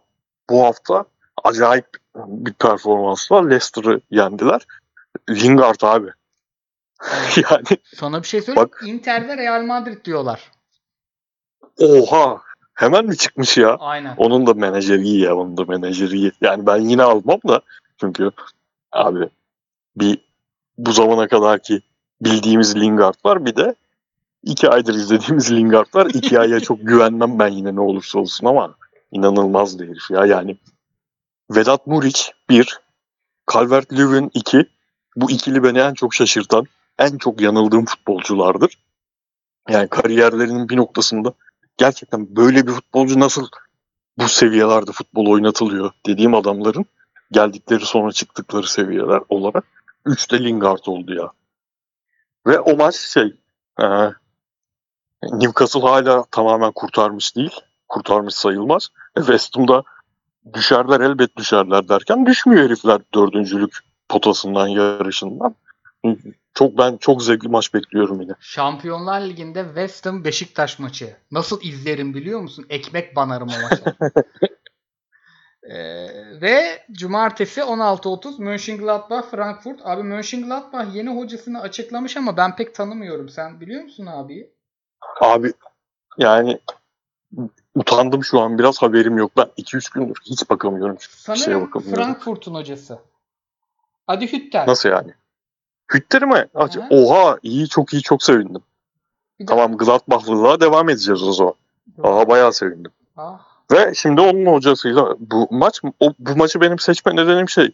bu 0.49 0.63
hafta 0.63 1.05
acayip 1.43 1.87
bir 2.15 2.53
performansla 2.53 3.47
Leicester'ı 3.47 4.01
yendiler. 4.11 4.61
Lingard 5.29 5.81
abi. 5.81 6.09
yani 7.49 7.63
Sana 7.95 8.21
bir 8.21 8.27
şey 8.27 8.41
söyleyeyim. 8.41 8.69
Bak. 8.71 8.83
Inter 8.85 9.27
ve 9.27 9.37
Real 9.37 9.63
Madrid 9.63 10.05
diyorlar. 10.05 10.51
oha 11.79 12.41
hemen 12.73 13.05
mi 13.05 13.17
çıkmış 13.17 13.57
ya? 13.57 13.75
Aynen. 13.75 14.15
Onun 14.17 14.47
da 14.47 14.53
menajeri 14.53 15.09
ya. 15.09 15.35
Onun 15.35 15.57
da 15.57 15.65
menajeri. 15.65 16.31
Yani 16.41 16.65
ben 16.65 16.77
yine 16.77 17.03
almam 17.03 17.39
da 17.47 17.61
çünkü 17.99 18.31
abi 18.91 19.29
bir 19.95 20.17
bu 20.77 20.91
zamana 20.91 21.27
kadar 21.27 21.59
ki 21.59 21.81
bildiğimiz 22.21 22.75
Lingard 22.75 23.15
var 23.25 23.45
bir 23.45 23.55
de 23.55 23.75
iki 24.43 24.69
aydır 24.69 24.93
izlediğimiz 24.93 25.51
Lingard 25.51 25.95
var. 25.95 26.07
İki 26.13 26.39
aya 26.39 26.59
çok 26.59 26.79
güvenmem 26.87 27.39
ben 27.39 27.47
yine 27.47 27.75
ne 27.75 27.81
olursa 27.81 28.19
olsun 28.19 28.47
ama 28.47 28.75
inanılmaz 29.11 29.79
bir 29.79 29.87
herif 29.87 30.11
ya 30.11 30.25
yani. 30.25 30.57
Vedat 31.51 31.87
Muriç 31.87 32.31
bir, 32.49 32.79
Calvert-Lewin 33.51 34.29
iki. 34.33 34.65
Bu 35.15 35.31
ikili 35.31 35.63
beni 35.63 35.79
en 35.79 35.93
çok 35.93 36.13
şaşırtan, 36.13 36.65
en 36.99 37.17
çok 37.17 37.41
yanıldığım 37.41 37.85
futbolculardır. 37.85 38.77
Yani 39.69 39.87
kariyerlerinin 39.87 40.69
bir 40.69 40.77
noktasında 40.77 41.33
gerçekten 41.77 42.35
böyle 42.35 42.67
bir 42.67 42.71
futbolcu 42.71 43.19
nasıl 43.19 43.47
bu 44.17 44.27
seviyelerde 44.27 44.91
futbol 44.91 45.25
oynatılıyor 45.25 45.91
dediğim 46.05 46.35
adamların 46.35 46.85
geldikleri 47.31 47.85
sonra 47.85 48.11
çıktıkları 48.11 48.67
seviyeler 48.67 49.21
olarak 49.29 49.65
3'te 50.05 50.43
Lingard 50.43 50.85
oldu 50.85 51.13
ya. 51.13 51.31
Ve 52.47 52.59
o 52.59 52.77
maç 52.77 52.95
şey 52.95 53.35
e, 53.81 53.85
Newcastle 55.23 55.81
hala 55.81 56.25
tamamen 56.31 56.71
kurtarmış 56.71 57.35
değil. 57.35 57.59
Kurtarmış 57.87 58.35
sayılmaz. 58.35 58.89
E, 59.15 59.19
West 59.19 59.57
Ham'da 59.57 59.83
düşerler 60.53 60.99
elbet 60.99 61.37
düşerler 61.37 61.89
derken 61.89 62.25
düşmüyor 62.25 62.63
herifler 62.65 63.01
dördüncülük 63.13 63.79
potasından 64.09 64.67
yarışından. 64.67 65.55
Çok 66.53 66.77
ben 66.77 66.97
çok 66.97 67.23
zevkli 67.23 67.49
maç 67.49 67.73
bekliyorum 67.73 68.21
yine. 68.21 68.31
Şampiyonlar 68.39 69.21
Ligi'nde 69.21 69.63
West 69.65 70.05
Ham 70.05 70.23
Beşiktaş 70.23 70.79
maçı. 70.79 71.15
Nasıl 71.31 71.61
izlerim 71.61 72.13
biliyor 72.13 72.39
musun? 72.39 72.65
Ekmek 72.69 73.15
banarım 73.15 73.49
o 73.49 73.61
maça. 73.61 73.95
Ee, 75.69 76.41
ve 76.41 76.85
cumartesi 76.91 77.61
16.30 77.61 78.41
Mönchengladbach 78.41 79.25
Frankfurt. 79.31 79.79
Abi 79.83 80.03
Mönchengladbach 80.03 80.95
yeni 80.95 81.09
hocasını 81.09 81.61
açıklamış 81.61 82.17
ama 82.17 82.37
ben 82.37 82.55
pek 82.55 82.75
tanımıyorum. 82.75 83.29
Sen 83.29 83.61
biliyor 83.61 83.83
musun 83.83 84.05
abi? 84.05 84.49
Abi 85.21 85.53
yani 86.17 86.59
utandım 87.75 88.23
şu 88.23 88.39
an 88.39 88.59
biraz 88.59 88.81
haberim 88.81 89.17
yok. 89.17 89.31
Ben 89.37 89.45
2-3 89.57 89.93
gündür 89.93 90.17
hiç 90.25 90.49
bakamıyorum. 90.49 90.97
şeye 90.99 91.37
Sanırım. 91.37 91.81
Frankfurt'un 91.81 92.55
hocası. 92.55 92.99
Adi 94.07 94.33
Hütter. 94.33 94.67
Nasıl 94.67 94.89
yani? 94.89 95.13
Hütter'i 95.93 96.25
mi? 96.25 96.45
Aç- 96.55 96.77
Aha. 96.77 96.87
Oha 96.89 97.37
iyi 97.43 97.69
çok 97.69 97.93
iyi 97.93 98.01
çok 98.01 98.23
sevindim. 98.23 98.61
Bir 99.39 99.47
de- 99.47 99.49
Tamam 99.51 99.77
Gladbachlılığa 99.77 100.59
devam 100.59 100.89
edeceğiz 100.89 101.23
o 101.23 101.33
zaman. 101.33 101.53
Aa 102.03 102.27
bayağı 102.29 102.53
sevindim. 102.53 102.91
Ah, 103.17 103.39
Ve 103.71 103.93
şimdi 103.95 104.21
onun 104.21 104.45
hocasıyla 104.53 105.15
bu 105.19 105.47
maç 105.51 105.81
o, 105.99 106.13
bu 106.19 106.35
maçı 106.35 106.61
benim 106.61 106.79
seçme 106.79 107.15
nedenim 107.15 107.49
şey 107.49 107.71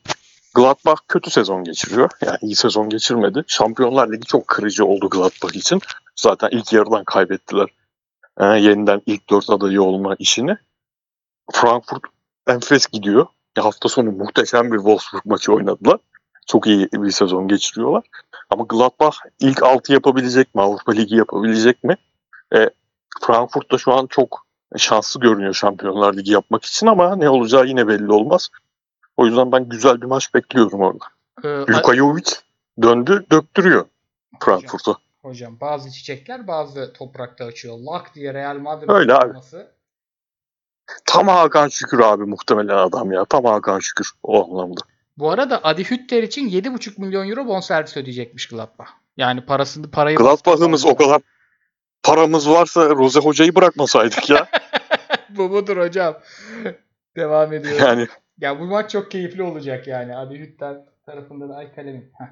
Gladbach 0.55 0.99
kötü 1.07 1.29
sezon 1.31 1.63
geçiriyor. 1.63 2.09
Yani 2.25 2.37
iyi 2.41 2.55
sezon 2.55 2.89
geçirmedi. 2.89 3.43
Şampiyonlar 3.47 4.11
Ligi 4.11 4.25
çok 4.27 4.47
kırıcı 4.47 4.85
oldu 4.85 5.09
Gladbach 5.09 5.55
için. 5.55 5.81
Zaten 6.15 6.49
ilk 6.51 6.73
yarıdan 6.73 7.03
kaybettiler. 7.03 7.67
Ee, 8.39 8.45
yeniden 8.45 9.01
ilk 9.05 9.29
dört 9.29 9.49
adayı 9.49 9.81
olma 9.83 10.15
işini. 10.19 10.57
Frankfurt 11.51 12.03
enfes 12.47 12.87
gidiyor. 12.87 13.27
Ya 13.57 13.65
hafta 13.65 13.89
sonu 13.89 14.11
muhteşem 14.11 14.71
bir 14.71 14.77
Wolfsburg 14.77 15.25
maçı 15.25 15.53
oynadılar. 15.53 15.99
Çok 16.49 16.67
iyi 16.67 16.89
bir 16.93 17.11
sezon 17.11 17.47
geçiriyorlar. 17.47 18.03
Ama 18.49 18.63
Gladbach 18.69 19.17
ilk 19.39 19.63
altı 19.63 19.93
yapabilecek 19.93 20.55
mi? 20.55 20.61
Avrupa 20.61 20.91
Ligi 20.91 21.15
yapabilecek 21.15 21.83
mi? 21.83 21.97
E, 22.55 22.69
Frankfurt 23.21 23.71
da 23.71 23.77
şu 23.77 23.93
an 23.93 24.07
çok 24.07 24.45
şanslı 24.77 25.19
görünüyor 25.19 25.53
Şampiyonlar 25.53 26.13
Ligi 26.17 26.31
yapmak 26.31 26.65
için 26.65 26.87
ama 26.87 27.15
ne 27.15 27.29
olacağı 27.29 27.65
yine 27.67 27.87
belli 27.87 28.11
olmaz. 28.11 28.49
O 29.17 29.25
yüzden 29.25 29.51
ben 29.51 29.69
güzel 29.69 30.01
bir 30.01 30.05
maç 30.05 30.33
bekliyorum 30.33 30.79
orada. 30.81 31.05
e, 31.43 31.47
Luka 31.73 31.95
Jovic 31.95 32.31
döndü 32.81 33.25
döktürüyor 33.31 33.85
Frankfurt'u. 34.39 34.97
Hocam 35.21 35.59
bazı 35.61 35.91
çiçekler 35.91 36.47
bazı 36.47 36.93
toprakta 36.93 37.45
açıyor. 37.45 37.77
Lak 37.77 38.15
diye 38.15 38.33
Real 38.33 38.57
Madrid 38.57 38.89
Öyle 38.89 39.13
abi. 39.13 39.29
olması. 39.29 39.71
Tam 41.05 41.27
Hakan 41.27 41.67
Şükür 41.67 41.99
abi 41.99 42.23
muhtemelen 42.25 42.77
adam 42.77 43.11
ya. 43.11 43.25
Tam 43.25 43.45
Hakan 43.45 43.79
Şükür 43.79 44.11
o 44.23 44.45
anlamda. 44.45 44.81
Bu 45.19 45.31
arada 45.31 45.59
Adi 45.63 45.91
Hütter 45.91 46.23
için 46.23 46.49
7,5 46.49 47.01
milyon 47.01 47.29
euro 47.29 47.47
bonservis 47.47 47.97
ödeyecekmiş 47.97 48.47
Gladbach. 48.47 48.89
Yani 49.17 49.45
parasını 49.45 49.91
parayı 49.91 50.17
Gladbach'ımız 50.17 50.85
o 50.85 50.95
kadar 50.95 51.21
paramız 52.03 52.49
varsa 52.49 52.89
Rose 52.89 53.19
Hoca'yı 53.19 53.55
bırakmasaydık 53.55 54.29
ya. 54.29 54.47
Bu 55.29 55.51
budur 55.51 55.77
hocam. 55.77 56.17
Devam 57.15 57.53
ediyoruz. 57.53 57.79
Yani 57.81 58.07
Ya 58.37 58.59
bu 58.59 58.65
maç 58.65 58.91
çok 58.91 59.11
keyifli 59.11 59.43
olacak 59.43 59.87
yani. 59.87 60.15
Adi 60.15 60.39
Hütter 60.39 60.77
tarafından 61.05 61.49
ay 61.49 61.75
kalemim. 61.75 62.11
Heh. 62.17 62.25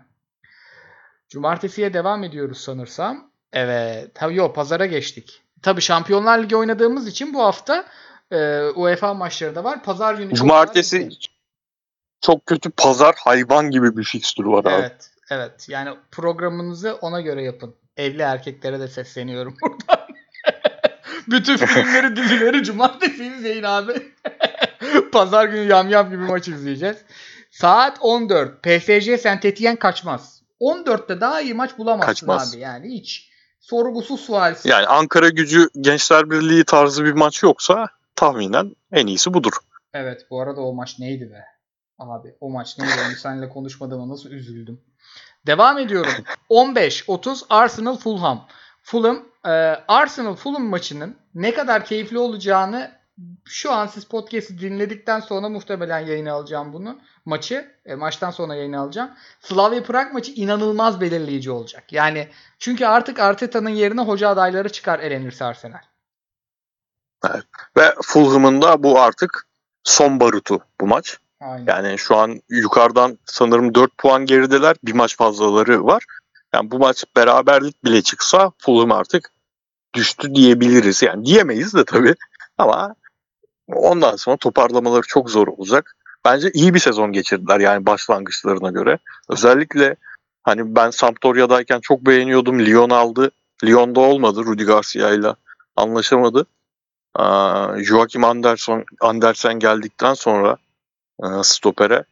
Cumartesiye 1.30 1.94
devam 1.94 2.24
ediyoruz 2.24 2.58
sanırsam. 2.58 3.32
Evet. 3.54 4.12
Tabii 4.16 4.36
yok 4.36 4.56
pazara 4.56 4.86
geçtik. 4.86 5.42
Tabii 5.62 5.82
Şampiyonlar 5.82 6.44
Ligi 6.44 6.56
oynadığımız 6.56 7.08
için 7.08 7.34
bu 7.34 7.44
hafta 7.44 7.86
e, 8.32 8.62
UEFA 8.62 9.14
maçları 9.14 9.56
da 9.56 9.64
var. 9.64 9.84
Pazar 9.84 10.16
günü 10.16 10.34
cumartesi. 10.34 11.10
Çok 12.22 12.46
kötü 12.46 12.70
pazar 12.70 13.16
hayvan 13.24 13.72
gibi 13.72 13.98
bir 13.98 14.04
fikstür 14.04 14.46
var 14.46 14.60
abi. 14.60 14.70
Evet. 14.70 15.12
Evet. 15.30 15.70
Yani 15.70 15.90
programınızı 16.12 16.96
ona 17.02 17.22
göre 17.22 17.44
yapın. 17.44 17.76
Evli 17.98 18.22
erkeklere 18.22 18.80
de 18.80 18.88
sesleniyorum 18.88 19.56
buradan. 19.62 20.08
Bütün 21.28 21.58
filmleri, 21.58 22.16
dizileri 22.16 22.64
cumartesi 22.64 23.26
izleyin 23.26 23.64
abi. 23.64 23.94
Pazar 25.12 25.46
günü 25.46 25.64
yamyam 25.64 26.10
gibi 26.10 26.18
maç 26.18 26.48
izleyeceğiz. 26.48 26.98
Saat 27.52 27.98
14. 28.02 28.64
PSG 28.64 29.20
Saint 29.20 29.46
Etienne 29.46 29.80
kaçmaz. 29.80 30.42
14'te 30.62 31.22
daha 31.22 31.42
iyi 31.42 31.54
maç 31.54 31.78
bulamazsın 31.78 32.12
Kaçmaz. 32.12 32.54
abi 32.54 32.62
yani 32.62 32.90
hiç. 32.90 33.30
Sorgusuz 33.60 34.20
sualsiz. 34.22 34.66
Yani 34.66 34.86
Ankara 34.88 35.30
gücü 35.30 35.70
Gençler 35.82 36.30
Birliği 36.30 36.64
tarzı 36.64 37.06
bir 37.06 37.12
maç 37.12 37.44
yoksa 37.44 37.88
tahminen 38.16 38.76
en 38.92 39.08
iyisi 39.08 39.34
budur. 39.34 39.54
Evet 39.94 40.28
bu 40.30 40.42
arada 40.42 40.62
o 40.62 40.74
maç 40.74 41.00
neydi 41.00 41.32
be? 41.32 41.57
Abi 42.00 42.36
o 42.40 42.50
maç 42.50 42.78
neydi? 42.78 42.94
Onu 43.08 43.16
seninle 43.16 43.50
konuşmadığıma 43.50 44.10
nasıl 44.10 44.32
üzüldüm. 44.32 44.82
Devam 45.48 45.80
ediyorum. 45.80 46.12
15-30 46.50 47.46
Arsenal 47.50 47.98
Fulham. 47.98 48.48
Fulham 48.84 49.26
e, 49.46 49.50
Arsenal 49.88 50.36
Fulham 50.36 50.64
maçının 50.64 51.18
ne 51.36 51.54
kadar 51.54 51.86
keyifli 51.86 52.18
olacağını 52.18 52.98
şu 53.46 53.72
an 53.72 53.88
siz 53.88 54.06
podcast'i 54.06 54.60
dinledikten 54.60 55.20
sonra 55.20 55.50
muhtemelen 55.50 56.00
yayına 56.00 56.34
alacağım 56.34 56.74
bunu. 56.74 57.00
Maçı 57.26 57.72
e, 57.86 57.96
maçtan 57.96 58.32
sonra 58.32 58.56
yayına 58.56 58.80
alacağım. 58.80 59.12
Slavia 59.42 59.84
Prag 59.84 60.14
maçı 60.14 60.32
inanılmaz 60.32 61.02
belirleyici 61.02 61.52
olacak. 61.52 61.94
Yani 61.94 62.28
çünkü 62.60 62.86
artık 62.86 63.20
Arteta'nın 63.20 63.70
yerine 63.70 64.02
hoca 64.02 64.30
adayları 64.30 64.70
çıkar 64.70 65.00
elenirse 65.00 65.46
Arsenal. 65.46 65.82
Ve 67.78 67.96
Fulham'ın 68.04 68.62
da 68.62 68.84
bu 68.84 69.00
artık 69.00 69.48
son 69.84 70.20
barutu 70.20 70.60
bu 70.82 70.88
maç. 70.88 71.18
Aynen. 71.42 71.66
Yani 71.68 71.98
şu 71.98 72.16
an 72.18 72.42
yukarıdan 72.50 73.18
sanırım 73.26 73.76
4 73.76 73.98
puan 73.98 74.26
gerideler. 74.26 74.76
Bir 74.84 74.94
maç 74.94 75.18
fazlaları 75.18 75.86
var. 75.86 76.04
Yani 76.54 76.72
bu 76.72 76.80
maç 76.80 77.04
beraberlik 77.16 77.86
bile 77.86 78.02
çıksa 78.02 78.52
Fulham 78.58 78.92
artık 78.92 79.32
düştü 79.94 80.36
diyebiliriz. 80.36 81.04
Yani 81.04 81.26
diyemeyiz 81.26 81.74
de 81.74 81.86
tabii. 81.86 82.16
Ama 82.58 82.96
ondan 83.68 84.16
sonra 84.16 84.38
toparlamaları 84.38 85.08
çok 85.08 85.30
zor 85.30 85.48
olacak. 85.48 85.96
Bence 86.26 86.52
iyi 86.54 86.74
bir 86.74 86.80
sezon 86.80 87.12
geçirdiler 87.12 87.60
yani 87.60 87.86
başlangıçlarına 87.86 88.70
göre. 88.70 89.00
Özellikle 89.30 89.96
hani 90.44 90.76
ben 90.76 90.90
Sampdoria'dayken 90.90 91.80
çok 91.80 92.02
beğeniyordum. 92.02 92.60
Lyon 92.60 92.90
aldı. 92.90 93.32
Lyon'da 93.64 94.00
olmadı. 94.00 94.46
Rudi 94.46 94.64
Garcia 94.64 95.36
anlaşamadı. 95.76 96.46
Joachim 97.84 98.24
Anderson, 98.24 98.86
Andersen 99.02 99.60
geldikten 99.60 100.14
sonra 100.14 100.58
stopere 101.44 102.04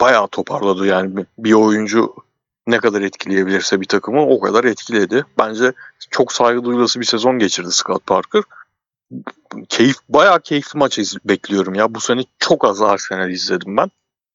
bayağı 0.00 0.28
toparladı 0.28 0.86
yani 0.86 1.24
bir- 1.38 1.52
oyuncu 1.52 2.14
ne 2.66 2.78
kadar 2.78 3.00
etkileyebilirse 3.02 3.80
bir 3.80 3.86
takımı 3.86 4.26
o 4.26 4.40
kadar 4.40 4.64
etkiledi. 4.64 5.24
Bence 5.38 5.72
çok 6.10 6.32
saygı 6.32 6.64
duyulası 6.64 7.00
bir 7.00 7.04
sezon 7.04 7.38
geçirdi 7.38 7.72
Scott 7.72 8.06
Parker. 8.06 8.42
Keyif 9.68 9.96
bayağı 10.08 10.40
keyifli 10.40 10.78
maç 10.78 10.98
bekliyorum 11.24 11.74
ya. 11.74 11.94
Bu 11.94 12.00
sene 12.00 12.20
çok 12.38 12.64
az 12.64 12.82
Arsenal 12.82 13.30
izledim 13.30 13.76
ben. 13.76 13.90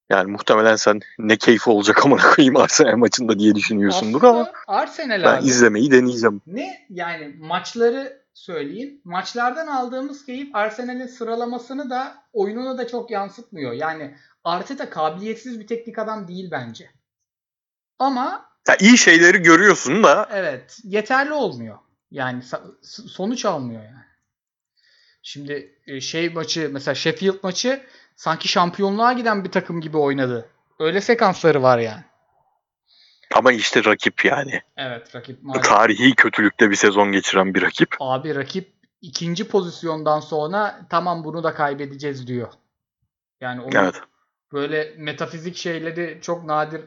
Yani 0.09 0.31
muhtemelen 0.31 0.75
sen 0.75 0.99
ne 1.19 1.37
keyfi 1.37 1.69
olacak 1.69 2.05
amına 2.05 2.21
koyayım 2.35 2.57
Arsenal 2.57 2.97
maçında 2.97 3.39
diye 3.39 3.55
düşünüyorsundur 3.55 4.23
ama 4.23 4.39
Aslında 4.39 4.53
Arsenal 4.67 5.23
ben 5.23 5.37
abi. 5.41 5.47
izlemeyi 5.47 5.91
deneyeceğim. 5.91 6.41
Ne 6.47 6.85
yani 6.89 7.35
maçları 7.39 8.18
söyleyeyim. 8.39 9.01
Maçlardan 9.03 9.67
aldığımız 9.67 10.25
keyif 10.25 10.55
Arsenal'in 10.55 11.07
sıralamasını 11.07 11.89
da 11.89 12.23
oyununu 12.33 12.77
da 12.77 12.87
çok 12.87 13.11
yansıtmıyor. 13.11 13.73
Yani 13.73 14.15
Arteta 14.43 14.89
kabiliyetsiz 14.89 15.59
bir 15.59 15.67
teknik 15.67 15.99
adam 15.99 16.27
değil 16.27 16.51
bence. 16.51 16.89
Ama 17.99 18.49
Ya 18.67 18.75
iyi 18.79 18.97
şeyleri 18.97 19.37
görüyorsun 19.37 20.03
da 20.03 20.29
evet 20.31 20.79
yeterli 20.83 21.33
olmuyor. 21.33 21.77
Yani 22.11 22.43
sonuç 23.07 23.45
almıyor 23.45 23.83
yani. 23.83 24.05
Şimdi 25.23 25.79
e, 25.87 26.01
şey 26.01 26.29
maçı 26.29 26.69
mesela 26.73 26.95
Sheffield 26.95 27.39
maçı 27.43 27.81
sanki 28.15 28.47
şampiyonluğa 28.47 29.13
giden 29.13 29.43
bir 29.43 29.51
takım 29.51 29.81
gibi 29.81 29.97
oynadı. 29.97 30.49
Öyle 30.79 31.01
sekansları 31.01 31.63
var 31.63 31.79
yani. 31.79 32.03
Ama 33.35 33.51
işte 33.51 33.83
rakip 33.85 34.25
yani. 34.25 34.61
Evet 34.77 35.15
rakip 35.15 35.43
maalesef. 35.43 35.71
Tarihi 35.71 36.15
kötülükte 36.15 36.69
bir 36.69 36.75
sezon 36.75 37.11
geçiren 37.11 37.53
bir 37.53 37.61
rakip. 37.61 37.95
Abi 37.99 38.35
rakip 38.35 38.73
ikinci 39.01 39.47
pozisyondan 39.47 40.19
sonra 40.19 40.79
tamam 40.89 41.23
bunu 41.23 41.43
da 41.43 41.53
kaybedeceğiz 41.53 42.27
diyor. 42.27 42.47
Yani 43.41 43.61
onu 43.61 43.69
Evet. 43.73 43.95
böyle 44.53 44.93
metafizik 44.97 45.55
şeyleri 45.57 46.19
çok 46.21 46.43
nadir 46.43 46.81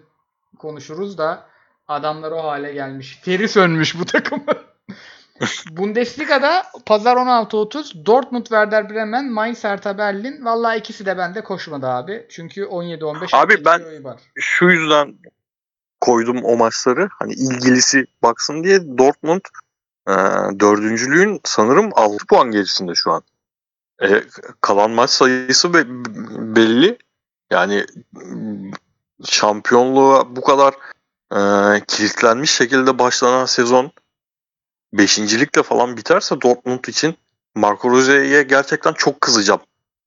konuşuruz 0.58 1.18
da 1.18 1.46
adamlar 1.88 2.32
o 2.32 2.42
hale 2.42 2.72
gelmiş. 2.72 3.18
Feri 3.22 3.48
sönmüş 3.48 3.98
bu 4.00 4.04
takımı. 4.04 4.44
Bundesliga'da 5.70 6.62
pazar 6.86 7.16
16.30 7.16 8.06
Dortmund 8.06 8.42
Werder 8.46 8.90
Bremen 8.90 9.32
Mainz 9.32 9.64
Hertha 9.64 9.98
Berlin. 9.98 10.44
Vallahi 10.44 10.78
ikisi 10.78 11.06
de 11.06 11.18
bende 11.18 11.40
koşmadı 11.44 11.86
abi. 11.86 12.26
Çünkü 12.30 12.62
17-15 12.64 13.36
Abi 13.36 13.64
ben- 13.64 14.04
var. 14.04 14.20
Şu 14.36 14.64
yüzden 14.64 15.14
koydum 16.02 16.44
o 16.44 16.56
maçları. 16.56 17.08
Hani 17.18 17.32
ilgilisi 17.32 18.06
baksın 18.22 18.64
diye 18.64 18.98
Dortmund 18.98 19.40
e, 20.08 20.12
dördüncülüğün 20.60 21.40
sanırım 21.44 21.90
6 21.94 22.26
puan 22.26 22.50
gerisinde 22.50 22.94
şu 22.94 23.12
an. 23.12 23.22
E, 24.02 24.24
kalan 24.60 24.90
maç 24.90 25.10
sayısı 25.10 25.74
be- 25.74 25.84
belli. 26.56 26.98
Yani 27.50 27.86
şampiyonluğa 29.24 30.36
bu 30.36 30.40
kadar 30.40 30.74
e, 31.34 31.40
kilitlenmiş 31.86 32.50
şekilde 32.50 32.98
başlanan 32.98 33.46
sezon 33.46 33.92
beşincilikle 34.92 35.62
falan 35.62 35.96
biterse 35.96 36.40
Dortmund 36.40 36.84
için 36.84 37.14
Marco 37.54 37.90
Rose'ye 37.90 38.42
gerçekten 38.42 38.92
çok 38.92 39.20
kızacağım. 39.20 39.60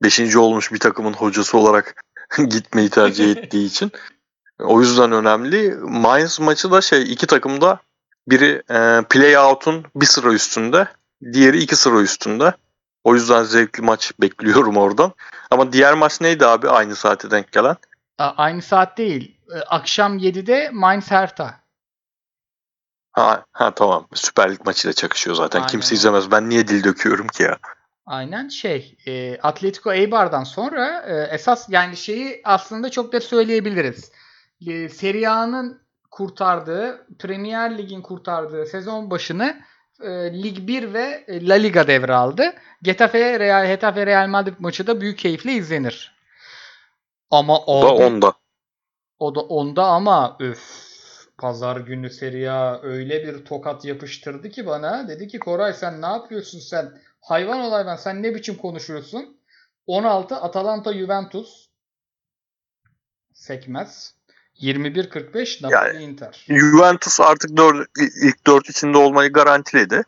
Beşinci 0.04 0.40
olmuş 0.40 0.74
bir 0.74 0.80
takımın 0.80 1.14
hocası 1.14 1.58
olarak 1.58 2.04
gitmeyi 2.50 2.90
tercih 2.90 3.32
ettiği 3.38 3.66
için. 3.66 3.92
O 4.60 4.82
yüzden 4.82 5.12
önemli. 5.12 5.76
Mainz 5.82 6.40
maçı 6.40 6.72
da 6.72 6.82
şey 6.82 7.14
iki 7.14 7.28
takım 7.28 7.62
da 7.62 7.80
biri 8.28 8.62
e, 8.70 9.02
play 9.10 9.38
out'un 9.38 9.86
bir 9.96 10.06
sıra 10.06 10.34
üstünde, 10.34 10.88
diğeri 11.34 11.58
iki 11.58 11.76
sıra 11.76 12.02
üstünde. 12.02 12.54
O 13.04 13.16
yüzden 13.16 13.44
zevkli 13.44 13.84
maç 13.84 14.12
bekliyorum 14.22 14.78
oradan. 14.78 15.14
Ama 15.52 15.74
diğer 15.74 15.94
maç 15.94 16.22
neydi 16.22 16.46
abi 16.46 16.70
aynı 16.70 16.96
saate 16.96 17.32
denk 17.32 17.52
gelen? 17.52 17.76
A- 18.18 18.34
aynı 18.38 18.62
saat 18.62 18.98
değil. 18.98 19.38
E, 19.56 19.60
Akşam 19.60 20.18
7'de 20.18 20.70
Mainz 20.74 21.12
Hertha. 21.12 21.60
Ha, 23.12 23.46
ha 23.52 23.76
tamam. 23.76 24.08
Süper 24.14 24.52
Lig 24.52 24.66
maçıyla 24.66 24.94
çakışıyor 24.94 25.36
zaten. 25.36 25.60
Aynen 25.60 25.72
Kimse 25.72 25.96
izlemez. 25.96 26.32
Ben 26.32 26.50
niye 26.50 26.68
dil 26.68 26.84
döküyorum 26.84 27.28
ki 27.28 27.44
ya? 27.44 27.58
Aynen 28.06 28.48
şey 28.48 28.98
e, 29.08 29.38
Atletico 29.38 29.94
Eibar'dan 29.94 30.44
sonra 30.44 31.06
e, 31.08 31.36
esas 31.36 31.66
yani 31.70 31.98
şeyi 31.98 32.42
aslında 32.44 32.90
çok 32.90 33.14
da 33.14 33.22
söyleyebiliriz. 33.22 34.12
E, 34.68 34.90
Serie 34.90 35.28
A'nın 35.28 35.82
kurtardığı, 36.12 37.08
Premier 37.20 37.78
Lig'in 37.78 38.02
kurtardığı 38.02 38.66
sezon 38.66 39.10
başını 39.12 39.62
e, 40.02 40.44
Lig 40.44 40.68
1 40.68 40.94
ve 40.94 41.24
e, 41.28 41.48
La 41.48 41.54
Liga 41.56 41.88
devraldı. 41.88 42.54
Getafe 42.82 43.40
Real 43.40 43.68
Getafe 43.68 44.06
Real 44.06 44.28
Madrid 44.28 44.54
maçı 44.60 44.88
da 44.88 45.02
büyük 45.02 45.20
keyifle 45.20 45.52
izlenir. 45.52 46.16
Ama 47.32 47.60
O 47.60 47.82
da 47.82 47.96
onda. 47.96 48.34
o 49.20 49.36
da 49.36 49.40
onda 49.40 49.86
ama 49.86 50.38
öf. 50.40 50.86
Pazar 51.38 51.78
günü 51.78 52.10
Serie 52.10 52.50
A 52.50 52.82
öyle 52.82 53.28
bir 53.28 53.46
tokat 53.46 53.86
yapıştırdı 53.86 54.50
ki 54.50 54.66
bana. 54.66 55.08
Dedi 55.08 55.28
ki 55.28 55.40
Koray 55.40 55.74
sen 55.74 56.02
ne 56.02 56.06
yapıyorsun 56.06 56.60
sen? 56.60 57.02
Hayvan 57.22 57.60
ol 57.60 57.72
hayvan 57.72 57.96
sen 57.96 58.24
ne 58.24 58.36
biçim 58.36 58.56
konuşuyorsun? 58.56 59.38
16 59.88 60.36
Atalanta 60.36 60.94
Juventus. 60.94 61.70
Sekmez. 63.34 64.16
21-45 64.62 65.62
Napoli 65.64 65.96
Yani- 65.96 66.04
Inter. 66.04 66.46
Juventus 66.48 67.20
artık 67.20 67.58
dört, 67.58 67.88
ilk 68.24 68.48
dört 68.48 68.70
içinde 68.70 68.98
olmayı 68.98 69.32
garantiledi. 69.32 70.04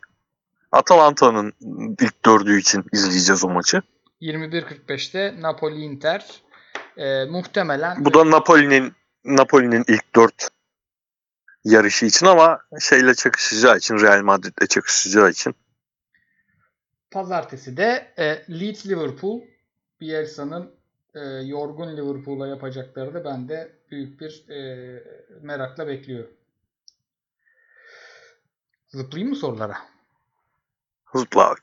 Atalanta'nın 0.72 1.52
ilk 2.00 2.24
dördü 2.24 2.58
için 2.58 2.84
izleyeceğiz 2.92 3.44
o 3.44 3.48
maçı. 3.48 3.82
21-45'te 4.20 5.34
Napoli 5.40 5.80
Inter. 5.80 6.42
Ee, 6.96 7.24
muhtemelen 7.24 8.04
Bu 8.04 8.14
da 8.14 8.30
Napoli'nin 8.30 8.92
Napoli'nin 9.24 9.84
ilk 9.88 10.14
dört 10.16 10.48
yarışı 11.64 12.06
için 12.06 12.26
ama 12.26 12.60
şeyle 12.80 13.14
çakışacağı 13.14 13.76
için 13.76 13.98
Real 14.00 14.22
Madrid'le 14.22 14.68
çakışacağı 14.68 15.30
için 15.30 15.54
Pazartesi 17.10 17.76
de 17.76 18.12
e, 18.18 18.24
Leeds 18.60 18.86
Liverpool 18.86 19.40
Bielsa'nın 20.00 20.70
e, 21.14 21.20
yorgun 21.44 21.96
Liverpool'a 21.96 22.46
yapacakları 22.46 23.14
da 23.14 23.24
ben 23.24 23.48
de 23.48 23.77
büyük 23.90 24.20
bir 24.20 24.48
e, 24.48 25.02
merakla 25.42 25.86
bekliyorum. 25.86 26.30
Zıplayayım 28.88 29.30
mı 29.30 29.36
sorulara? 29.36 29.78
abi. 31.14 31.60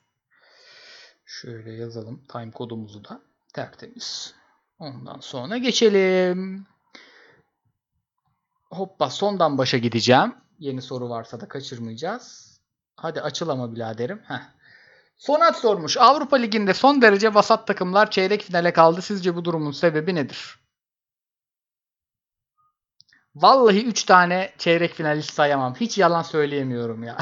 Şöyle 1.26 1.71
yazalım 1.71 2.23
time 2.32 2.51
kodumuzu 2.51 3.03
da 3.03 3.21
tertemiz. 3.53 4.36
Ondan 4.80 5.19
sonra 5.19 5.57
geçelim. 5.57 6.65
Hoppa 8.71 9.09
sondan 9.09 9.57
başa 9.57 9.78
gideceğim. 9.78 10.36
Yeni 10.59 10.82
soru 10.82 11.09
varsa 11.09 11.41
da 11.41 11.47
kaçırmayacağız. 11.47 12.59
Hadi 12.95 13.21
açıl 13.21 13.49
ama 13.49 13.76
biraderim. 13.76 14.21
Heh. 14.28 14.41
Sonat 15.17 15.57
sormuş. 15.57 15.97
Avrupa 15.97 16.36
Ligi'nde 16.36 16.73
son 16.73 17.01
derece 17.01 17.34
vasat 17.34 17.67
takımlar 17.67 18.11
çeyrek 18.11 18.41
finale 18.41 18.73
kaldı. 18.73 19.01
Sizce 19.01 19.36
bu 19.36 19.45
durumun 19.45 19.71
sebebi 19.71 20.15
nedir? 20.15 20.64
Vallahi 23.36 23.86
3 23.86 24.04
tane 24.04 24.52
çeyrek 24.58 24.94
finalist 24.94 25.34
sayamam. 25.34 25.76
Hiç 25.76 25.98
yalan 25.98 26.22
söyleyemiyorum 26.22 27.04
ya. 27.04 27.18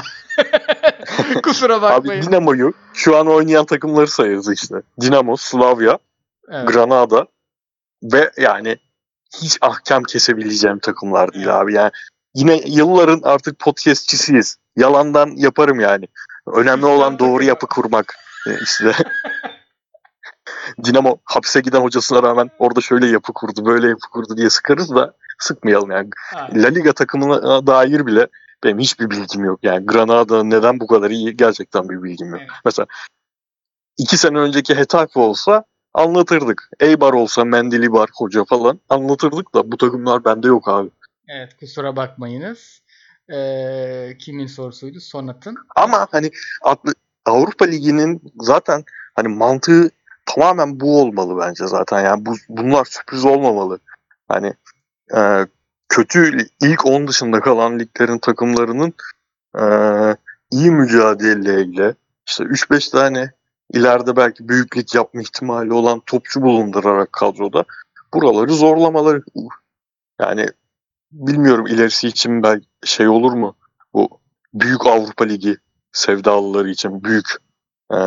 Kusura 1.42 1.74
Abi 1.74 1.82
bakmayın. 1.82 2.22
Dinamo'yu 2.22 2.72
şu 2.94 3.16
an 3.16 3.26
oynayan 3.26 3.66
takımları 3.66 4.06
sayarız 4.06 4.52
işte. 4.52 4.74
Dinamo, 5.00 5.36
Slavia, 5.36 5.98
Evet. 6.48 6.68
Granada 6.68 7.26
ve 8.02 8.30
yani 8.36 8.76
hiç 9.42 9.58
ahkam 9.60 10.02
kesebileceğim 10.02 10.78
takımlar 10.78 11.32
değil 11.32 11.60
abi. 11.60 11.74
Yani 11.74 11.90
yine 12.34 12.60
yılların 12.66 13.20
artık 13.22 13.58
podcastçisiyiz. 13.58 14.56
Yalandan 14.76 15.30
yaparım 15.36 15.80
yani. 15.80 16.08
Önemli 16.46 16.86
olan 16.86 17.18
doğru 17.18 17.44
yapı 17.44 17.66
kurmak. 17.66 18.14
E, 18.48 18.50
işte 18.62 18.92
Dinamo 20.84 21.16
hapse 21.24 21.60
giden 21.60 21.80
hocasına 21.80 22.22
rağmen 22.22 22.50
orada 22.58 22.80
şöyle 22.80 23.06
yapı 23.06 23.32
kurdu, 23.32 23.66
böyle 23.66 23.88
yapı 23.88 24.10
kurdu 24.10 24.36
diye 24.36 24.50
sıkarız 24.50 24.94
da 24.94 25.14
sıkmayalım 25.38 25.90
yani. 25.90 26.10
Ha. 26.34 26.48
La 26.54 26.68
Liga 26.68 26.92
takımına 26.92 27.66
dair 27.66 28.06
bile 28.06 28.26
benim 28.64 28.78
hiçbir 28.78 29.10
bilgim 29.10 29.44
yok. 29.44 29.60
Yani 29.62 29.86
Granada 29.86 30.44
neden 30.44 30.80
bu 30.80 30.86
kadar 30.86 31.10
iyi 31.10 31.36
gerçekten 31.36 31.88
bir 31.88 32.02
bilgim 32.02 32.28
yok. 32.28 32.40
Evet. 32.40 32.50
Mesela 32.64 32.86
iki 33.98 34.16
sene 34.16 34.38
önceki 34.38 34.74
Hetafe 34.74 35.20
olsa 35.20 35.64
anlatırdık. 35.94 36.70
Eibar 36.80 37.12
olsa 37.12 37.44
Mendilibar 37.44 38.10
hoca 38.14 38.44
falan 38.44 38.80
anlatırdık 38.88 39.54
da 39.54 39.72
bu 39.72 39.76
takımlar 39.76 40.24
bende 40.24 40.46
yok 40.46 40.68
abi. 40.68 40.90
Evet 41.28 41.56
kusura 41.60 41.96
bakmayınız. 41.96 42.82
Ee, 43.32 44.16
kimin 44.18 44.46
sorusuydu? 44.46 45.00
Sonat'ın. 45.00 45.56
Ama 45.76 46.06
hani 46.10 46.30
Avrupa 47.26 47.64
Ligi'nin 47.64 48.22
zaten 48.40 48.84
hani 49.14 49.28
mantığı 49.28 49.90
tamamen 50.26 50.80
bu 50.80 51.00
olmalı 51.00 51.38
bence 51.40 51.66
zaten. 51.66 52.04
Yani 52.04 52.26
bu, 52.26 52.34
bunlar 52.48 52.84
sürpriz 52.84 53.24
olmamalı. 53.24 53.78
Hani 54.28 54.54
e, 55.16 55.46
kötü 55.88 56.48
ilk 56.62 56.86
10 56.86 57.08
dışında 57.08 57.40
kalan 57.40 57.78
liglerin 57.78 58.18
takımlarının 58.18 58.92
e, 59.58 59.64
iyi 60.50 60.70
mücadeleyle 60.70 61.94
işte 62.26 62.44
3-5 62.44 62.90
tane 62.90 63.30
ileride 63.72 64.16
belki 64.16 64.48
büyüklük 64.48 64.94
yapma 64.94 65.22
ihtimali 65.22 65.72
olan 65.72 66.00
topçu 66.06 66.42
bulundurarak 66.42 67.12
kadroda 67.12 67.64
buraları 68.14 68.52
zorlamaları. 68.52 69.22
Yani 70.20 70.46
bilmiyorum 71.12 71.66
ilerisi 71.66 72.08
için 72.08 72.42
belki 72.42 72.66
şey 72.84 73.08
olur 73.08 73.32
mu? 73.32 73.56
Bu 73.94 74.08
büyük 74.54 74.86
Avrupa 74.86 75.24
Ligi 75.24 75.56
sevdalıları 75.92 76.70
için 76.70 77.04
büyük 77.04 77.26
e, 77.92 77.98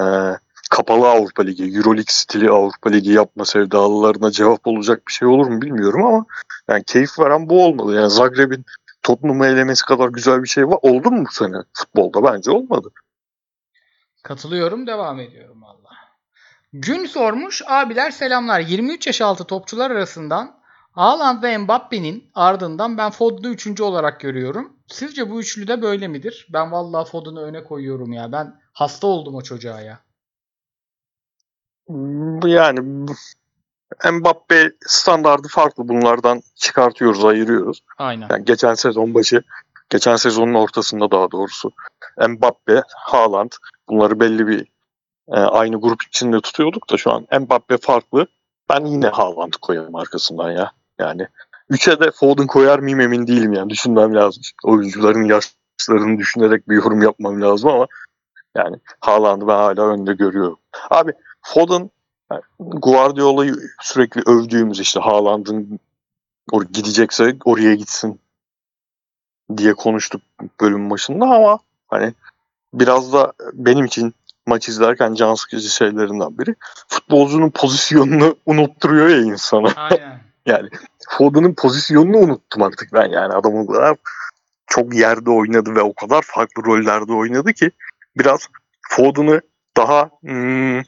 kapalı 0.68 1.08
Avrupa 1.08 1.44
Ligi, 1.44 1.64
Euroleague 1.78 2.06
stili 2.08 2.50
Avrupa 2.50 2.90
Ligi 2.90 3.12
yapma 3.12 3.46
sevdalılarına 3.46 4.32
cevap 4.32 4.68
olacak 4.68 5.08
bir 5.08 5.14
şey 5.14 5.28
olur 5.28 5.48
mu 5.48 5.62
bilmiyorum 5.62 6.06
ama 6.06 6.26
yani 6.70 6.84
keyif 6.84 7.20
veren 7.20 7.50
bu 7.50 7.66
olmalı. 7.66 7.96
Yani 7.96 8.10
Zagreb'in 8.10 8.66
Tottenham'ı 9.04 9.46
elemesi 9.46 9.86
kadar 9.86 10.10
güzel 10.10 10.44
bir 10.44 10.48
şey 10.48 10.68
var. 10.68 10.78
Oldu 10.82 11.12
mu 11.12 11.26
bu 11.30 11.34
sene 11.34 11.58
futbolda? 11.74 12.24
Bence 12.24 12.52
olmadı. 12.52 12.90
Katılıyorum 14.24 14.88
devam 14.88 15.20
ediyorum 15.20 15.62
valla. 15.62 15.90
Gün 16.74 17.06
sormuş. 17.06 17.62
Abiler 17.68 18.12
selamlar. 18.12 18.60
23 18.60 19.08
yaş 19.08 19.22
altı 19.22 19.44
topçular 19.44 19.92
arasından 19.92 20.58
Haaland 20.92 21.44
ve 21.44 21.58
Mbappe'nin 21.58 22.32
ardından 22.36 22.98
ben 22.98 23.12
Foden'u 23.12 23.54
3. 23.54 23.82
olarak 23.82 24.20
görüyorum. 24.20 24.74
Sizce 24.88 25.30
bu 25.30 25.40
üçlü 25.40 25.68
de 25.68 25.82
böyle 25.82 26.08
midir? 26.08 26.48
Ben 26.54 26.72
vallahi 26.72 27.10
Foden'u 27.10 27.42
öne 27.42 27.64
koyuyorum 27.64 28.14
ya. 28.14 28.32
Ben 28.32 28.60
hasta 28.74 29.08
oldum 29.08 29.36
o 29.36 29.42
çocuğa 29.42 29.82
ya. 29.82 30.00
Yani 32.46 33.08
Mbappe 34.12 34.72
standardı 34.88 35.48
farklı. 35.52 35.88
Bunlardan 35.88 36.42
çıkartıyoruz, 36.56 37.26
ayırıyoruz. 37.26 37.84
Aynen. 37.98 38.28
Yani 38.30 38.46
geçen 38.46 38.74
sezon 38.74 39.14
başı, 39.14 39.44
geçen 39.90 40.16
sezonun 40.16 40.54
ortasında 40.54 41.12
daha 41.12 41.32
doğrusu 41.32 41.72
Mbappe, 42.28 42.82
Haaland 42.96 43.52
bunları 43.90 44.20
belli 44.20 44.48
bir 44.48 44.66
e, 45.28 45.40
aynı 45.40 45.82
grup 45.82 46.04
içinde 46.04 46.42
tutuyorduk 46.42 46.90
da 46.90 46.98
şu 46.98 47.12
an 47.12 47.28
Mbappe 47.40 47.78
farklı. 47.78 48.28
Ben 48.70 48.86
yine 48.86 49.08
Haaland 49.08 49.54
koyarım 49.62 49.96
arkasından 49.96 50.52
ya. 50.52 50.72
Yani 51.00 51.28
3'e 51.72 52.00
de 52.00 52.12
Foden 52.12 52.48
koyar 52.48 52.80
mıyım 52.80 53.00
emin 53.00 53.28
değilim 53.28 53.54
yani. 53.54 53.70
Düşünmem 53.70 54.16
lazım. 54.16 54.44
Oyuncuların 54.64 55.24
yaşlarını 55.24 56.18
düşünerek 56.18 56.70
bir 56.70 56.76
yorum 56.76 57.02
yapmam 57.02 57.42
lazım 57.42 57.70
ama 57.70 57.88
yani 58.56 58.76
Haaland'ı 59.00 59.48
ben 59.48 59.56
hala 59.56 59.88
önde 59.88 60.14
görüyorum. 60.14 60.60
Abi 60.90 61.14
Foden 61.48 61.90
yani 62.32 62.42
Guardiola'yı 62.60 63.56
sürekli 63.82 64.22
övdüğümüz 64.26 64.80
işte 64.80 65.00
Haaland'ın 65.00 65.80
or- 66.52 66.72
gidecekse 66.72 67.36
oraya 67.46 67.76
gitsin 67.76 68.20
diye 69.58 69.74
konuştuk 69.74 70.22
bölüm 70.62 70.90
başında 70.90 71.26
ama 71.26 71.60
hani 71.88 72.14
biraz 72.74 73.14
da 73.14 73.34
benim 73.54 73.86
için 73.86 74.14
maç 74.48 74.70
izlerken 74.70 75.14
can 75.14 75.36
sıkıcı 75.36 75.70
şeylerinden 75.70 76.38
biri 76.38 76.56
futbolcunun 76.88 77.50
pozisyonunu 77.50 78.38
unutturuyor 78.46 79.08
ya 79.08 79.18
insana. 79.18 79.72
Aynen. 79.76 80.18
Yani 80.48 80.70
Foden'ın 81.10 81.54
pozisyonunu 81.54 82.18
unuttum 82.18 82.64
artık 82.64 82.94
ben 82.94 83.06
yani 83.10 83.34
adam 83.34 83.56
o 83.56 83.68
kadar 83.68 83.98
çok 84.68 84.96
yerde 84.96 85.30
oynadı 85.30 85.76
ve 85.76 85.82
o 85.82 85.94
kadar 85.94 86.22
farklı 86.22 86.64
rollerde 86.64 87.14
oynadı 87.14 87.54
ki 87.54 87.72
biraz 88.18 88.48
Foden'ı 88.90 89.42
daha 89.78 90.10
hmm, 90.22 90.82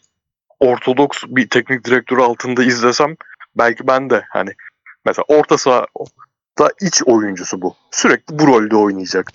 ortodoks 0.60 1.24
bir 1.28 1.49
teknik 1.49 1.86
direktör 1.86 2.18
altında 2.18 2.64
izlesem 2.64 3.16
belki 3.55 3.88
ben 3.88 4.10
de 4.10 4.26
hani 4.30 4.51
mesela 5.05 5.26
orta 5.28 5.57
saha 5.57 5.86
da 6.60 6.70
iç 6.82 7.03
oyuncusu 7.05 7.62
bu. 7.62 7.76
Sürekli 7.91 8.39
bu 8.39 8.47
rolde 8.47 8.76
oynayacak. 8.76 9.32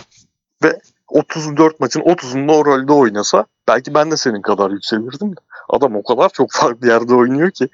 Ve 0.62 0.80
34 1.08 1.80
maçın 1.80 2.00
30'unda 2.00 2.52
o 2.52 2.64
rolde 2.64 2.92
oynasa 2.92 3.46
belki 3.68 3.94
ben 3.94 4.10
de 4.10 4.16
senin 4.16 4.42
kadar 4.42 4.70
yükselirdim. 4.70 5.34
Adam 5.68 5.96
o 5.96 6.02
kadar 6.02 6.28
çok 6.28 6.52
farklı 6.52 6.88
yerde 6.88 7.14
oynuyor 7.14 7.50
ki. 7.50 7.68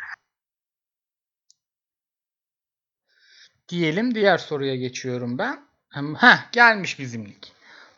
Diyelim 3.69 4.15
diğer 4.15 4.39
soruya 4.39 4.77
geçiyorum 4.77 5.39
ben. 5.39 5.61
Heh 6.17 6.53
gelmiş 6.53 6.99
bizimlik. 6.99 7.53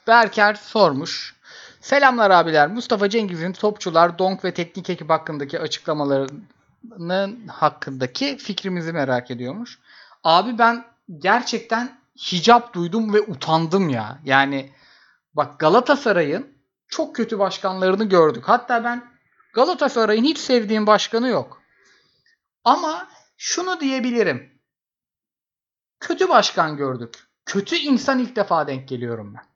Berker 0.07 0.55
sormuş. 0.55 1.35
Selamlar 1.83 2.31
abiler. 2.31 2.69
Mustafa 2.69 3.09
Cengiz'in 3.09 3.53
topçular, 3.53 4.19
donk 4.19 4.45
ve 4.45 4.55
teknik 4.55 4.91
ekip 4.91 5.11
hakkındaki 5.11 5.61
açıklamalarının 5.61 7.47
hakkındaki 7.47 8.37
fikrimizi 8.37 8.93
merak 8.93 9.31
ediyormuş. 9.31 9.79
Abi 10.25 10.59
ben 10.59 10.85
gerçekten 11.19 11.99
hicap 12.33 12.75
duydum 12.75 13.15
ve 13.15 13.21
utandım 13.21 13.89
ya. 13.89 14.21
Yani 14.25 14.71
bak 15.35 15.59
Galatasaray'ın 15.59 16.59
çok 16.89 17.17
kötü 17.17 17.39
başkanlarını 17.39 18.05
gördük. 18.05 18.45
Hatta 18.47 18.85
ben 18.85 19.05
Galatasaray'ın 19.55 20.25
hiç 20.25 20.39
sevdiğim 20.39 20.87
başkanı 20.87 21.29
yok. 21.29 21.63
Ama 22.65 23.09
şunu 23.37 23.81
diyebilirim. 23.81 24.53
Kötü 26.01 26.29
başkan 26.29 26.77
gördük. 26.77 27.29
Kötü 27.47 27.77
insan 27.77 28.19
ilk 28.19 28.37
defa 28.37 28.67
denk 28.67 28.89
geliyorum 28.89 29.35
ben. 29.35 29.52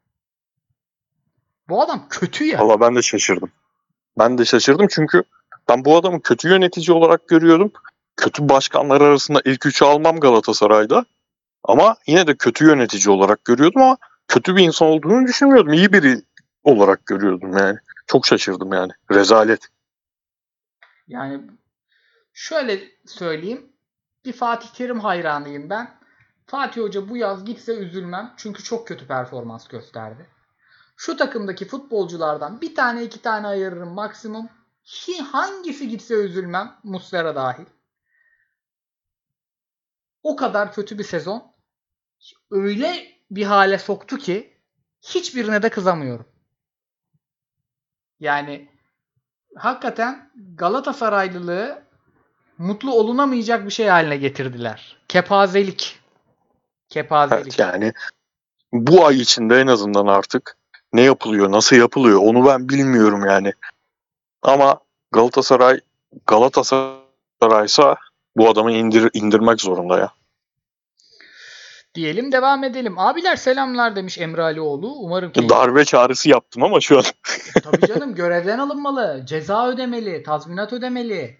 Bu 1.69 1.83
adam 1.83 2.07
kötü 2.11 2.45
ya. 2.45 2.59
Valla 2.59 2.81
ben 2.81 2.97
de 2.97 3.03
şaşırdım. 3.03 3.51
Ben 4.19 4.39
de 4.39 4.45
şaşırdım 4.45 4.87
çünkü 4.91 5.23
ben 5.69 5.85
bu 5.85 5.97
adamı 5.97 6.23
kötü 6.23 6.49
yönetici 6.49 6.97
olarak 6.97 7.29
görüyordum. 7.29 7.73
Kötü 8.17 8.49
başkanlar 8.49 9.01
arasında 9.01 9.43
ilk 9.45 9.67
üçü 9.67 9.85
almam 9.85 10.21
Galatasaray'da. 10.21 11.05
Ama 11.65 11.97
yine 12.07 12.27
de 12.27 12.35
kötü 12.37 12.67
yönetici 12.67 13.15
olarak 13.15 13.45
görüyordum 13.45 13.83
ama 13.83 13.97
kötü 14.29 14.57
bir 14.57 14.63
insan 14.63 14.89
olduğunu 14.89 15.27
düşünmüyordum. 15.27 15.73
İyi 15.73 15.93
biri 15.93 16.23
olarak 16.65 17.07
görüyordum 17.07 17.57
yani. 17.59 17.79
Çok 18.07 18.27
şaşırdım 18.27 18.73
yani. 18.73 18.93
Rezalet. 19.11 19.69
Yani 21.09 21.41
şöyle 22.33 22.81
söyleyeyim. 23.07 23.73
Bir 24.25 24.33
Fatih 24.33 24.69
Terim 24.69 25.01
hayranıyım 25.01 25.71
ben. 25.71 25.99
Fatih 26.47 26.83
Hoca 26.83 27.09
bu 27.09 27.17
yaz 27.17 27.45
gitse 27.45 27.75
üzülmem. 27.75 28.35
Çünkü 28.37 28.63
çok 28.63 28.89
kötü 28.89 29.07
performans 29.07 29.69
gösterdi. 29.69 30.27
Şu 30.97 31.17
takımdaki 31.17 31.69
futbolculardan 31.69 32.61
bir 32.61 32.75
tane 32.75 33.05
iki 33.05 33.23
tane 33.23 33.47
ayırırım 33.47 33.95
maksimum. 33.95 34.49
Hangisi 35.33 35.89
gitse 35.89 36.15
üzülmem. 36.15 36.77
Muslera 36.83 37.35
dahil. 37.35 37.65
O 40.23 40.37
kadar 40.37 40.73
kötü 40.73 40.99
bir 40.99 41.05
sezon. 41.05 41.53
Öyle 42.51 43.07
bir 43.31 43.45
hale 43.45 43.79
soktu 43.79 44.19
ki 44.19 44.61
hiçbirine 45.03 45.63
de 45.63 45.71
kızamıyorum. 45.71 46.27
Yani 48.21 48.69
hakikaten 49.57 50.31
Galatasaraylılığı 50.55 51.83
mutlu 52.59 52.93
olunamayacak 52.93 53.67
bir 53.67 53.71
şey 53.71 53.87
haline 53.87 54.17
getirdiler. 54.17 54.99
Kepazelik. 55.09 56.01
Kepazelik. 56.89 57.47
Evet, 57.47 57.59
yani 57.59 57.93
bu 58.73 59.07
ay 59.07 59.21
içinde 59.21 59.61
en 59.61 59.67
azından 59.67 60.07
artık 60.07 60.57
ne 60.93 61.03
yapılıyor, 61.03 61.53
nasıl 61.53 61.77
yapılıyor 61.77 62.21
onu 62.23 62.47
ben 62.47 62.69
bilmiyorum 62.69 63.25
yani. 63.27 63.53
Ama 64.43 64.81
Galatasaray 65.13 65.81
Galatasaray'sa 66.27 67.97
bu 68.37 68.51
adamı 68.51 68.73
indir, 68.73 69.11
indirmek 69.13 69.61
zorunda 69.61 69.99
ya. 69.99 70.13
Diyelim 71.95 72.33
devam 72.33 72.65
edelim. 72.65 72.99
Abiler 72.99 73.37
selamlar 73.37 73.97
demiş 73.97 74.19
Emre 74.19 74.43
Alioğlu. 74.43 74.89
Umarım 74.89 75.33
ki... 75.33 75.49
Darbe 75.49 75.85
çağrısı 75.85 76.29
yaptım 76.29 76.63
ama 76.63 76.81
şu 76.81 76.99
an. 76.99 77.05
Tabii 77.63 77.87
canım 77.87 78.15
görevden 78.15 78.59
alınmalı. 78.59 79.23
Ceza 79.27 79.69
ödemeli. 79.69 80.23
Tazminat 80.23 80.73
ödemeli. 80.73 81.39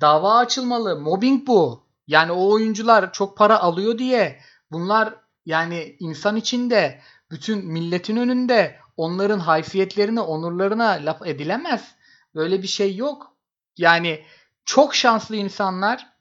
Dava 0.00 0.38
açılmalı. 0.38 1.00
Mobbing 1.00 1.46
bu. 1.46 1.84
Yani 2.06 2.32
o 2.32 2.52
oyuncular 2.52 3.12
çok 3.12 3.38
para 3.38 3.60
alıyor 3.60 3.98
diye 3.98 4.40
bunlar 4.72 5.14
yani 5.46 5.96
insan 6.00 6.36
içinde 6.36 7.00
bütün 7.30 7.66
milletin 7.66 8.16
önünde 8.16 8.76
onların 8.96 9.38
haysiyetlerine, 9.38 10.20
onurlarına 10.20 10.98
laf 11.04 11.26
edilemez. 11.26 11.94
Böyle 12.34 12.62
bir 12.62 12.68
şey 12.68 12.96
yok. 12.96 13.36
Yani 13.76 14.24
çok 14.64 14.94
şanslı 14.94 15.36
insanlar 15.36 16.14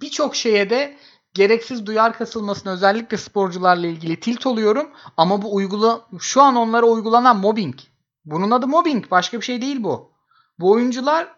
birçok 0.00 0.36
şeye 0.36 0.70
de 0.70 0.96
gereksiz 1.34 1.86
duyar 1.86 2.12
kasılmasına 2.12 2.72
özellikle 2.72 3.16
sporcularla 3.16 3.86
ilgili 3.86 4.20
tilt 4.20 4.46
oluyorum. 4.46 4.90
Ama 5.16 5.42
bu 5.42 5.54
uygula 5.54 6.06
şu 6.20 6.42
an 6.42 6.56
onlara 6.56 6.86
uygulanan 6.86 7.36
mobbing. 7.36 7.74
Bunun 8.24 8.50
adı 8.50 8.66
mobbing. 8.66 9.10
Başka 9.10 9.40
bir 9.40 9.44
şey 9.44 9.62
değil 9.62 9.82
bu. 9.82 10.12
Bu 10.58 10.70
oyuncular 10.70 11.28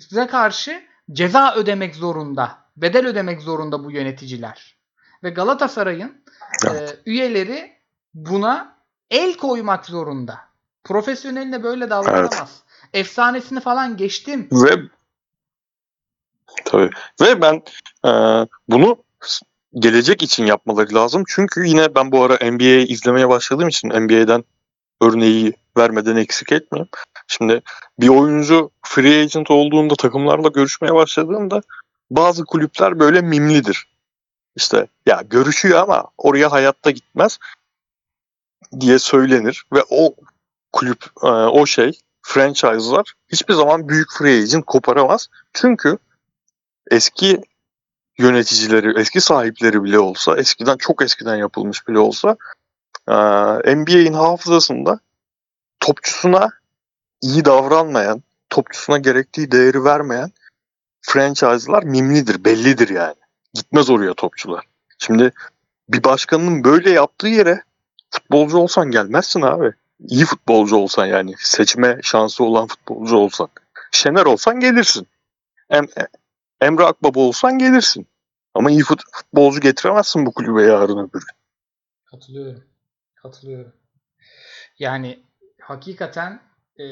size 0.00 0.26
karşı 0.26 0.82
ceza 1.12 1.54
ödemek 1.54 1.94
zorunda. 1.94 2.58
Bedel 2.76 3.06
ödemek 3.06 3.42
zorunda 3.42 3.84
bu 3.84 3.92
yöneticiler. 3.92 4.78
Ve 5.22 5.30
Galatasaray'ın 5.30 6.24
evet. 6.66 6.90
e, 7.06 7.10
üyeleri 7.10 7.77
buna 8.26 8.76
el 9.10 9.36
koymak 9.36 9.86
zorunda. 9.86 10.38
Profesyoneline 10.84 11.62
böyle 11.62 11.90
davranamaz. 11.90 12.32
Evet. 12.38 12.48
Efsanesini 12.92 13.60
falan 13.60 13.96
geçtim. 13.96 14.48
Ve 14.52 14.70
tabii. 16.64 16.90
Ve 17.20 17.42
ben 17.42 17.62
e, 18.04 18.10
bunu 18.68 18.96
gelecek 19.74 20.22
için 20.22 20.46
yapmaları 20.46 20.94
lazım. 20.94 21.24
Çünkü 21.28 21.66
yine 21.66 21.94
ben 21.94 22.12
bu 22.12 22.22
ara 22.24 22.50
NBA 22.50 22.92
izlemeye 22.92 23.28
başladığım 23.28 23.68
için 23.68 23.88
NBA'den 23.88 24.44
örneği 25.00 25.52
vermeden 25.76 26.16
eksik 26.16 26.52
etmiyorum. 26.52 26.90
Şimdi 27.26 27.62
bir 28.00 28.08
oyuncu 28.08 28.70
free 28.82 29.22
agent 29.22 29.50
olduğunda 29.50 29.94
takımlarla 29.94 30.48
görüşmeye 30.48 30.94
başladığında 30.94 31.62
bazı 32.10 32.44
kulüpler 32.44 32.98
böyle 32.98 33.20
mimlidir. 33.20 33.88
İşte 34.56 34.86
ya 35.06 35.22
görüşüyor 35.30 35.78
ama 35.78 36.04
oraya 36.18 36.52
hayatta 36.52 36.90
gitmez 36.90 37.38
diye 38.80 38.98
söylenir 38.98 39.64
ve 39.72 39.84
o 39.90 40.14
kulüp 40.72 41.04
e, 41.22 41.26
o 41.28 41.66
şey 41.66 42.00
franchise'lar 42.22 43.14
hiçbir 43.32 43.54
zaman 43.54 43.88
büyük 43.88 44.08
free 44.12 44.42
agent 44.42 44.66
koparamaz. 44.66 45.28
Çünkü 45.52 45.98
eski 46.90 47.42
yöneticileri, 48.18 49.00
eski 49.00 49.20
sahipleri 49.20 49.84
bile 49.84 49.98
olsa, 49.98 50.36
eskiden 50.36 50.76
çok 50.76 51.02
eskiden 51.02 51.36
yapılmış 51.36 51.88
bile 51.88 51.98
olsa 51.98 52.36
e, 53.08 53.14
NBA'in 53.76 54.12
hafızasında 54.12 55.00
topçusuna 55.80 56.50
iyi 57.22 57.44
davranmayan, 57.44 58.22
topçusuna 58.50 58.98
gerektiği 58.98 59.50
değeri 59.50 59.84
vermeyen 59.84 60.30
franchise'lar 61.00 61.82
mimlidir, 61.82 62.44
bellidir 62.44 62.88
yani. 62.88 63.14
Gitmez 63.54 63.90
oraya 63.90 64.14
topçular. 64.14 64.64
Şimdi 64.98 65.32
bir 65.88 66.04
başkanın 66.04 66.64
böyle 66.64 66.90
yaptığı 66.90 67.28
yere 67.28 67.62
futbolcu 68.10 68.58
olsan 68.58 68.90
gelmezsin 68.90 69.42
abi. 69.42 69.72
İyi 70.08 70.24
futbolcu 70.24 70.76
olsan 70.76 71.06
yani 71.06 71.34
seçme 71.38 71.98
şansı 72.02 72.44
olan 72.44 72.66
futbolcu 72.66 73.16
olsan. 73.16 73.48
Şener 73.92 74.26
olsan 74.26 74.60
gelirsin. 74.60 75.06
Em, 75.70 75.86
Emre 76.60 76.84
Akbaba 76.84 77.20
olsan 77.20 77.58
gelirsin. 77.58 78.06
Ama 78.54 78.70
iyi 78.70 78.82
futbolcu 78.82 79.60
getiremezsin 79.60 80.26
bu 80.26 80.32
kulübe 80.32 80.62
yarın 80.62 80.98
öbür 80.98 81.20
gün. 81.20 81.36
Katılıyorum. 82.04 82.64
Katılıyorum. 83.14 83.72
Yani 84.78 85.22
hakikaten 85.60 86.40
ee, 86.78 86.84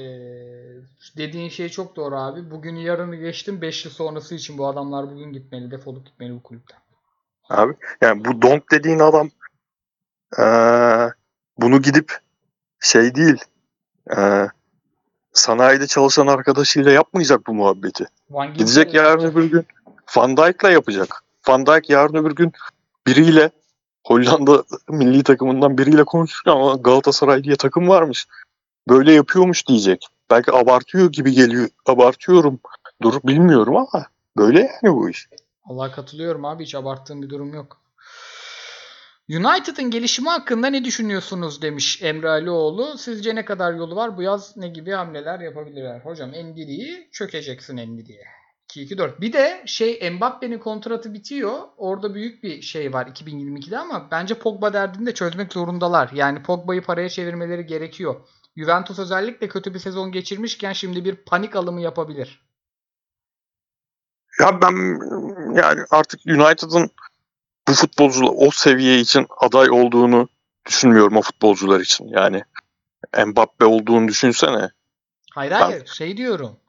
dediğin 1.16 1.48
şey 1.48 1.68
çok 1.68 1.96
doğru 1.96 2.16
abi. 2.16 2.50
Bugün 2.50 2.76
yarını 2.76 3.16
geçtim. 3.16 3.60
5 3.60 3.84
yıl 3.84 3.92
sonrası 3.92 4.34
için 4.34 4.58
bu 4.58 4.66
adamlar 4.66 5.10
bugün 5.10 5.32
gitmeli. 5.32 5.70
Defolup 5.70 6.06
gitmeli 6.06 6.34
bu 6.34 6.42
kulüpten. 6.42 6.78
Abi 7.48 7.74
yani 8.00 8.24
bu 8.24 8.42
Donk 8.42 8.70
dediğin 8.72 8.98
adam 8.98 9.30
ee, 10.38 11.08
bunu 11.58 11.82
gidip 11.82 12.18
şey 12.80 13.14
değil 13.14 13.38
ee, 14.16 14.46
sanayide 15.32 15.86
çalışan 15.86 16.26
arkadaşıyla 16.26 16.92
yapmayacak 16.92 17.46
bu 17.46 17.54
muhabbeti. 17.54 18.06
Gidecek 18.54 18.94
yarın 18.94 19.24
öbür 19.24 19.50
gün 19.50 19.66
Van 20.16 20.36
Dijk'la 20.36 20.70
yapacak. 20.70 21.24
Van 21.48 21.66
Dijk 21.66 21.90
yarın 21.90 22.14
öbür 22.14 22.34
gün 22.34 22.52
biriyle 23.06 23.50
Hollanda 24.06 24.64
milli 24.88 25.22
takımından 25.22 25.78
biriyle 25.78 26.04
konuşurken 26.04 26.52
ama 26.52 26.74
Galatasaray 26.74 27.44
diye 27.44 27.56
takım 27.56 27.88
varmış. 27.88 28.26
Böyle 28.88 29.12
yapıyormuş 29.12 29.68
diyecek. 29.68 30.06
Belki 30.30 30.52
abartıyor 30.52 31.12
gibi 31.12 31.32
geliyor. 31.32 31.68
Abartıyorum. 31.86 32.60
Dur 33.02 33.20
bilmiyorum 33.24 33.76
ama 33.76 34.06
böyle 34.36 34.60
yani 34.60 34.94
bu 34.94 35.10
iş. 35.10 35.28
Allah 35.64 35.92
katılıyorum 35.92 36.44
abi 36.44 36.64
hiç 36.64 36.74
abarttığım 36.74 37.22
bir 37.22 37.28
durum 37.28 37.54
yok. 37.54 37.80
United'ın 39.30 39.90
gelişimi 39.90 40.28
hakkında 40.28 40.66
ne 40.66 40.84
düşünüyorsunuz 40.84 41.62
demiş 41.62 42.02
Emre 42.02 42.28
Alioğlu. 42.28 42.98
Sizce 42.98 43.34
ne 43.34 43.44
kadar 43.44 43.74
yolu 43.74 43.96
var? 43.96 44.16
Bu 44.16 44.22
yaz 44.22 44.56
ne 44.56 44.68
gibi 44.68 44.90
hamleler 44.90 45.40
yapabilirler? 45.40 46.00
Hocam 46.00 46.34
Endidi'yi 46.34 47.08
çökeceksin 47.12 47.76
Endidi'ye. 47.76 48.24
2-2-4. 48.68 49.20
Bir 49.20 49.32
de 49.32 49.62
şey 49.66 50.10
Mbappe'nin 50.10 50.58
kontratı 50.58 51.14
bitiyor. 51.14 51.58
Orada 51.76 52.14
büyük 52.14 52.42
bir 52.42 52.62
şey 52.62 52.92
var 52.92 53.06
2022'de 53.06 53.78
ama 53.78 54.08
bence 54.10 54.34
Pogba 54.34 54.72
derdini 54.72 55.06
de 55.06 55.14
çözmek 55.14 55.52
zorundalar. 55.52 56.10
Yani 56.12 56.42
Pogba'yı 56.42 56.82
paraya 56.82 57.08
çevirmeleri 57.08 57.66
gerekiyor. 57.66 58.16
Juventus 58.56 58.98
özellikle 58.98 59.48
kötü 59.48 59.74
bir 59.74 59.78
sezon 59.78 60.12
geçirmişken 60.12 60.72
şimdi 60.72 61.04
bir 61.04 61.16
panik 61.16 61.56
alımı 61.56 61.80
yapabilir. 61.80 62.46
Ya 64.40 64.60
ben 64.62 64.72
yani 65.54 65.80
artık 65.90 66.20
United'ın 66.26 66.90
bu 67.68 67.72
futbolcular 67.72 68.30
o 68.36 68.50
seviye 68.50 69.00
için 69.00 69.26
aday 69.40 69.70
olduğunu 69.70 70.28
düşünmüyorum 70.66 71.16
o 71.16 71.22
futbolcular 71.22 71.80
için. 71.80 72.08
Yani 72.08 72.42
Mbappe 73.26 73.64
olduğunu 73.64 74.08
düşünsene. 74.08 74.70
Hayır 75.32 75.52
hayır 75.52 75.86
şey 75.86 76.16
diyorum. 76.16 76.60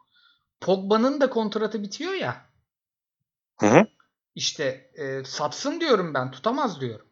Pogba'nın 0.62 1.22
da 1.22 1.30
kontratı 1.30 1.84
bitiyor 1.84 2.14
ya. 2.14 2.46
Hı 3.60 3.66
hı. 3.66 3.88
İşte 4.36 4.92
e, 4.94 5.24
satsın 5.26 5.80
diyorum 5.80 6.14
ben 6.14 6.32
tutamaz 6.32 6.82
diyorum. 6.82 7.08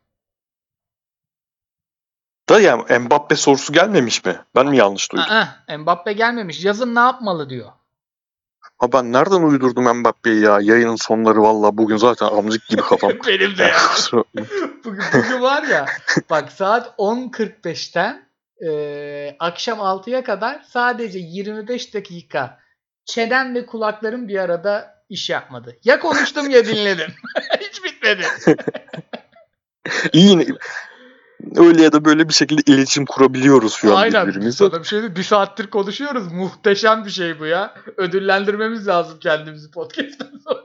Da 2.50 2.60
ya 2.60 2.78
Mbappe 2.78 3.36
sorusu 3.36 3.74
gelmemiş 3.74 4.26
mi? 4.26 4.40
Ben 4.56 4.68
mi 4.68 4.78
yanlış 4.78 5.12
duydum? 5.12 5.26
Aa, 5.30 5.78
Mbappe 5.78 6.14
gelmemiş. 6.14 6.64
Yazın 6.64 6.96
ne 6.96 7.00
yapmalı 7.00 7.50
diyor. 7.50 7.72
Ha 8.78 8.92
ben 8.94 9.14
nereden 9.14 9.42
uydurdum 9.42 9.98
Mbappe'yi 9.98 10.42
ya? 10.42 10.60
Yayının 10.62 10.96
sonları 10.96 11.42
valla 11.42 11.78
bugün 11.78 11.98
zaten 11.98 12.28
amcık 12.28 12.68
gibi 12.68 12.82
kafam. 12.82 13.12
Benim 13.28 13.58
de 13.58 13.64
ya. 13.64 13.78
Bugün, 14.86 15.04
bugün 15.14 15.42
var 15.42 15.64
ya 15.64 15.86
bak 16.30 16.52
saat 16.52 16.88
10.45'ten 16.98 18.30
e, 18.66 19.36
akşam 19.40 19.80
6'ya 19.80 20.24
kadar 20.24 20.62
sadece 20.70 21.20
25 21.20 21.94
dakika 21.94 22.60
çenen 23.06 23.56
ve 23.56 23.66
kulaklarım 23.66 24.28
bir 24.28 24.40
arada 24.40 24.96
iş 25.10 25.30
yapmadı. 25.30 25.78
Ya 25.84 26.00
konuştum 26.00 26.50
ya 26.50 26.66
dinledim. 26.66 27.14
Hiç 27.60 27.84
bitmedi. 27.84 28.24
İyi 30.14 30.38
öyle 31.56 31.84
ya 31.84 31.92
da 31.92 32.06
böyle 32.06 32.30
bir 32.30 32.34
şekilde 32.34 32.62
iletişim 32.72 33.06
kurabiliyoruz 33.06 33.74
şu 33.74 33.98
an 33.98 34.02
Aynen. 34.02 34.28
birbirimizle. 34.28 34.70
Sana 34.70 34.80
bir 34.80 34.88
şey 34.88 35.16
Bir 35.16 35.24
saattir 35.24 35.68
konuşuyoruz. 35.68 36.32
Muhteşem 36.32 37.06
bir 37.06 37.10
şey 37.10 37.40
bu 37.40 37.46
ya. 37.46 37.76
Ödüllendirmemiz 37.98 38.88
lazım 38.88 39.20
kendimizi 39.20 39.72
podcast'ten 39.72 40.32
sonra. 40.48 40.64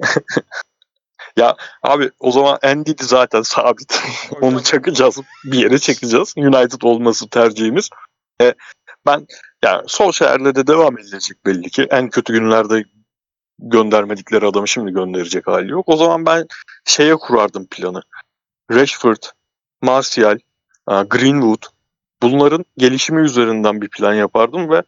Abi 1.82 2.10
o 2.20 2.32
zaman 2.32 2.58
Endidi 2.62 3.04
zaten 3.04 3.42
sabit. 3.42 4.02
Onu 4.40 4.62
çakacağız. 4.62 5.20
Bir 5.44 5.58
yere 5.58 5.78
çekeceğiz. 5.78 6.34
United 6.36 6.82
olması 6.82 7.28
tercihimiz. 7.28 7.90
E, 8.42 8.54
ben 9.06 9.26
yani 9.64 9.82
Solskjaer'le 9.86 10.54
de 10.54 10.66
devam 10.66 10.98
edilecek 10.98 11.46
belli 11.46 11.70
ki. 11.70 11.86
En 11.90 12.10
kötü 12.10 12.32
günlerde 12.32 12.84
göndermedikleri 13.58 14.46
adamı 14.46 14.68
şimdi 14.68 14.92
gönderecek 14.92 15.46
hali 15.46 15.70
yok. 15.70 15.88
O 15.88 15.96
zaman 15.96 16.26
ben 16.26 16.46
şeye 16.84 17.16
kurardım 17.16 17.66
planı. 17.70 18.02
Rashford, 18.70 19.22
Martial, 19.84 20.38
e, 20.90 20.92
Greenwood 21.02 21.62
bunların 22.22 22.64
gelişimi 22.76 23.20
üzerinden 23.20 23.80
bir 23.80 23.88
plan 23.88 24.14
yapardım 24.14 24.70
ve 24.70 24.82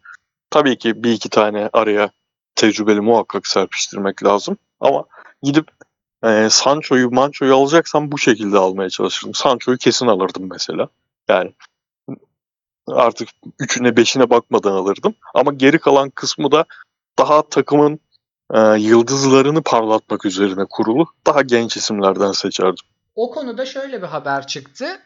tabii 0.51 0.79
ki 0.79 1.05
bir 1.05 1.13
iki 1.13 1.29
tane 1.29 1.71
araya 1.73 2.11
tecrübeli 2.55 3.01
muhakkak 3.01 3.47
serpiştirmek 3.47 4.25
lazım. 4.25 4.57
Ama 4.81 5.05
gidip 5.43 5.71
e, 6.25 6.49
Sancho'yu, 6.51 7.11
Mancho'yu 7.11 7.55
alacaksam 7.55 8.13
bu 8.13 8.19
şekilde 8.19 8.59
almaya 8.59 8.91
çalışırdım. 8.91 9.35
Sancho'yu 9.35 9.79
kesin 9.79 10.07
alırdım 10.07 10.49
mesela. 10.51 10.89
Yani 11.29 11.53
artık 12.89 13.29
üçüne 13.61 13.97
beşine 13.97 14.31
bakmadan 14.31 14.73
alırdım. 14.73 15.15
Ama 15.35 15.53
geri 15.53 15.79
kalan 15.79 16.11
kısmı 16.11 16.53
da 16.53 16.65
daha 17.19 17.43
takımın 17.43 18.01
e, 18.55 18.61
yıldızlarını 18.79 19.63
parlatmak 19.63 20.25
üzerine 20.25 20.65
kurulu 20.71 21.07
daha 21.27 21.43
genç 21.43 21.77
isimlerden 21.77 22.33
seçerdim. 22.33 22.85
O 23.17 23.31
konuda 23.31 23.67
şöyle 23.67 24.03
bir 24.03 24.07
haber 24.07 24.47
çıktı. 24.47 25.03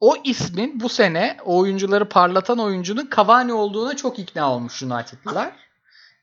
O 0.00 0.16
ismin 0.24 0.80
bu 0.80 0.88
sene 0.88 1.36
o 1.44 1.58
oyuncuları 1.58 2.08
parlatan 2.08 2.58
oyuncunun 2.58 3.10
Cavani 3.16 3.52
olduğuna 3.52 3.96
çok 3.96 4.18
ikna 4.18 4.52
olmuş 4.52 4.82
United'lılar. 4.82 5.52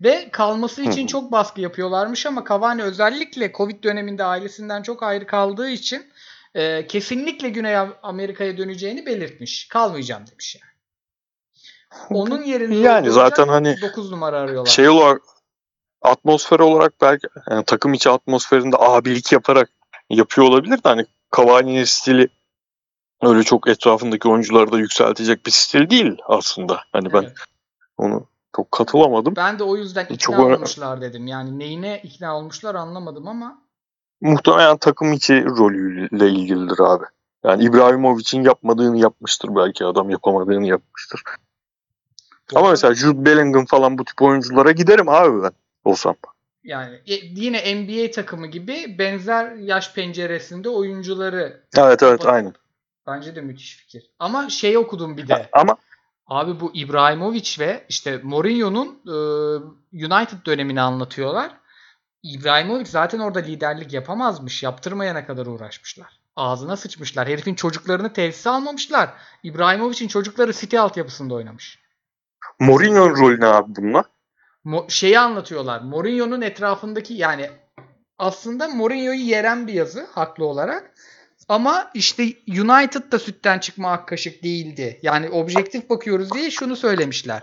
Ve 0.01 0.29
kalması 0.31 0.81
için 0.81 1.07
çok 1.07 1.31
baskı 1.31 1.61
yapıyorlarmış 1.61 2.25
ama 2.25 2.43
Cavani 2.49 2.83
özellikle 2.83 3.51
Covid 3.51 3.83
döneminde 3.83 4.23
ailesinden 4.23 4.81
çok 4.81 5.03
ayrı 5.03 5.27
kaldığı 5.27 5.69
için 5.69 6.05
e, 6.55 6.87
kesinlikle 6.87 7.49
Güney 7.49 7.77
Amerika'ya 8.03 8.57
döneceğini 8.57 9.05
belirtmiş. 9.05 9.67
Kalmayacağım 9.67 10.23
demiş 10.31 10.55
yani. 10.61 10.71
Onun 12.09 12.43
yerine 12.43 12.75
Yani 12.75 13.11
zaten 13.11 13.47
hani 13.47 13.81
9 13.81 14.11
numara 14.11 14.39
arıyorlar. 14.39 14.71
Şey 14.71 14.89
olarak 14.89 15.21
atmosfer 16.01 16.59
olarak 16.59 17.01
belki 17.01 17.27
yani 17.49 17.65
takım 17.65 17.93
içi 17.93 18.09
atmosferinde 18.09 18.77
abilik 18.79 19.31
yaparak 19.31 19.69
yapıyor 20.09 20.47
olabilir 20.47 20.77
de 20.77 20.89
hani 20.89 21.05
Cavani'nin 21.35 21.83
stili 21.83 22.29
öyle 23.21 23.43
çok 23.43 23.67
etrafındaki 23.67 24.29
oyuncuları 24.29 24.71
da 24.71 24.77
yükseltecek 24.77 25.45
bir 25.45 25.51
stil 25.51 25.89
değil 25.89 26.17
aslında. 26.25 26.81
Hani 26.91 27.13
ben 27.13 27.23
Evet. 27.23 27.37
onu 27.97 28.27
çok 28.55 28.71
katılamadım. 28.71 29.35
Ben 29.35 29.59
de 29.59 29.63
o 29.63 29.75
yüzden 29.75 30.03
ikna 30.03 30.17
Çok 30.17 30.39
olmuşlar 30.39 31.01
dedim. 31.01 31.27
Yani 31.27 31.59
neyine 31.59 32.01
ikna 32.03 32.37
olmuşlar 32.37 32.75
anlamadım 32.75 33.27
ama 33.27 33.67
Muhtemelen 34.21 34.77
takım 34.77 35.13
içi 35.13 35.45
rolüyle 35.45 36.29
ilgilidir 36.29 36.79
abi. 36.79 37.05
Yani 37.43 37.63
İbrahimovic'in 37.63 38.43
yapmadığını 38.43 38.97
yapmıştır 38.97 39.55
belki 39.55 39.85
adam 39.85 40.09
yapamadığını 40.09 40.67
yapmıştır. 40.67 41.23
Ama 42.55 42.69
mesela 42.69 42.93
Jude 42.95 43.25
Bellingham 43.25 43.65
falan 43.65 43.97
bu 43.97 44.05
tip 44.05 44.21
oyunculara 44.21 44.71
giderim 44.71 45.09
abi 45.09 45.43
ben 45.43 45.51
olsam. 45.85 46.15
Yani 46.63 46.95
e, 46.95 47.13
yine 47.15 47.75
NBA 47.75 48.11
takımı 48.11 48.47
gibi 48.47 48.95
benzer 48.99 49.55
yaş 49.55 49.93
penceresinde 49.93 50.69
oyuncuları 50.69 51.63
Evet 51.77 52.03
evet 52.03 52.25
aynen. 52.25 52.53
bence 53.07 53.35
de 53.35 53.41
müthiş 53.41 53.77
fikir. 53.77 54.11
Ama 54.19 54.49
şey 54.49 54.77
okudum 54.77 55.17
bir 55.17 55.27
de. 55.27 55.49
Ama 55.53 55.77
Abi 56.27 56.59
bu 56.59 56.71
İbrahimovic 56.73 57.55
ve 57.59 57.85
işte 57.89 58.19
Mourinho'nun 58.23 58.87
e, 59.07 59.15
United 60.05 60.45
dönemini 60.45 60.81
anlatıyorlar. 60.81 61.51
İbrahimovic 62.23 62.85
zaten 62.85 63.19
orada 63.19 63.39
liderlik 63.39 63.93
yapamazmış. 63.93 64.63
Yaptırmayana 64.63 65.25
kadar 65.25 65.45
uğraşmışlar. 65.45 66.19
Ağzına 66.35 66.77
sıçmışlar. 66.77 67.27
Herifin 67.27 67.55
çocuklarını 67.55 68.13
tesise 68.13 68.49
almamışlar. 68.49 69.09
İbrahimovic'in 69.43 70.07
çocukları 70.07 70.53
City 70.53 70.79
altyapısında 70.79 71.33
oynamış. 71.33 71.79
Mourinho'nun 72.59 73.15
rolü 73.15 73.39
ne 73.39 73.45
abi 73.45 73.75
bununla? 73.75 74.03
Mo- 74.65 74.91
şeyi 74.91 75.19
anlatıyorlar. 75.19 75.81
Mourinho'nun 75.81 76.41
etrafındaki 76.41 77.13
yani 77.13 77.49
aslında 78.17 78.67
Mourinho'yu 78.67 79.19
yeren 79.19 79.67
bir 79.67 79.73
yazı 79.73 80.07
haklı 80.11 80.45
olarak. 80.45 80.93
Ama 81.49 81.91
işte 81.93 82.23
United 82.47 83.11
da 83.11 83.19
sütten 83.19 83.59
çıkma 83.59 83.91
ak 83.91 84.07
kaşık 84.07 84.43
değildi. 84.43 84.99
Yani 85.01 85.29
objektif 85.29 85.89
bakıyoruz 85.89 86.31
diye 86.33 86.51
şunu 86.51 86.75
söylemişler. 86.75 87.41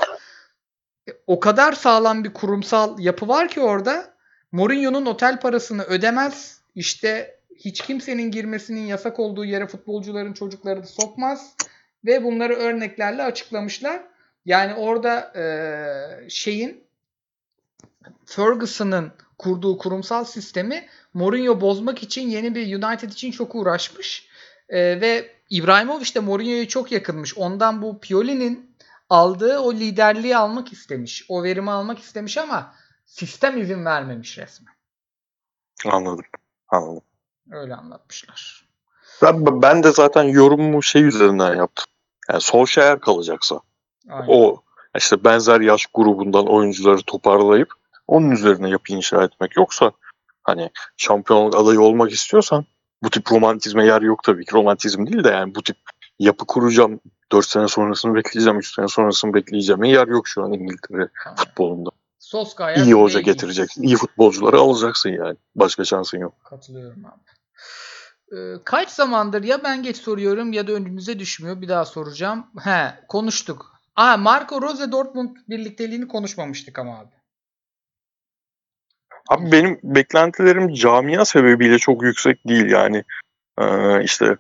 E, 1.09 1.13
O 1.27 1.41
kadar 1.41 1.73
sağlam 1.73 2.25
bir 2.25 2.33
kurumsal 2.35 2.99
yapı 2.99 3.29
var 3.29 3.49
ki 3.49 3.61
orada 3.61 4.15
Mourinho'nun 4.53 5.07
otel 5.07 5.41
parasını 5.41 5.83
ödemez. 5.83 6.61
İşte 6.75 7.41
hiç 7.57 7.81
kimsenin 7.81 8.31
girmesinin 8.31 8.87
yasak 8.87 9.21
olduğu 9.21 9.45
yere 9.45 9.67
futbolcuların 9.67 10.33
çocukları 10.33 10.83
da 10.83 10.87
sokmaz. 10.87 11.55
Ve 12.05 12.25
bunları 12.25 12.55
örneklerle 12.55 13.23
açıklamışlar. 13.23 14.01
Yani 14.47 14.75
orada 14.75 15.33
eee, 15.37 16.29
şeyin 16.29 16.84
Ferguson'ın 18.27 19.13
kurduğu 19.39 19.79
kurumsal 19.79 20.25
sistemi 20.25 20.87
Mourinho 21.15 21.61
bozmak 21.61 22.03
için 22.03 22.29
yeni 22.29 22.55
bir 22.55 22.83
United 22.83 23.11
için 23.11 23.31
çok 23.31 23.55
uğraşmış. 23.55 24.29
Eee, 24.71 25.01
ve 25.01 25.35
İbrahimovic 25.51 26.15
de 26.15 26.21
Mourinho'ya 26.21 26.69
çok 26.69 26.93
yakınmış. 26.93 27.39
Ondan 27.39 27.83
bu 27.83 28.01
Pioli'nin 28.01 28.77
aldığı 29.11 29.59
o 29.59 29.75
liderliği 29.75 30.37
almak 30.37 30.73
istemiş. 30.73 31.27
O 31.29 31.43
verimi 31.43 31.71
almak 31.71 31.99
istemiş 31.99 32.39
ama 32.39 32.75
sistem 33.07 33.59
izin 33.59 33.85
vermemiş 33.85 34.39
resmen. 34.39 34.75
Anladım. 35.87 36.25
Anladım. 36.69 37.03
Öyle 37.51 37.75
anlatmışlar. 37.75 38.69
Ben, 39.23 39.63
ben 39.63 39.83
de 39.83 39.93
zaten 39.93 40.23
yorumumu 40.23 40.83
şey 40.83 41.05
üzerinden 41.05 41.55
yaptım. 41.55 41.87
Yani 42.29 42.41
Solskjaer 42.41 43.01
kalacaksa 43.01 43.61
Aynen. 44.09 44.27
o 44.29 44.63
işte 44.97 45.25
benzer 45.25 45.61
yaş 45.61 45.87
grubundan 45.95 46.47
oyuncuları 46.47 47.03
toparlayıp 47.03 47.84
onun 48.07 48.31
üzerine 48.31 48.71
yapı 48.71 48.93
inşa 48.93 49.25
etmek. 49.25 49.57
Yoksa 49.57 49.93
hani 50.43 50.71
şampiyonluk 50.97 51.57
adayı 51.57 51.81
olmak 51.81 52.13
istiyorsan 52.13 52.65
bu 53.03 53.11
tip 53.11 53.33
romantizme 53.33 53.87
yer 53.87 54.03
yok 54.03 54.21
tabii 54.25 54.45
ki. 54.45 54.53
Romantizm 54.53 55.07
değil 55.07 55.25
de 55.25 55.29
yani 55.29 55.55
bu 55.55 55.63
tip 55.63 55.77
yapı 56.19 56.47
kuracağım 56.47 57.01
4 57.33 57.47
sene 57.47 57.69
sonrasını 57.69 58.15
bekleyeceğim, 58.15 58.59
3 58.59 58.75
sene 58.75 58.89
sonrasını 58.89 59.35
bekleyeceğim. 59.35 59.85
Yer 59.85 60.09
yok 60.09 60.29
şu 60.29 60.43
an 60.45 60.53
İngiltere 60.53 61.09
Aynen. 61.27 61.37
futbolunda. 61.37 61.91
Soskaya 62.19 62.85
İyi 62.85 62.95
hoca 62.95 63.21
getireceksin. 63.21 63.83
iyi 63.83 63.97
futbolcuları 63.97 64.57
alacaksın 64.59 65.11
yani. 65.11 65.37
Başka 65.55 65.85
şansın 65.85 66.19
yok. 66.19 66.35
Katılıyorum 66.45 67.05
abi. 67.07 67.21
Ee, 68.37 68.63
kaç 68.65 68.89
zamandır 68.91 69.43
ya 69.43 69.65
ben 69.65 69.83
geç 69.83 69.97
soruyorum 69.97 70.53
ya 70.53 70.67
da 70.67 70.73
önünüze 70.73 71.19
düşmüyor. 71.19 71.61
Bir 71.61 71.69
daha 71.69 71.85
soracağım. 71.85 72.47
He 72.61 72.95
konuştuk. 73.09 73.73
Aa 73.97 74.17
Marco 74.17 74.63
Rose 74.63 74.93
Dortmund 74.93 75.37
birlikteliğini 75.49 76.09
konuşmamıştık 76.09 76.79
ama 76.79 76.99
abi. 76.99 77.11
Abi 79.29 79.53
benim 79.53 79.81
beklentilerim 79.83 80.75
camia 80.75 81.25
sebebiyle 81.25 81.79
çok 81.79 82.03
yüksek 82.03 82.49
değil 82.49 82.71
yani. 82.71 83.05
Ee, 83.59 84.05
işte 84.05 84.37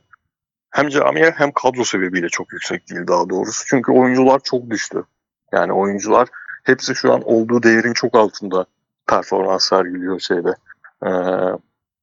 hem 0.70 0.88
camia 0.88 1.32
hem 1.36 1.52
kadro 1.52 1.84
sebebiyle 1.84 2.28
çok 2.28 2.52
yüksek 2.52 2.90
değil 2.90 3.06
daha 3.06 3.28
doğrusu. 3.30 3.64
Çünkü 3.66 3.92
oyuncular 3.92 4.40
çok 4.44 4.70
düştü. 4.70 5.04
Yani 5.52 5.72
oyuncular 5.72 6.28
hepsi 6.64 6.94
şu 6.94 7.12
an 7.12 7.22
olduğu 7.24 7.62
değerin 7.62 7.92
çok 7.92 8.14
altında 8.14 8.66
performans 9.06 9.68
sergiliyor 9.68 10.20
şeyde. 10.20 10.54
Ee, 11.06 11.10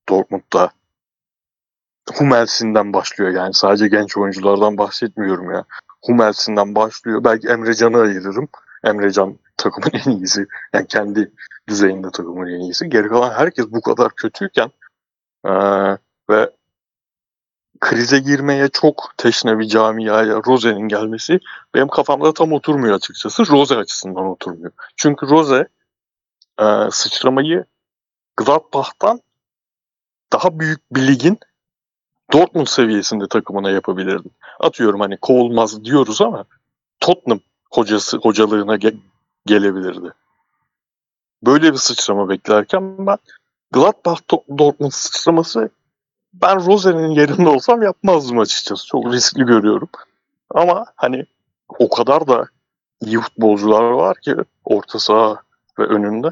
Dortmund'da. 0.09 0.71
Hummels'inden 2.13 2.93
başlıyor 2.93 3.31
yani 3.31 3.53
sadece 3.53 3.87
genç 3.87 4.17
oyunculardan 4.17 4.77
bahsetmiyorum 4.77 5.51
ya. 5.51 5.65
Hummels'inden 6.05 6.75
başlıyor. 6.75 7.23
Belki 7.23 7.47
Emre 7.47 7.73
Can'ı 7.73 7.97
ayırırım. 7.97 8.47
Emre 8.83 9.11
Can 9.11 9.39
takımın 9.57 9.89
en 10.05 10.11
iyisi. 10.11 10.47
Yani 10.73 10.87
kendi 10.87 11.31
düzeyinde 11.69 12.11
takımın 12.11 12.47
en 12.47 12.59
iyisi. 12.59 12.89
Geri 12.89 13.07
kalan 13.07 13.31
herkes 13.31 13.65
bu 13.71 13.81
kadar 13.81 14.11
kötüyken 14.15 14.71
ee, 15.45 15.51
ve 16.29 16.51
krize 17.79 18.19
girmeye 18.19 18.67
çok 18.67 19.13
teşne 19.17 19.59
bir 19.59 19.67
camiaya 19.67 20.41
Rose'nin 20.47 20.87
gelmesi 20.87 21.39
benim 21.73 21.87
kafamda 21.87 22.33
tam 22.33 22.53
oturmuyor 22.53 22.95
açıkçası. 22.95 23.47
Rose 23.47 23.75
açısından 23.75 24.25
oturmuyor. 24.25 24.71
Çünkü 24.97 25.29
Rose 25.29 25.67
e, 26.61 26.65
sıçramayı 26.91 27.65
Gladbach'tan 28.37 29.21
daha 30.33 30.59
büyük 30.59 30.95
bir 30.95 31.07
ligin 31.07 31.39
Dortmund 32.33 32.67
seviyesinde 32.67 33.27
takımına 33.27 33.69
yapabilirdi. 33.71 34.29
Atıyorum 34.59 34.99
hani 34.99 35.17
kovulmaz 35.17 35.85
diyoruz 35.85 36.21
ama 36.21 36.45
Tottenham 36.99 37.39
hocası 37.71 38.17
hocalığına 38.17 38.75
ge- 38.75 38.99
gelebilirdi. 39.45 40.13
Böyle 41.43 41.71
bir 41.71 41.77
sıçrama 41.77 42.29
beklerken 42.29 43.07
ben 43.07 43.17
Gladbach 43.71 44.21
Dortmund 44.57 44.91
sıçraması 44.91 45.69
ben 46.33 46.65
Rose'nin 46.65 47.09
yerinde 47.09 47.49
olsam 47.49 47.81
yapmazdım 47.81 48.39
açıkçası. 48.39 48.87
Çok 48.87 49.13
riskli 49.13 49.43
görüyorum. 49.43 49.89
Ama 50.49 50.85
hani 50.95 51.25
o 51.79 51.89
kadar 51.89 52.27
da 52.27 52.45
iyi 53.01 53.19
futbolcular 53.19 53.83
var 53.83 54.17
ki 54.21 54.35
orta 54.65 54.99
saha 54.99 55.41
ve 55.79 55.83
önünde. 55.83 56.31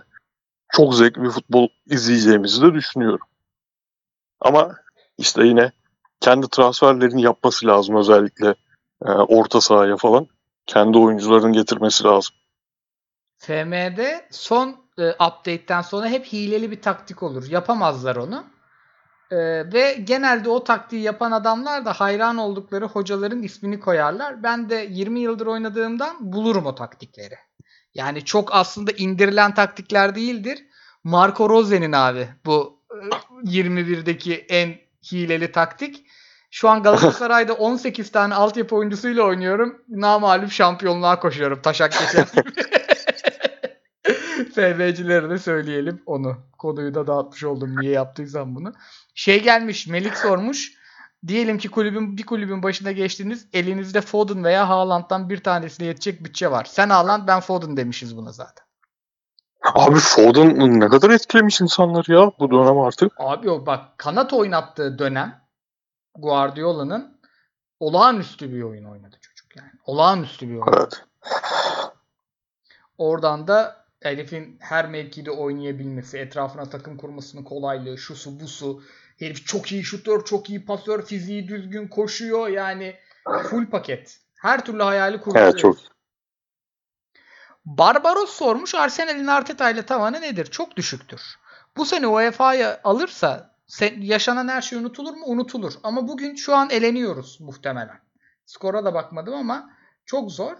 Çok 0.71 0.95
zevkli 0.95 1.23
bir 1.23 1.29
futbol 1.29 1.67
izleyeceğimizi 1.85 2.61
de 2.61 2.73
düşünüyorum. 2.73 3.27
Ama 4.41 4.75
işte 5.17 5.43
yine 5.43 5.71
kendi 6.19 6.47
transferlerini 6.47 7.21
yapması 7.21 7.67
lazım 7.67 7.95
özellikle 7.95 8.55
e, 9.05 9.11
orta 9.11 9.61
sahaya 9.61 9.97
falan. 9.97 10.27
Kendi 10.69 10.97
oyuncularını 10.97 11.51
getirmesi 11.51 12.03
lazım. 12.03 12.35
FM'de 13.37 14.27
son 14.31 14.75
e, 14.97 15.09
update'ten 15.09 15.81
sonra 15.81 16.07
hep 16.07 16.25
hileli 16.25 16.71
bir 16.71 16.81
taktik 16.81 17.23
olur. 17.23 17.49
Yapamazlar 17.49 18.15
onu. 18.15 18.43
E, 19.31 19.37
ve 19.73 19.93
genelde 20.03 20.49
o 20.49 20.63
taktiği 20.63 21.01
yapan 21.01 21.31
adamlar 21.31 21.85
da 21.85 21.93
hayran 21.93 22.37
oldukları 22.37 22.85
hocaların 22.85 23.43
ismini 23.43 23.79
koyarlar. 23.79 24.43
Ben 24.43 24.69
de 24.69 24.87
20 24.89 25.19
yıldır 25.19 25.47
oynadığımdan 25.47 26.33
bulurum 26.33 26.65
o 26.65 26.75
taktikleri. 26.75 27.35
Yani 27.93 28.25
çok 28.25 28.55
aslında 28.55 28.91
indirilen 28.91 29.53
taktikler 29.53 30.15
değildir. 30.15 30.65
Marco 31.03 31.49
Rose'nin 31.49 31.91
abi 31.91 32.29
bu 32.45 32.83
e, 32.91 33.49
21'deki 33.49 34.35
en 34.35 34.75
hileli 35.11 35.51
taktik. 35.51 36.05
Şu 36.51 36.69
an 36.69 36.83
Galatasaray'da 36.83 37.53
18 37.53 38.11
tane 38.11 38.35
altyapı 38.35 38.75
oyuncusuyla 38.75 39.23
oynuyorum. 39.23 39.81
Namalüp 39.89 40.51
şampiyonluğa 40.51 41.19
koşuyorum. 41.19 41.61
Taşak 41.61 41.91
geçen 41.91 42.25
FB'cilere 44.55 45.29
de 45.29 45.37
söyleyelim 45.37 46.01
onu. 46.05 46.37
Konuyu 46.57 46.93
da 46.95 47.07
dağıtmış 47.07 47.43
oldum 47.43 47.81
niye 47.81 47.91
yaptıysam 47.91 48.55
bunu. 48.55 48.73
Şey 49.15 49.43
gelmiş 49.43 49.87
Melik 49.87 50.17
sormuş. 50.17 50.79
Diyelim 51.27 51.57
ki 51.57 51.69
kulübün 51.69 52.17
bir 52.17 52.25
kulübün 52.25 52.63
başına 52.63 52.91
geçtiniz. 52.91 53.47
Elinizde 53.53 54.01
Foden 54.01 54.43
veya 54.43 54.69
Haaland'dan 54.69 55.29
bir 55.29 55.43
tanesine 55.43 55.87
yetecek 55.87 56.23
bütçe 56.23 56.51
var. 56.51 56.65
Sen 56.65 56.89
Haaland 56.89 57.27
ben 57.27 57.39
Foden 57.39 57.77
demişiz 57.77 58.17
buna 58.17 58.31
zaten. 58.31 58.65
Abi 59.73 59.99
Foden 59.99 60.79
ne 60.79 60.87
kadar 60.87 61.09
etkilemiş 61.09 61.61
insanlar 61.61 62.05
ya 62.07 62.31
bu 62.39 62.51
dönem 62.51 62.79
artık. 62.79 63.11
Abi 63.17 63.49
o 63.49 63.65
bak 63.65 63.97
kanat 63.97 64.33
oynattığı 64.33 64.99
dönem 64.99 65.41
Guardiola'nın 66.21 67.19
olağanüstü 67.79 68.53
bir 68.53 68.61
oyun 68.61 68.85
oynadı 68.85 69.17
çocuk 69.21 69.55
yani. 69.55 69.71
Olağanüstü 69.85 70.49
bir 70.49 70.55
oyun. 70.55 70.73
Evet. 70.77 71.03
Oradan 72.97 73.47
da 73.47 73.85
Elif'in 74.01 74.57
her 74.59 74.89
mevkide 74.89 75.31
oynayabilmesi, 75.31 76.17
etrafına 76.17 76.69
takım 76.69 76.97
kurmasının 76.97 77.43
kolaylığı, 77.43 77.97
şusu 77.97 78.39
busu. 78.39 78.83
Herif 79.19 79.47
çok 79.47 79.71
iyi 79.71 79.83
şutör, 79.83 80.25
çok 80.25 80.49
iyi 80.49 80.65
pasör, 80.65 81.05
fiziği 81.05 81.47
düzgün 81.47 81.87
koşuyor. 81.87 82.47
Yani 82.47 82.95
full 83.49 83.65
paket. 83.65 84.19
Her 84.35 84.65
türlü 84.65 84.83
hayali 84.83 85.21
kurdu. 85.21 85.37
Evet 85.37 85.59
çok. 85.59 85.77
Barbaros 87.65 88.29
sormuş 88.29 88.75
Arsenal'in 88.75 89.27
Arteta 89.27 89.69
ile 89.69 89.85
tavanı 89.85 90.21
nedir? 90.21 90.45
Çok 90.45 90.77
düşüktür. 90.77 91.21
Bu 91.77 91.85
sene 91.85 92.07
UEFA'ya 92.07 92.81
alırsa 92.83 93.48
yaşanan 93.99 94.47
her 94.47 94.61
şey 94.61 94.79
unutulur 94.79 95.13
mu? 95.13 95.23
Unutulur. 95.25 95.73
Ama 95.83 96.07
bugün 96.07 96.35
şu 96.35 96.55
an 96.55 96.69
eleniyoruz 96.69 97.41
muhtemelen. 97.41 97.99
Skora 98.45 98.85
da 98.85 98.93
bakmadım 98.93 99.33
ama 99.33 99.69
çok 100.05 100.31
zor. 100.31 100.55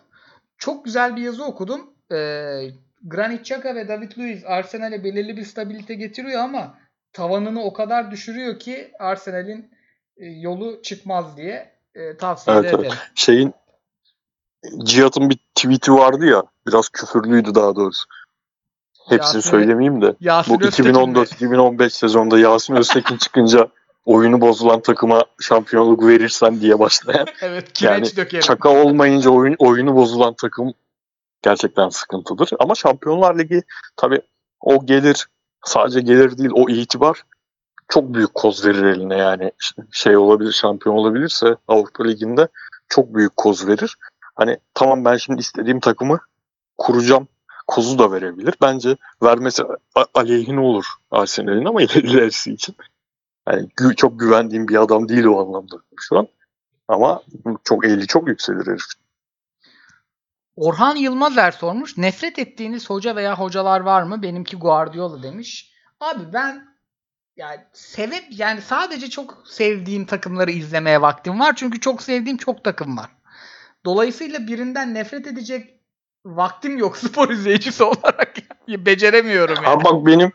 Çok 0.57 0.86
güzel 0.86 1.16
bir 1.16 1.22
yazı 1.22 1.45
okudum. 1.45 1.93
Ee, 2.12 2.72
Granit 3.03 3.41
Xhaka 3.41 3.76
ve 3.76 3.88
David 3.88 4.12
Luiz 4.18 4.45
Arsenal'e 4.45 5.03
belirli 5.03 5.38
bir 5.38 5.45
stabilite 5.45 5.95
getiriyor 5.95 6.41
ama 6.41 6.78
tavanını 7.14 7.64
o 7.64 7.74
kadar 7.74 8.12
düşürüyor 8.12 8.60
ki 8.60 8.91
Arsenal'in 8.99 9.72
e, 10.18 10.26
yolu 10.26 10.82
çıkmaz 10.82 11.38
diye 11.38 11.80
e, 11.95 12.18
tavsiye 12.18 12.55
evet, 12.55 12.74
ederim. 12.74 12.86
Evet. 12.86 12.97
Şeyin 13.16 13.53
Cihat'ın 14.84 15.30
bir 15.30 15.39
tweet'i 15.55 15.93
vardı 15.93 16.26
ya 16.26 16.43
biraz 16.68 16.89
küfürlüydü 16.89 17.55
daha 17.55 17.76
doğrusu. 17.76 18.05
Hepsini 19.12 19.38
Yasin, 19.38 19.49
söylemeyeyim 19.49 20.01
de. 20.01 20.16
Yasin 20.20 20.60
bu 20.60 20.64
2014-2015 20.64 21.89
sezonunda 21.89 22.39
Yasin 22.39 22.76
Öztekin 22.76 23.18
çıkınca 23.18 23.68
oyunu 24.05 24.41
bozulan 24.41 24.82
takıma 24.82 25.24
şampiyonluk 25.39 26.07
verirsen 26.07 26.62
diye 26.62 26.80
başlayan. 26.80 27.28
evet 27.41 27.74
kireç 27.74 27.91
yani, 27.91 28.18
dökerim. 28.18 28.41
Çaka 28.41 28.70
olmayınca 28.70 29.30
oyun, 29.30 29.55
oyunu 29.60 29.95
bozulan 29.95 30.34
takım 30.34 30.74
gerçekten 31.41 31.89
sıkıntıdır. 31.89 32.49
Ama 32.60 32.76
Şampiyonlar 32.76 33.39
Ligi 33.39 33.64
tabii 33.97 34.22
o 34.62 34.86
gelir 34.86 35.28
sadece 35.66 36.01
gelir 36.01 36.38
değil 36.38 36.51
o 36.53 36.70
itibar 36.70 37.24
çok 37.89 38.14
büyük 38.14 38.34
koz 38.34 38.66
verir 38.66 38.84
eline 38.84 39.18
yani 39.18 39.51
şey 39.91 40.18
olabilir 40.18 40.51
şampiyon 40.51 40.95
olabilirse 40.95 41.55
Avrupa 41.68 42.03
Ligi'nde 42.03 42.47
çok 42.89 43.16
büyük 43.16 43.38
koz 43.38 43.68
verir. 43.68 43.97
Hani 44.36 44.57
tamam 44.74 45.05
ben 45.05 45.18
şimdi 45.18 45.39
istediğim 45.41 45.80
takımı 45.80 46.20
kuracağım 46.78 47.28
kozu 47.70 47.99
da 47.99 48.11
verebilir. 48.11 48.53
Bence 48.61 48.97
vermesi 49.24 49.63
aleyhine 50.13 50.59
olur 50.59 50.86
Arsenal'in 51.11 51.65
ama 51.65 51.82
ilerisi 51.82 52.53
için. 52.53 52.76
Yani 53.48 53.68
gü- 53.68 53.95
çok 53.95 54.19
güvendiğim 54.19 54.68
bir 54.68 54.81
adam 54.81 55.10
değil 55.10 55.26
o 55.26 55.39
anlamda 55.41 55.76
şu 55.99 56.18
an. 56.18 56.27
Ama 56.88 57.22
çok 57.64 57.85
eli 57.85 58.07
çok 58.07 58.27
yükselir 58.27 58.68
herif. 58.68 58.84
Orhan 60.56 60.95
Yılmazer 60.95 61.52
sormuş. 61.52 61.98
Nefret 61.98 62.39
ettiğiniz 62.39 62.89
hoca 62.89 63.15
veya 63.15 63.39
hocalar 63.39 63.80
var 63.80 64.03
mı? 64.03 64.22
Benimki 64.22 64.57
Guardiola 64.57 65.23
demiş. 65.23 65.73
Abi 65.99 66.34
ben 66.34 66.68
yani 67.35 67.60
sebep 67.73 68.23
yani 68.30 68.61
sadece 68.61 69.10
çok 69.10 69.44
sevdiğim 69.48 70.06
takımları 70.06 70.52
izlemeye 70.52 71.02
vaktim 71.02 71.39
var. 71.39 71.53
Çünkü 71.56 71.80
çok 71.80 72.02
sevdiğim 72.02 72.38
çok 72.38 72.64
takım 72.64 72.98
var. 72.98 73.10
Dolayısıyla 73.85 74.48
birinden 74.48 74.94
nefret 74.94 75.27
edecek 75.27 75.78
vaktim 76.26 76.78
yok 76.78 76.98
spor 77.08 77.30
izleyicisi 77.30 77.84
olarak. 77.84 78.34
Beceremiyorum 78.68 79.56
yani. 79.56 79.68
Abi 79.68 79.84
bak 79.84 80.06
benim 80.06 80.32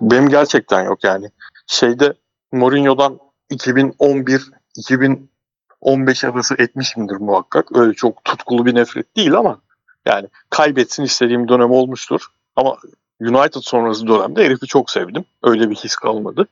benim 0.00 0.28
gerçekten 0.28 0.84
yok 0.84 1.04
yani. 1.04 1.30
Şeyde 1.66 2.14
Mourinho'dan 2.52 3.18
2011 3.50 4.50
2015 4.76 6.24
arası 6.24 6.54
etmişimdir 6.58 7.16
muhakkak. 7.16 7.76
Öyle 7.76 7.94
çok 7.94 8.24
tutkulu 8.24 8.66
bir 8.66 8.74
nefret 8.74 9.16
değil 9.16 9.34
ama 9.34 9.60
yani 10.06 10.28
kaybetsin 10.50 11.02
istediğim 11.02 11.48
dönem 11.48 11.70
olmuştur. 11.70 12.26
Ama 12.56 12.76
United 13.20 13.60
sonrası 13.60 14.06
dönemde 14.06 14.44
herifi 14.44 14.66
çok 14.66 14.90
sevdim. 14.90 15.24
Öyle 15.42 15.70
bir 15.70 15.74
his 15.74 15.96
kalmadı. 15.96 16.46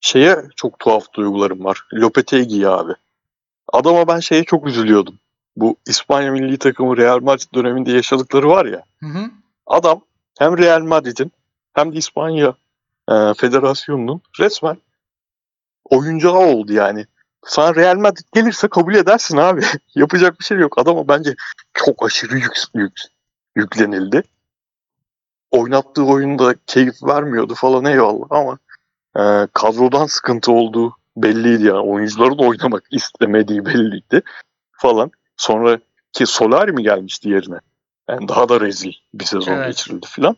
Şeye 0.00 0.36
çok 0.56 0.78
tuhaf 0.78 1.12
duygularım 1.12 1.64
var. 1.64 1.86
Lopetegui 1.94 2.68
abi. 2.68 2.92
Adama 3.72 4.08
ben 4.08 4.20
şeye 4.20 4.44
çok 4.44 4.66
üzülüyordum 4.66 5.18
bu 5.56 5.76
İspanya 5.86 6.32
milli 6.32 6.58
takımı 6.58 6.96
Real 6.96 7.20
Madrid 7.20 7.54
döneminde 7.54 7.92
yaşadıkları 7.92 8.48
var 8.48 8.66
ya. 8.66 8.82
Hı 9.00 9.06
hı. 9.06 9.30
Adam 9.66 10.00
hem 10.38 10.58
Real 10.58 10.80
Madrid'in 10.80 11.32
hem 11.74 11.92
de 11.92 11.96
İspanya 11.98 12.54
e, 13.08 13.14
Federasyonu'nun 13.36 14.22
resmen 14.40 14.76
oyuncağı 15.84 16.38
oldu 16.38 16.72
yani. 16.72 17.06
Sana 17.46 17.74
Real 17.74 17.96
Madrid 17.96 18.24
gelirse 18.32 18.68
kabul 18.68 18.94
edersin 18.94 19.36
abi. 19.36 19.62
Yapacak 19.94 20.40
bir 20.40 20.44
şey 20.44 20.58
yok. 20.58 20.78
Adama 20.78 21.08
bence 21.08 21.34
çok 21.74 22.06
aşırı 22.06 22.34
yük, 22.34 22.56
yük, 22.74 22.92
yüklenildi. 23.56 24.22
Oynattığı 25.50 26.04
oyunda 26.04 26.54
keyif 26.66 27.02
vermiyordu 27.02 27.54
falan 27.54 27.84
eyvallah 27.84 28.26
ama 28.30 28.58
e, 29.16 29.22
kadrodan 29.52 30.06
sıkıntı 30.06 30.52
olduğu 30.52 30.96
belliydi 31.16 31.64
yani. 31.64 31.78
Oyuncuların 31.78 32.38
oynamak 32.38 32.84
istemediği 32.90 33.66
belliydi 33.66 34.22
falan. 34.72 35.10
Sonra 35.36 35.78
ki 36.12 36.26
Solari 36.26 36.72
mi 36.72 36.82
gelmişti 36.82 37.28
yerine? 37.28 37.58
Yani 38.08 38.28
daha 38.28 38.48
da 38.48 38.60
rezil 38.60 38.92
bir 39.14 39.24
sezon 39.24 39.52
Evet. 39.52 39.66
geçirildi 39.66 40.06
falan. 40.06 40.36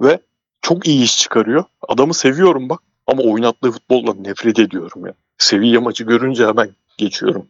Ve 0.00 0.20
çok 0.62 0.88
iyi 0.88 1.04
iş 1.04 1.18
çıkarıyor. 1.18 1.64
Adamı 1.88 2.14
seviyorum 2.14 2.68
bak 2.68 2.80
ama 3.06 3.22
oynattığı 3.22 3.72
futbolla 3.72 4.14
nefret 4.14 4.58
ediyorum 4.58 5.06
ya. 5.06 5.14
Seviye 5.38 5.78
maçı 5.78 6.04
görünce 6.04 6.46
hemen 6.46 6.70
geçiyorum. 6.98 7.48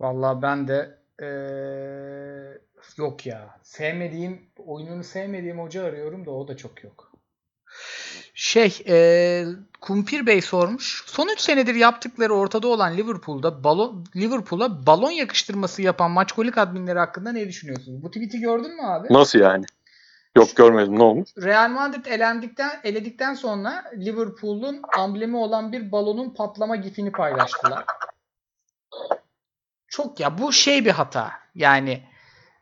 Vallahi 0.00 0.42
ben 0.42 0.68
de 0.68 0.98
eee, 1.20 2.60
yok 2.96 3.26
ya. 3.26 3.60
Sevmediğim, 3.62 4.50
oyununu 4.58 5.04
sevmediğim 5.04 5.58
hoca 5.58 5.84
arıyorum 5.84 6.26
da 6.26 6.30
o 6.30 6.48
da 6.48 6.56
çok 6.56 6.84
yok. 6.84 7.03
Şey, 8.34 8.82
eee, 8.86 9.46
Kumpir 9.80 10.26
Bey 10.26 10.42
sormuş. 10.42 11.04
Son 11.06 11.28
3 11.28 11.40
senedir 11.40 11.74
yaptıkları 11.74 12.34
ortada 12.34 12.68
olan 12.68 12.96
Liverpool'da 12.96 13.64
balon 13.64 14.04
Liverpool'a 14.16 14.86
balon 14.86 15.10
yakıştırması 15.10 15.82
yapan 15.82 16.10
maçkolik 16.10 16.58
adminleri 16.58 16.98
hakkında 16.98 17.32
ne 17.32 17.48
düşünüyorsunuz? 17.48 18.02
Bu 18.02 18.10
tweet'i 18.10 18.40
gördün 18.40 18.76
mü 18.76 18.82
abi? 18.82 19.08
Nasıl 19.10 19.38
yani? 19.38 19.64
Yok 20.36 20.56
görmedim 20.56 20.98
ne 20.98 21.02
olmuş? 21.02 21.28
Real 21.42 21.70
Madrid 21.70 22.06
elendikten 22.06 22.80
eledikten 22.84 23.34
sonra 23.34 23.84
Liverpool'un 23.96 24.82
amblemi 24.98 25.36
olan 25.36 25.72
bir 25.72 25.92
balonun 25.92 26.30
patlama 26.30 26.76
gifini 26.76 27.12
paylaştılar. 27.12 27.84
Çok 29.88 30.20
ya 30.20 30.38
bu 30.38 30.52
şey 30.52 30.84
bir 30.84 30.90
hata. 30.90 31.32
Yani 31.54 32.02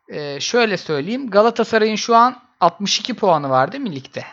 e, 0.08 0.40
şöyle 0.40 0.76
söyleyeyim. 0.76 1.30
Galatasaray'ın 1.30 1.96
şu 1.96 2.16
an 2.16 2.42
62 2.60 3.14
puanı 3.14 3.50
var 3.50 3.72
değil 3.72 3.82
mi 3.82 3.94
ligde? 3.94 4.24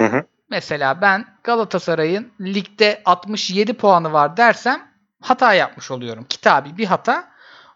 Hı 0.00 0.06
hı. 0.06 0.24
Mesela 0.50 1.00
ben 1.00 1.26
Galatasaray'ın 1.44 2.32
ligde 2.40 3.02
67 3.04 3.72
puanı 3.74 4.12
var 4.12 4.36
dersem 4.36 4.88
hata 5.20 5.54
yapmış 5.54 5.90
oluyorum. 5.90 6.26
Kitabi 6.28 6.76
bir 6.76 6.86
hata. 6.86 7.30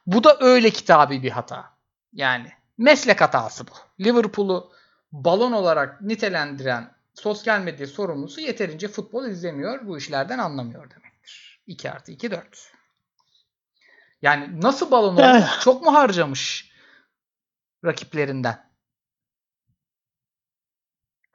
Bu 0.07 0.25
da 0.25 0.37
öyle 0.41 0.71
kitabi 0.71 1.23
bir 1.23 1.31
hata. 1.31 1.65
Yani 2.13 2.53
meslek 2.79 3.21
hatası 3.21 3.67
bu. 3.67 4.05
Liverpool'u 4.05 4.73
balon 5.13 5.53
olarak 5.53 6.01
nitelendiren 6.01 6.91
sosyal 7.15 7.61
medya 7.61 7.87
sorumlusu 7.87 8.41
yeterince 8.41 8.89
futbol 8.89 9.25
izlemiyor. 9.25 9.87
Bu 9.87 9.99
işlerden 9.99 10.39
anlamıyor 10.39 10.91
demektir. 10.91 11.61
2 11.67 11.91
artı 11.91 12.13
2 12.13 12.31
4. 12.31 12.73
Yani 14.23 14.61
nasıl 14.63 14.91
balon 14.91 15.15
oldu? 15.17 15.45
Çok 15.61 15.83
mu 15.83 15.95
harcamış 15.95 16.71
rakiplerinden? 17.85 18.64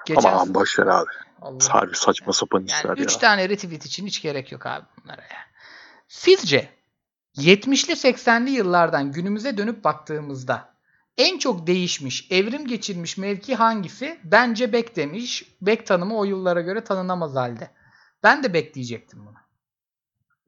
Geçen 0.10 0.30
Aman 0.30 0.54
boş 0.54 0.80
ver 0.80 0.88
abi. 0.88 1.10
Allah. 1.42 1.58
Harbi 1.70 1.96
saçma 1.96 2.34
sapan 2.34 2.64
işler 2.64 2.90
Yani 2.90 3.00
ya. 3.00 3.06
3 3.06 3.16
tane 3.16 3.50
retweet 3.50 3.86
için 3.86 4.06
hiç 4.06 4.22
gerek 4.22 4.52
yok 4.52 4.66
abi 4.66 4.86
bunlara 4.98 5.22
ya. 5.22 5.40
Sizce 6.08 6.70
70'li 7.38 7.94
80'li 7.94 8.50
yıllardan 8.50 9.12
günümüze 9.12 9.58
dönüp 9.58 9.84
baktığımızda 9.84 10.74
en 11.18 11.38
çok 11.38 11.68
değişmiş, 11.68 12.28
evrim 12.32 12.68
geçirmiş 12.68 13.18
mevki 13.18 13.56
hangisi? 13.56 14.20
Bence 14.24 14.74
bek 14.74 14.96
demiş. 14.96 15.56
Bek 15.62 15.88
tanımı 15.88 16.18
o 16.18 16.24
yıllara 16.24 16.62
göre 16.62 16.84
tanınamaz 16.84 17.36
halde. 17.36 17.72
Ben 18.24 18.44
de 18.44 18.54
bek 18.54 18.76
diyecektim 18.76 19.20
bunu. 19.26 19.38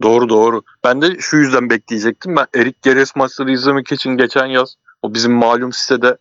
Doğru 0.01 0.29
doğru. 0.29 0.63
Ben 0.83 1.01
de 1.01 1.19
şu 1.19 1.37
yüzden 1.37 1.69
bekleyecektim. 1.69 2.35
Ben 2.35 2.47
Erik 2.55 2.81
Geres 2.81 3.15
maçları 3.15 3.51
izlemek 3.51 3.91
için 3.91 4.09
geçen 4.09 4.45
yaz 4.45 4.75
o 5.01 5.13
bizim 5.13 5.31
malum 5.31 5.73
sitede 5.73 6.17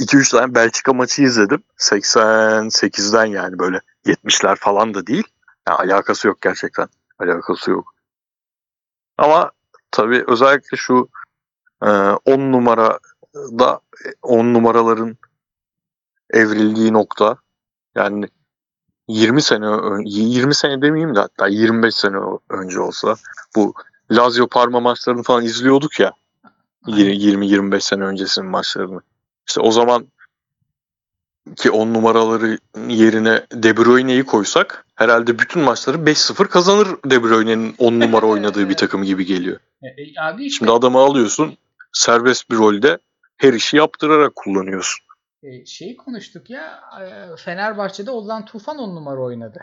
2-3 0.00 0.30
tane 0.30 0.54
Belçika 0.54 0.92
maçı 0.92 1.22
izledim. 1.22 1.62
88'den 1.78 3.24
yani 3.24 3.58
böyle 3.58 3.80
70'ler 4.06 4.56
falan 4.56 4.94
da 4.94 5.06
değil. 5.06 5.24
Yani 5.68 5.78
alakası 5.78 6.28
yok 6.28 6.40
gerçekten. 6.40 6.88
Alakası 7.18 7.70
yok. 7.70 7.94
Ama 9.18 9.50
tabii 9.90 10.24
özellikle 10.26 10.76
şu 10.76 11.08
e, 11.82 11.88
10 11.88 12.52
numarada 12.52 13.80
10 14.22 14.54
numaraların 14.54 15.16
evrildiği 16.30 16.92
nokta 16.92 17.36
yani 17.94 18.28
20 19.08 19.42
sene 19.42 19.66
ön- 19.66 20.04
20 20.04 20.54
sene 20.54 20.82
demeyeyim 20.82 21.14
de 21.14 21.20
hatta 21.20 21.46
25 21.48 21.94
sene 21.94 22.16
önce 22.48 22.80
olsa 22.80 23.16
bu 23.56 23.74
Lazio 24.10 24.48
Parma 24.48 24.80
maçlarını 24.80 25.22
falan 25.22 25.44
izliyorduk 25.44 26.00
ya 26.00 26.12
Aynen. 26.86 26.98
20-25 26.98 27.80
sene 27.80 28.04
öncesinin 28.04 28.48
maçlarını. 28.48 29.00
İşte 29.52 29.60
o 29.60 29.70
zaman 29.70 30.06
ki 31.56 31.70
10 31.70 31.94
numaraları 31.94 32.58
yerine 32.88 33.46
De 33.52 33.76
Bruyne'yi 33.76 34.24
koysak 34.24 34.86
herhalde 34.94 35.38
bütün 35.38 35.62
maçları 35.62 35.96
5-0 35.96 36.48
kazanır 36.48 36.88
De 37.04 37.22
Bruyne'nin 37.22 37.74
10 37.78 38.00
numara 38.00 38.26
oynadığı 38.26 38.68
bir 38.68 38.74
takım 38.76 39.02
gibi 39.04 39.26
geliyor. 39.26 39.60
E, 39.82 39.86
e, 39.86 40.20
abi 40.22 40.44
işte 40.44 40.58
Şimdi 40.58 40.72
adamı 40.72 40.98
alıyorsun 40.98 41.56
serbest 41.92 42.50
bir 42.50 42.56
rolde 42.56 42.98
her 43.36 43.52
işi 43.52 43.76
yaptırarak 43.76 44.36
kullanıyorsun. 44.36 45.04
e, 45.42 45.66
şeyi 45.66 45.96
konuştuk 45.96 46.50
ya 46.50 46.80
e, 47.00 47.36
Fenerbahçe'de 47.36 48.10
Ozan 48.10 48.44
Tufan 48.44 48.78
on 48.78 48.96
numara 48.96 49.20
oynadı. 49.20 49.58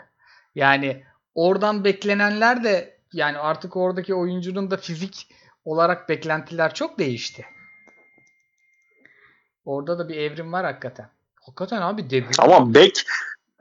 Yani 0.54 1.04
oradan 1.34 1.84
beklenenler 1.84 2.64
de 2.64 2.98
yani 3.12 3.38
artık 3.38 3.76
oradaki 3.76 4.14
oyuncunun 4.14 4.70
da 4.70 4.76
fizik 4.76 5.28
olarak 5.64 6.08
beklentiler 6.08 6.74
çok 6.74 6.98
değişti. 6.98 7.46
Orada 9.64 9.98
da 9.98 10.08
bir 10.08 10.16
evrim 10.16 10.52
var 10.52 10.64
hakikaten. 10.64 11.08
Hakikaten 11.40 11.82
abi 11.82 12.10
De 12.10 12.20
Bruyne. 12.20 12.34
Ama 12.38 12.74
bek 12.74 13.04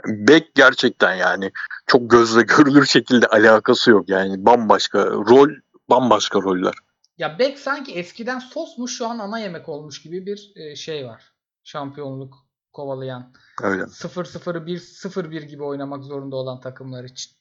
bek 0.06 0.56
gerçekten 0.56 1.16
yani 1.16 1.52
çok 1.88 2.10
gözle 2.10 2.42
görülür 2.58 2.86
şekilde 2.86 3.28
alakası 3.28 3.92
yok. 3.92 4.10
Yani 4.10 4.46
bambaşka 4.46 5.06
rol 5.06 5.50
bambaşka 5.90 6.42
roller. 6.42 6.74
Ya 7.18 7.40
Beck 7.40 7.60
sanki 7.60 7.94
eskiden 7.96 8.40
sosmuş 8.40 8.98
şu 8.98 9.08
an 9.08 9.20
ana 9.20 9.40
yemek 9.40 9.70
olmuş 9.70 10.02
gibi 10.02 10.26
bir 10.26 10.52
e, 10.56 10.76
şey 10.76 11.06
var. 11.06 11.34
Şampiyonluk 11.64 12.34
kovalayan. 12.74 13.34
Öyle. 13.62 13.84
0-0'ı 13.84 14.66
1-0-1 14.66 15.46
gibi 15.46 15.64
oynamak 15.64 16.04
zorunda 16.04 16.36
olan 16.36 16.62
takımlar 16.62 17.04
için. 17.04 17.32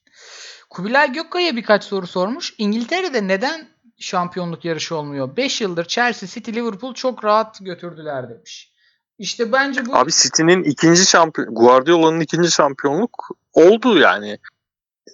Kubilay 0.70 1.12
Gökkaya 1.12 1.56
birkaç 1.56 1.84
soru 1.84 2.06
sormuş. 2.06 2.54
İngiltere'de 2.58 3.28
neden 3.28 3.68
şampiyonluk 3.98 4.64
yarışı 4.64 4.96
olmuyor? 4.96 5.36
5 5.36 5.60
yıldır 5.60 5.84
Chelsea, 5.84 6.28
City, 6.28 6.52
Liverpool 6.52 6.94
çok 6.94 7.24
rahat 7.24 7.58
götürdüler 7.60 8.30
demiş. 8.30 8.72
İşte 9.18 9.52
bence 9.52 9.86
bu 9.86 9.96
Abi 9.96 10.10
City'nin 10.12 10.62
ikinci 10.62 11.06
şampiyon 11.06 11.54
Guardiola'nın 11.54 12.20
ikinci 12.20 12.50
şampiyonluk 12.50 13.28
oldu 13.52 13.98
yani. 13.98 14.38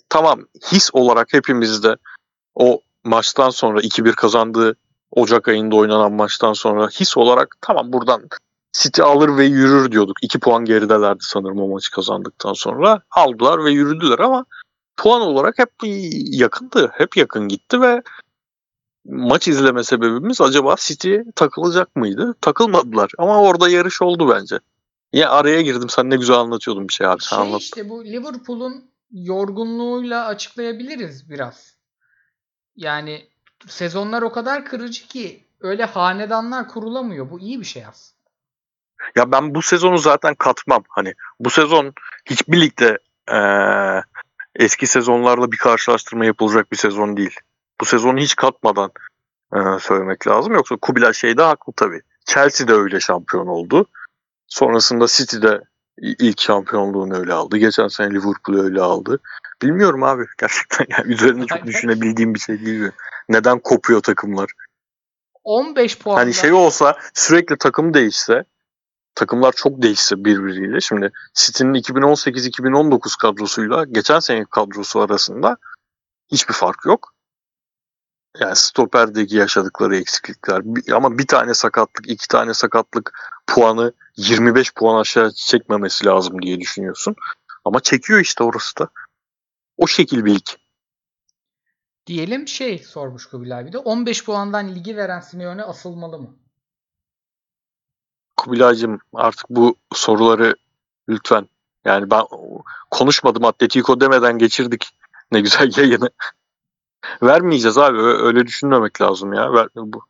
Tamam 0.09 0.47
his 0.73 0.91
olarak 0.93 1.33
hepimizde 1.33 1.97
o 2.55 2.81
maçtan 3.05 3.51
sonra 3.51 3.81
2-1 3.81 4.13
kazandığı 4.13 4.77
Ocak 5.11 5.49
ayında 5.49 5.77
oynanan 5.77 6.13
maçtan 6.13 6.53
sonra 6.53 6.89
his 6.89 7.17
olarak 7.17 7.57
tamam 7.61 7.93
buradan 7.93 8.29
City 8.73 9.03
alır 9.03 9.37
ve 9.37 9.45
yürür 9.45 9.93
diyorduk. 9.93 10.17
2 10.23 10.39
puan 10.39 10.65
geridelerdi 10.65 11.21
sanırım 11.21 11.61
o 11.61 11.69
maçı 11.69 11.91
kazandıktan 11.91 12.53
sonra. 12.53 13.03
Aldılar 13.11 13.65
ve 13.65 13.71
yürüdüler 13.71 14.19
ama 14.19 14.45
puan 14.97 15.21
olarak 15.21 15.59
hep 15.59 15.71
yakındı. 16.33 16.93
Hep 16.95 17.17
yakın 17.17 17.49
gitti 17.49 17.81
ve 17.81 18.03
maç 19.05 19.49
izleme 19.49 19.85
sebebimiz 19.85 20.41
acaba 20.41 20.75
City 20.79 21.17
takılacak 21.37 21.97
mıydı? 21.97 22.35
Takılmadılar 22.41 23.11
ama 23.19 23.43
orada 23.43 23.69
yarış 23.69 24.03
oldu 24.03 24.35
bence. 24.35 24.59
Ya 25.13 25.31
araya 25.31 25.63
girdim 25.63 25.89
sen 25.89 26.11
ne 26.11 26.17
güzel 26.17 26.37
anlatıyordun 26.37 26.89
bir 26.89 26.93
şey 26.93 27.07
abi 27.07 27.23
sen 27.23 27.37
şey 27.37 27.47
anlat. 27.47 27.61
işte 27.61 27.89
bu 27.89 28.05
Liverpool'un 28.05 28.91
yorgunluğuyla 29.11 30.27
açıklayabiliriz 30.27 31.31
biraz. 31.31 31.75
Yani 32.77 33.29
sezonlar 33.67 34.23
o 34.23 34.33
kadar 34.33 34.65
kırıcı 34.65 35.07
ki 35.07 35.45
öyle 35.61 35.85
hanedanlar 35.85 36.69
kurulamıyor. 36.69 37.31
Bu 37.31 37.41
iyi 37.41 37.61
bir 37.61 37.65
şey 37.65 37.87
aslında. 37.87 38.15
Ya 39.17 39.33
ben 39.33 39.55
bu 39.55 39.63
sezonu 39.63 39.99
zaten 39.99 40.35
katmam. 40.35 40.85
Hani 40.89 41.15
bu 41.41 41.51
sezon 41.51 41.93
hiçbir 42.27 42.61
ligde 42.61 42.99
eee, 43.31 44.03
eski 44.57 44.87
sezonlarla 44.87 45.53
bir 45.53 45.57
karşılaştırma 45.57 46.25
yapılacak 46.25 46.73
bir 46.73 46.77
sezon 46.77 47.17
değil. 47.17 47.37
Bu 47.81 47.85
sezonu 47.85 48.19
hiç 48.19 48.37
katmadan 48.37 48.91
eee, 49.55 49.79
söylemek 49.81 50.27
lazım. 50.27 50.55
Yoksa 50.55 50.77
Kubilay 50.77 51.13
şeyde 51.13 51.43
haklı 51.43 51.73
tabii. 51.77 52.01
Chelsea 52.27 52.69
de 52.69 52.73
öyle 52.73 53.01
şampiyon 53.01 53.47
oldu. 53.47 53.87
Sonrasında 54.47 55.07
City 55.07 55.37
de 55.37 55.61
ilk 55.99 56.41
şampiyonluğunu 56.41 57.17
öyle 57.19 57.33
aldı. 57.33 57.57
Geçen 57.57 57.89
sene 57.89 58.11
Liverpool 58.11 58.59
öyle 58.59 58.81
aldı. 58.81 59.21
Bilmiyorum 59.63 60.03
abi 60.03 60.25
gerçekten 60.39 60.87
yani 60.89 61.13
üzerinde 61.13 61.47
çok 61.47 61.67
düşünebildiğim 61.67 62.35
bir 62.35 62.41
şey 62.41 62.67
değil. 62.67 62.91
Neden 63.29 63.59
kopuyor 63.59 64.01
takımlar? 64.03 64.51
15 65.45 65.99
puan. 65.99 66.17
Hani 66.17 66.35
şey 66.35 66.53
olsa 66.53 66.99
sürekli 67.15 67.59
takım 67.59 67.95
değişse 67.95 68.45
takımlar 69.15 69.53
çok 69.53 69.83
değişse 69.83 70.25
birbiriyle. 70.25 70.81
Şimdi 70.81 71.13
City'nin 71.35 71.75
2018-2019 71.75 73.19
kadrosuyla 73.21 73.85
geçen 73.85 74.19
seneki 74.19 74.51
kadrosu 74.51 75.01
arasında 75.01 75.57
hiçbir 76.33 76.55
fark 76.55 76.87
yok. 76.87 77.14
Yani 78.41 78.57
stoperdeki 78.57 79.37
yaşadıkları 79.37 79.97
eksiklikler 79.97 80.63
ama 80.93 81.19
bir 81.19 81.27
tane 81.27 81.55
sakatlık, 81.55 82.11
iki 82.11 82.29
tane 82.29 82.55
sakatlık 82.55 83.13
puanı 83.47 83.93
25 84.17 84.75
puan 84.75 85.01
aşağı 85.01 85.33
çekmemesi 85.33 86.07
lazım 86.07 86.43
diye 86.43 86.61
düşünüyorsun. 86.61 87.17
Ama 87.65 87.81
çekiyor 87.81 88.21
işte 88.21 88.45
orası 88.45 88.79
da. 88.79 88.89
O 89.77 89.87
şekil 89.87 90.25
bir 90.25 90.35
lig. 90.35 90.47
Diyelim 92.07 92.49
şey 92.49 92.79
sormuş 92.79 93.27
Kubilay 93.27 93.67
bir 93.67 93.73
de 93.73 93.79
15 93.79 94.25
puandan 94.25 94.75
ligi 94.75 94.97
veren 94.97 95.21
Simeone 95.21 95.63
asılmalı 95.63 96.19
mı? 96.19 96.37
Kubilay'cığım 98.37 99.01
artık 99.13 99.51
bu 99.51 99.77
soruları 99.93 100.57
lütfen. 101.09 101.49
Yani 101.85 102.11
ben 102.11 102.25
konuşmadım 102.91 103.45
Atletico 103.45 104.01
demeden 104.01 104.39
geçirdik. 104.39 104.89
Ne 105.33 105.41
güzel 105.41 105.73
yayını. 105.77 106.11
Vermeyeceğiz 107.23 107.79
abi. 107.79 107.99
Öyle 107.99 108.47
düşünmemek 108.47 109.01
lazım 109.01 109.33
ya. 109.33 109.53
Ver, 109.53 109.69
bu. 109.77 110.05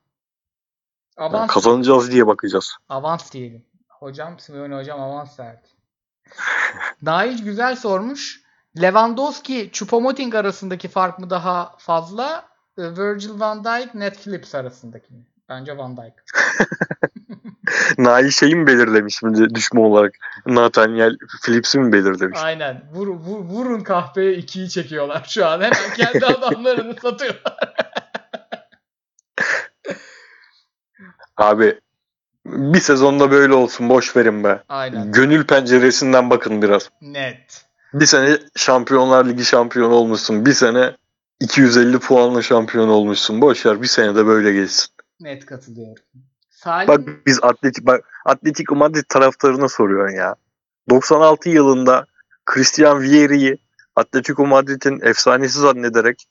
Avans, 1.17 1.35
Yani 1.35 1.47
kazanacağız 1.49 2.11
diye 2.11 2.27
bakacağız. 2.27 2.77
avans 2.89 3.33
diyelim. 3.33 3.65
Hocam 3.89 4.39
Simeone 4.39 4.77
hocam 4.77 5.01
avans 5.01 5.41
verdi. 5.41 5.69
Nail 7.03 7.45
güzel 7.45 7.77
sormuş. 7.77 8.45
Lewandowski, 8.81 9.71
Choupo-Moting 9.73 10.37
arasındaki 10.37 10.89
fark 10.89 11.19
mı 11.19 11.31
daha 11.31 11.75
fazla? 11.79 12.49
e, 12.79 12.83
Virgil 12.97 13.41
van 13.41 13.65
Dijk, 13.65 13.95
Ned 13.95 14.15
Phillips 14.15 14.55
arasındaki 14.55 15.13
mi? 15.15 15.27
Bence 15.49 15.79
Van 15.79 15.97
Dijk. 15.97 16.15
Nail 17.99 18.31
şeyi 18.31 18.57
mi 18.57 18.67
belirlemiş 18.67 19.17
şimdi 19.19 19.55
düşme 19.55 19.81
olarak? 19.81 20.15
Nathaniel 20.47 21.17
Phillips'i 21.45 21.79
mi 21.79 21.93
belirlemiş? 21.93 22.39
Aynen. 22.43 22.85
Vur, 22.93 23.09
vur, 23.09 23.39
vurun 23.39 23.81
kahveye 23.81 24.35
ikiyi 24.35 24.71
çekiyorlar 24.71 25.27
şu 25.29 25.47
an. 25.47 25.61
Hemen 25.61 25.95
kendi 25.97 26.27
adamlarını 26.27 26.97
satıyorlar. 27.03 27.75
Abi 31.37 31.81
bir 32.47 32.81
sezonda 32.81 33.31
böyle 33.31 33.55
olsun 33.55 33.89
boş 33.89 34.17
verin 34.17 34.45
be. 34.45 34.63
Aynen. 34.69 35.13
Gönül 35.13 35.47
penceresinden 35.47 36.31
bakın 36.31 36.63
biraz. 36.63 36.91
Net. 37.03 37.65
Bir 37.95 38.07
sene 38.07 38.39
Şampiyonlar 38.57 39.29
Ligi 39.29 39.45
şampiyonu 39.45 39.95
olmuşsun. 39.95 40.47
Bir 40.47 40.53
sene 40.53 40.97
250 41.41 41.99
puanla 41.99 42.43
şampiyon 42.43 42.89
olmuşsun. 42.89 43.41
Boş 43.41 43.67
ver 43.67 43.83
bir 43.83 43.87
sene 43.87 44.15
de 44.17 44.27
böyle 44.27 44.53
geçsin. 44.53 44.95
Net 45.21 45.47
katılıyorum. 45.47 46.05
Salim 46.65 46.89
Bak 46.89 47.27
biz 47.27 47.39
Atletik 47.43 47.87
bak 47.87 48.05
Atletico 48.25 48.75
Madrid 48.75 49.05
taraftarına 49.09 49.69
soruyorsun 49.69 50.17
ya. 50.17 50.35
96 50.91 51.49
yılında 51.49 52.07
Christian 52.47 53.03
Vieri'yi 53.03 53.59
Atletico 53.97 54.47
Madrid'in 54.47 55.01
efsanesi 55.01 55.59
zannederek 55.59 56.27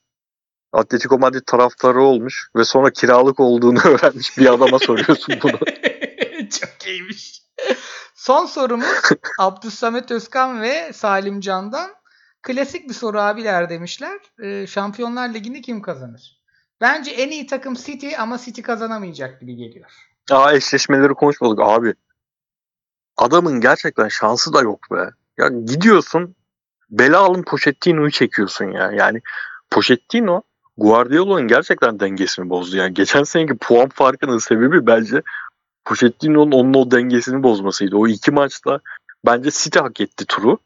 Atletico 0.72 1.18
Madrid 1.18 1.42
taraftarı 1.46 2.00
olmuş 2.02 2.48
ve 2.56 2.64
sonra 2.64 2.90
kiralık 2.90 3.40
olduğunu 3.40 3.78
öğrenmiş 3.84 4.38
bir 4.38 4.52
adama 4.52 4.78
soruyorsun 4.78 5.34
bunu. 5.42 5.52
Çok 6.50 6.86
iyiymiş. 6.86 7.42
Son 8.14 8.46
sorumuz 8.46 8.86
Abdülsamet 9.38 10.10
Özkan 10.10 10.62
ve 10.62 10.92
Salim 10.92 11.40
Can'dan. 11.40 11.90
Klasik 12.42 12.88
bir 12.88 12.94
soru 12.94 13.20
abiler 13.20 13.70
demişler. 13.70 14.20
Ee, 14.42 14.66
Şampiyonlar 14.66 15.34
Ligi'ni 15.34 15.62
kim 15.62 15.82
kazanır? 15.82 16.40
Bence 16.80 17.10
en 17.10 17.30
iyi 17.30 17.46
takım 17.46 17.74
City 17.74 18.16
ama 18.18 18.38
City 18.38 18.60
kazanamayacak 18.62 19.40
gibi 19.40 19.56
geliyor. 19.56 20.13
Aa 20.30 20.52
eşleşmeleri 20.52 21.14
konuşmadık 21.14 21.60
abi. 21.62 21.94
Adamın 23.16 23.60
gerçekten 23.60 24.08
şansı 24.08 24.52
da 24.52 24.60
yok 24.60 24.80
be. 24.92 25.10
Ya 25.38 25.48
gidiyorsun 25.48 26.34
bela 26.90 27.20
alın 27.20 27.42
Pochettino'yu 27.42 28.10
çekiyorsun 28.10 28.64
ya. 28.64 28.90
Yani 28.92 29.20
Pochettino 29.70 30.42
Guardiola'nın 30.76 31.48
gerçekten 31.48 32.00
dengesini 32.00 32.50
bozdu. 32.50 32.76
Yani 32.76 32.94
geçen 32.94 33.22
seneki 33.22 33.56
puan 33.56 33.88
farkının 33.88 34.38
sebebi 34.38 34.86
bence 34.86 35.22
Pochettino'nun 35.84 36.52
onun 36.52 36.74
o 36.74 36.90
dengesini 36.90 37.42
bozmasıydı. 37.42 37.96
O 37.96 38.06
iki 38.08 38.30
maçta 38.30 38.80
bence 39.26 39.50
City 39.50 39.78
hak 39.78 40.00
etti 40.00 40.26
turu 40.26 40.58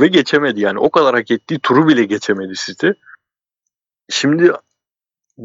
ve 0.00 0.06
geçemedi. 0.06 0.60
Yani 0.60 0.78
o 0.78 0.90
kadar 0.90 1.14
hak 1.14 1.30
ettiği 1.30 1.58
turu 1.58 1.88
bile 1.88 2.04
geçemedi 2.04 2.52
City. 2.66 2.88
Şimdi 4.10 4.52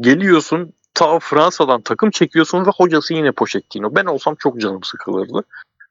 geliyorsun 0.00 0.72
ta 0.98 1.18
Fransa'dan 1.18 1.80
takım 1.80 2.10
çekiyorsun 2.10 2.66
ve 2.66 2.70
hocası 2.76 3.14
yine 3.14 3.32
Pochettino. 3.32 3.94
Ben 3.94 4.04
olsam 4.04 4.34
çok 4.34 4.60
canım 4.60 4.82
sıkılırdı. 4.82 5.44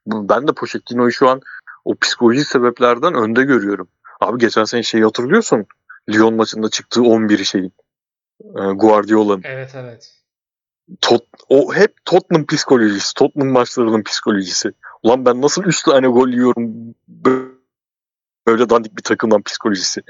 Ben 0.08 0.48
de 0.48 0.54
Pochettino'yu 0.54 1.12
şu 1.12 1.30
an 1.30 1.42
o 1.86 1.96
psikolojik 1.96 2.48
sebeplerden 2.48 3.14
önde 3.14 3.44
görüyorum. 3.44 3.88
Abi 4.22 4.40
geçen 4.40 4.64
sene 4.64 4.84
şeyi 4.84 5.04
hatırlıyorsun. 5.04 5.66
Lyon 6.10 6.34
maçında 6.34 6.70
çıktığı 6.70 7.02
11 7.02 7.44
şeyin. 7.44 7.74
e, 8.42 8.62
Guardiola'nın. 8.76 9.42
Evet 9.44 9.72
evet. 9.76 10.14
Tot, 11.02 11.24
o 11.50 11.74
hep 11.74 12.06
Tottenham 12.06 12.46
psikolojisi. 12.46 13.14
Tottenham 13.14 13.50
maçlarının 13.50 14.04
psikolojisi. 14.04 14.72
Ulan 15.04 15.26
ben 15.26 15.42
nasıl 15.42 15.64
3 15.64 15.84
tane 15.84 16.08
gol 16.08 16.30
yiyorum 16.30 16.96
böyle, 18.48 18.70
dandik 18.70 18.98
bir 18.98 19.04
takımdan 19.04 19.42
psikolojisi. 19.42 20.02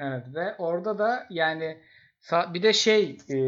Evet 0.00 0.24
ve 0.34 0.54
orada 0.58 0.98
da 0.98 1.26
yani 1.30 1.80
bir 2.32 2.62
de 2.62 2.72
şey 2.72 3.18
e, 3.30 3.38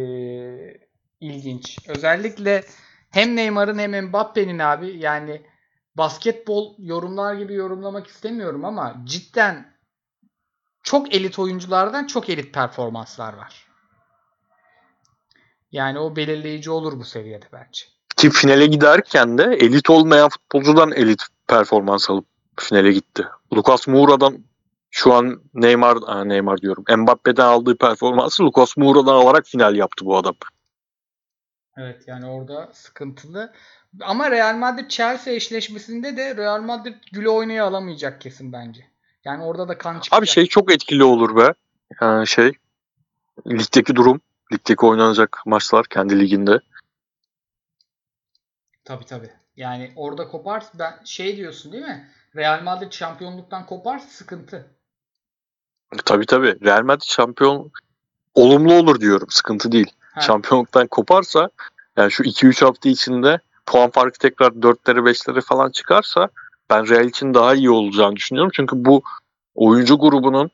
ilginç. 1.20 1.78
Özellikle 1.88 2.64
hem 3.10 3.36
Neymar'ın 3.36 3.78
hem 3.78 4.06
Mbappe'nin 4.06 4.58
abi 4.58 4.98
yani 4.98 5.42
basketbol 5.94 6.74
yorumlar 6.78 7.34
gibi 7.34 7.54
yorumlamak 7.54 8.06
istemiyorum 8.06 8.64
ama 8.64 8.96
cidden 9.04 9.72
çok 10.82 11.14
elit 11.14 11.38
oyunculardan 11.38 12.06
çok 12.06 12.30
elit 12.30 12.54
performanslar 12.54 13.34
var. 13.34 13.66
Yani 15.72 15.98
o 15.98 16.16
belirleyici 16.16 16.70
olur 16.70 16.98
bu 16.98 17.04
seviyede 17.04 17.46
bence. 17.52 17.84
Ki 18.16 18.30
finale 18.30 18.66
giderken 18.66 19.38
de 19.38 19.44
elit 19.44 19.90
olmayan 19.90 20.28
futbolcudan 20.28 20.92
elit 20.92 21.22
performans 21.48 22.10
alıp 22.10 22.26
finale 22.56 22.92
gitti. 22.92 23.26
Lucas 23.56 23.88
Moura'dan 23.88 24.44
şu 24.94 25.14
an 25.14 25.42
Neymar, 25.54 26.28
Neymar 26.28 26.60
diyorum. 26.60 26.84
Mbappe'den 26.98 27.44
aldığı 27.46 27.78
performansı 27.78 28.44
Lucas 28.44 28.76
Moura'dan 28.76 29.14
alarak 29.14 29.46
final 29.46 29.76
yaptı 29.76 30.04
bu 30.04 30.16
adam. 30.16 30.34
Evet 31.76 32.04
yani 32.06 32.26
orada 32.26 32.70
sıkıntılı. 32.72 33.52
Ama 34.00 34.30
Real 34.30 34.56
Madrid 34.56 34.88
Chelsea 34.88 35.34
eşleşmesinde 35.34 36.16
de 36.16 36.36
Real 36.36 36.60
Madrid 36.60 36.94
güle 37.12 37.28
oynaya 37.28 37.66
alamayacak 37.66 38.20
kesin 38.20 38.52
bence. 38.52 38.86
Yani 39.24 39.42
orada 39.44 39.68
da 39.68 39.78
kan 39.78 40.00
çıkacak. 40.00 40.18
Abi 40.18 40.26
şey 40.26 40.46
çok 40.46 40.72
etkili 40.72 41.04
olur 41.04 41.36
be. 41.36 41.54
Yani 42.00 42.26
şey 42.26 42.52
ligdeki 43.46 43.96
durum, 43.96 44.20
ligdeki 44.52 44.86
oynanacak 44.86 45.42
maçlar 45.46 45.86
kendi 45.86 46.20
liginde. 46.20 46.60
Tabii 48.84 49.04
tabii. 49.04 49.30
Yani 49.56 49.92
orada 49.96 50.28
kopar 50.28 50.64
ben 50.78 51.00
şey 51.04 51.36
diyorsun 51.36 51.72
değil 51.72 51.84
mi? 51.84 52.08
Real 52.36 52.62
Madrid 52.62 52.92
şampiyonluktan 52.92 53.66
kopar 53.66 53.98
sıkıntı. 53.98 54.70
Tabii 56.04 56.26
tabii. 56.26 56.56
Real 56.64 56.82
Madrid 56.82 57.08
şampiyon 57.08 57.70
olumlu 58.34 58.74
olur 58.74 59.00
diyorum. 59.00 59.28
Sıkıntı 59.30 59.72
değil. 59.72 59.90
Ha. 60.14 60.20
Şampiyonluktan 60.20 60.86
koparsa 60.86 61.50
yani 61.96 62.10
şu 62.10 62.22
2-3 62.22 62.64
hafta 62.64 62.88
içinde 62.88 63.40
puan 63.66 63.90
farkı 63.90 64.18
tekrar 64.18 64.50
4'lere 64.50 64.98
5'lere 64.98 65.40
falan 65.40 65.70
çıkarsa 65.70 66.28
ben 66.70 66.88
Real 66.88 67.04
için 67.04 67.34
daha 67.34 67.54
iyi 67.54 67.70
olacağını 67.70 68.16
düşünüyorum. 68.16 68.52
Çünkü 68.54 68.84
bu 68.84 69.02
oyuncu 69.54 69.98
grubunun 69.98 70.50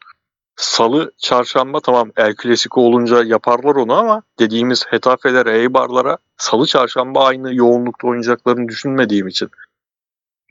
salı, 0.56 1.12
çarşamba 1.18 1.80
tamam 1.80 2.10
El 2.16 2.34
Clasico 2.42 2.80
olunca 2.80 3.22
yaparlar 3.22 3.74
onu 3.74 3.94
ama 3.94 4.22
dediğimiz 4.38 4.84
Hetafe'lere, 4.86 5.58
Eibar'lara 5.58 6.18
salı, 6.36 6.66
çarşamba 6.66 7.24
aynı 7.24 7.54
yoğunlukta 7.54 8.08
oynayacaklarını 8.08 8.68
düşünmediğim 8.68 9.28
için 9.28 9.50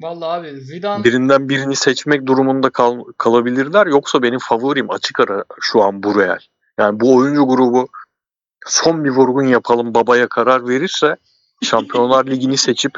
Vallahi 0.02 0.40
abi 0.40 0.62
Zidane 0.62 1.04
birinden 1.04 1.50
birini 1.50 1.76
seçmek 1.76 2.26
durumunda 2.26 2.70
kal- 2.70 3.04
kalabilirler. 3.18 3.88
Yoksa 3.88 4.22
benim 4.22 4.40
favorim 4.40 4.92
açık 4.92 5.20
ara 5.20 5.44
şu 5.62 5.84
an 5.84 6.04
bu 6.04 6.20
Real. 6.20 6.40
Yani 6.80 7.00
bu 7.00 7.16
oyuncu 7.16 7.48
grubu 7.48 7.88
son 8.66 9.04
bir 9.04 9.10
vurgun 9.10 9.44
yapalım 9.44 9.94
babaya 9.94 10.28
karar 10.28 10.68
verirse 10.68 11.16
Şampiyonlar 11.64 12.26
Ligi'ni 12.28 12.58
seçip 12.58 12.92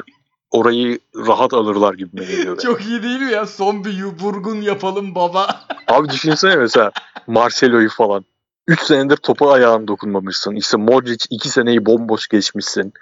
orayı 0.50 0.98
rahat 1.16 1.54
alırlar 1.54 1.94
gibi 1.94 2.26
geliyor. 2.26 2.58
çok 2.62 2.86
iyi 2.86 3.02
değil 3.02 3.20
mi 3.20 3.32
ya? 3.32 3.46
Son 3.46 3.84
bir 3.84 4.04
vurgun 4.04 4.56
yapalım 4.60 5.14
baba. 5.14 5.60
Abi 5.88 6.08
düşünsene 6.08 6.56
mesela 6.56 6.92
Marcelo'yu 7.26 7.88
falan. 7.88 8.24
3 8.66 8.80
senedir 8.80 9.16
topa 9.16 9.52
ayağın 9.52 9.88
dokunmamışsın. 9.88 10.54
İşte 10.54 10.76
Modric 10.76 11.24
2 11.30 11.48
seneyi 11.48 11.86
bomboş 11.86 12.28
geçmişsin. 12.28 12.92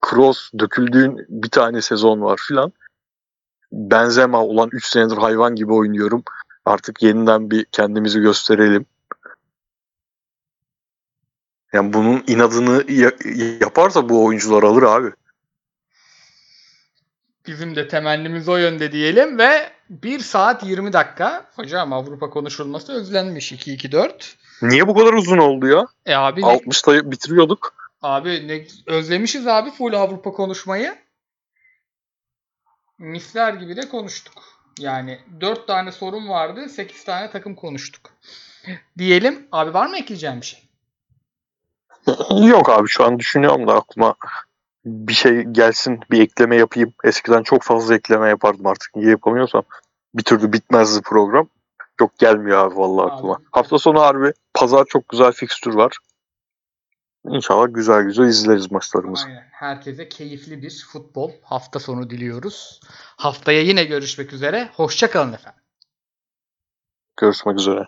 Kroos 0.00 0.50
döküldüğün 0.58 1.26
bir 1.28 1.48
tane 1.48 1.82
sezon 1.82 2.20
var 2.20 2.40
filan. 2.48 2.72
Benzema 3.72 4.44
olan 4.44 4.68
3 4.72 4.86
senedir 4.86 5.16
hayvan 5.16 5.56
gibi 5.56 5.72
oynuyorum. 5.72 6.22
Artık 6.64 7.02
yeniden 7.02 7.50
bir 7.50 7.64
kendimizi 7.64 8.20
gösterelim. 8.20 8.86
Yani 11.72 11.92
bunun 11.92 12.24
inadını 12.26 12.90
ya- 12.92 13.12
yaparsa 13.60 14.08
bu 14.08 14.24
oyuncular 14.24 14.62
alır 14.62 14.82
abi. 14.82 15.10
Bizim 17.46 17.76
de 17.76 17.88
temennimiz 17.88 18.48
o 18.48 18.56
yönde 18.56 18.92
diyelim 18.92 19.38
ve 19.38 19.70
1 19.90 20.18
saat 20.20 20.64
20 20.64 20.92
dakika. 20.92 21.46
Hocam 21.56 21.92
Avrupa 21.92 22.30
konuşulması 22.30 22.92
özlenmiş 22.92 23.52
2-2-4. 23.52 24.36
Niye 24.62 24.88
bu 24.88 24.94
kadar 24.94 25.12
uzun 25.12 25.38
oldu 25.38 25.66
ya? 25.66 25.86
E 26.06 26.14
abi 26.14 26.42
ne, 26.42 26.46
60'ta 26.46 27.10
bitiriyorduk. 27.10 27.74
abi 28.02 28.48
ne 28.48 28.66
özlemişiz 28.86 29.46
abi 29.46 29.70
full 29.70 29.92
Avrupa 29.92 30.32
konuşmayı. 30.32 30.96
Misler 32.98 33.54
gibi 33.54 33.76
de 33.76 33.88
konuştuk. 33.88 34.42
Yani 34.78 35.20
4 35.40 35.66
tane 35.66 35.92
sorun 35.92 36.28
vardı. 36.28 36.68
8 36.68 37.04
tane 37.04 37.30
takım 37.30 37.54
konuştuk. 37.54 38.10
Diyelim. 38.98 39.48
Abi 39.52 39.74
var 39.74 39.86
mı 39.86 39.96
ekleyeceğim 39.98 40.40
bir 40.40 40.46
şey? 40.46 40.62
Yok 42.48 42.70
abi 42.70 42.88
şu 42.88 43.04
an 43.04 43.18
düşünüyorum 43.18 43.66
da 43.66 43.74
aklıma 43.74 44.14
bir 44.84 45.12
şey 45.12 45.42
gelsin 45.42 46.00
bir 46.10 46.20
ekleme 46.20 46.56
yapayım. 46.56 46.94
Eskiden 47.04 47.42
çok 47.42 47.62
fazla 47.62 47.94
ekleme 47.94 48.28
yapardım 48.28 48.66
artık. 48.66 48.96
Niye 48.96 49.10
yapamıyorsam 49.10 49.62
bir 50.14 50.22
türlü 50.22 50.52
bitmezdi 50.52 51.02
program. 51.02 51.48
Yok 52.00 52.18
gelmiyor 52.18 52.66
abi 52.66 52.76
vallahi 52.76 53.06
Abi. 53.06 53.12
aklıma. 53.12 53.38
Hafta 53.52 53.78
sonu 53.78 54.00
harbi 54.00 54.32
pazar 54.54 54.84
çok 54.84 55.08
güzel 55.08 55.32
fikstür 55.32 55.74
var. 55.74 55.96
İnşallah 57.30 57.66
güzel 57.70 58.02
güzel 58.02 58.24
izleriz 58.24 58.72
maçlarımızı. 58.72 59.26
Aynen. 59.26 59.48
Herkese 59.52 60.08
keyifli 60.08 60.62
bir 60.62 60.84
futbol 60.92 61.30
hafta 61.42 61.78
sonu 61.78 62.10
diliyoruz. 62.10 62.80
Haftaya 63.16 63.62
yine 63.62 63.84
görüşmek 63.84 64.32
üzere. 64.32 64.70
Hoşçakalın 64.74 65.32
efendim. 65.32 65.62
Görüşmek 67.16 67.58
üzere. 67.58 67.86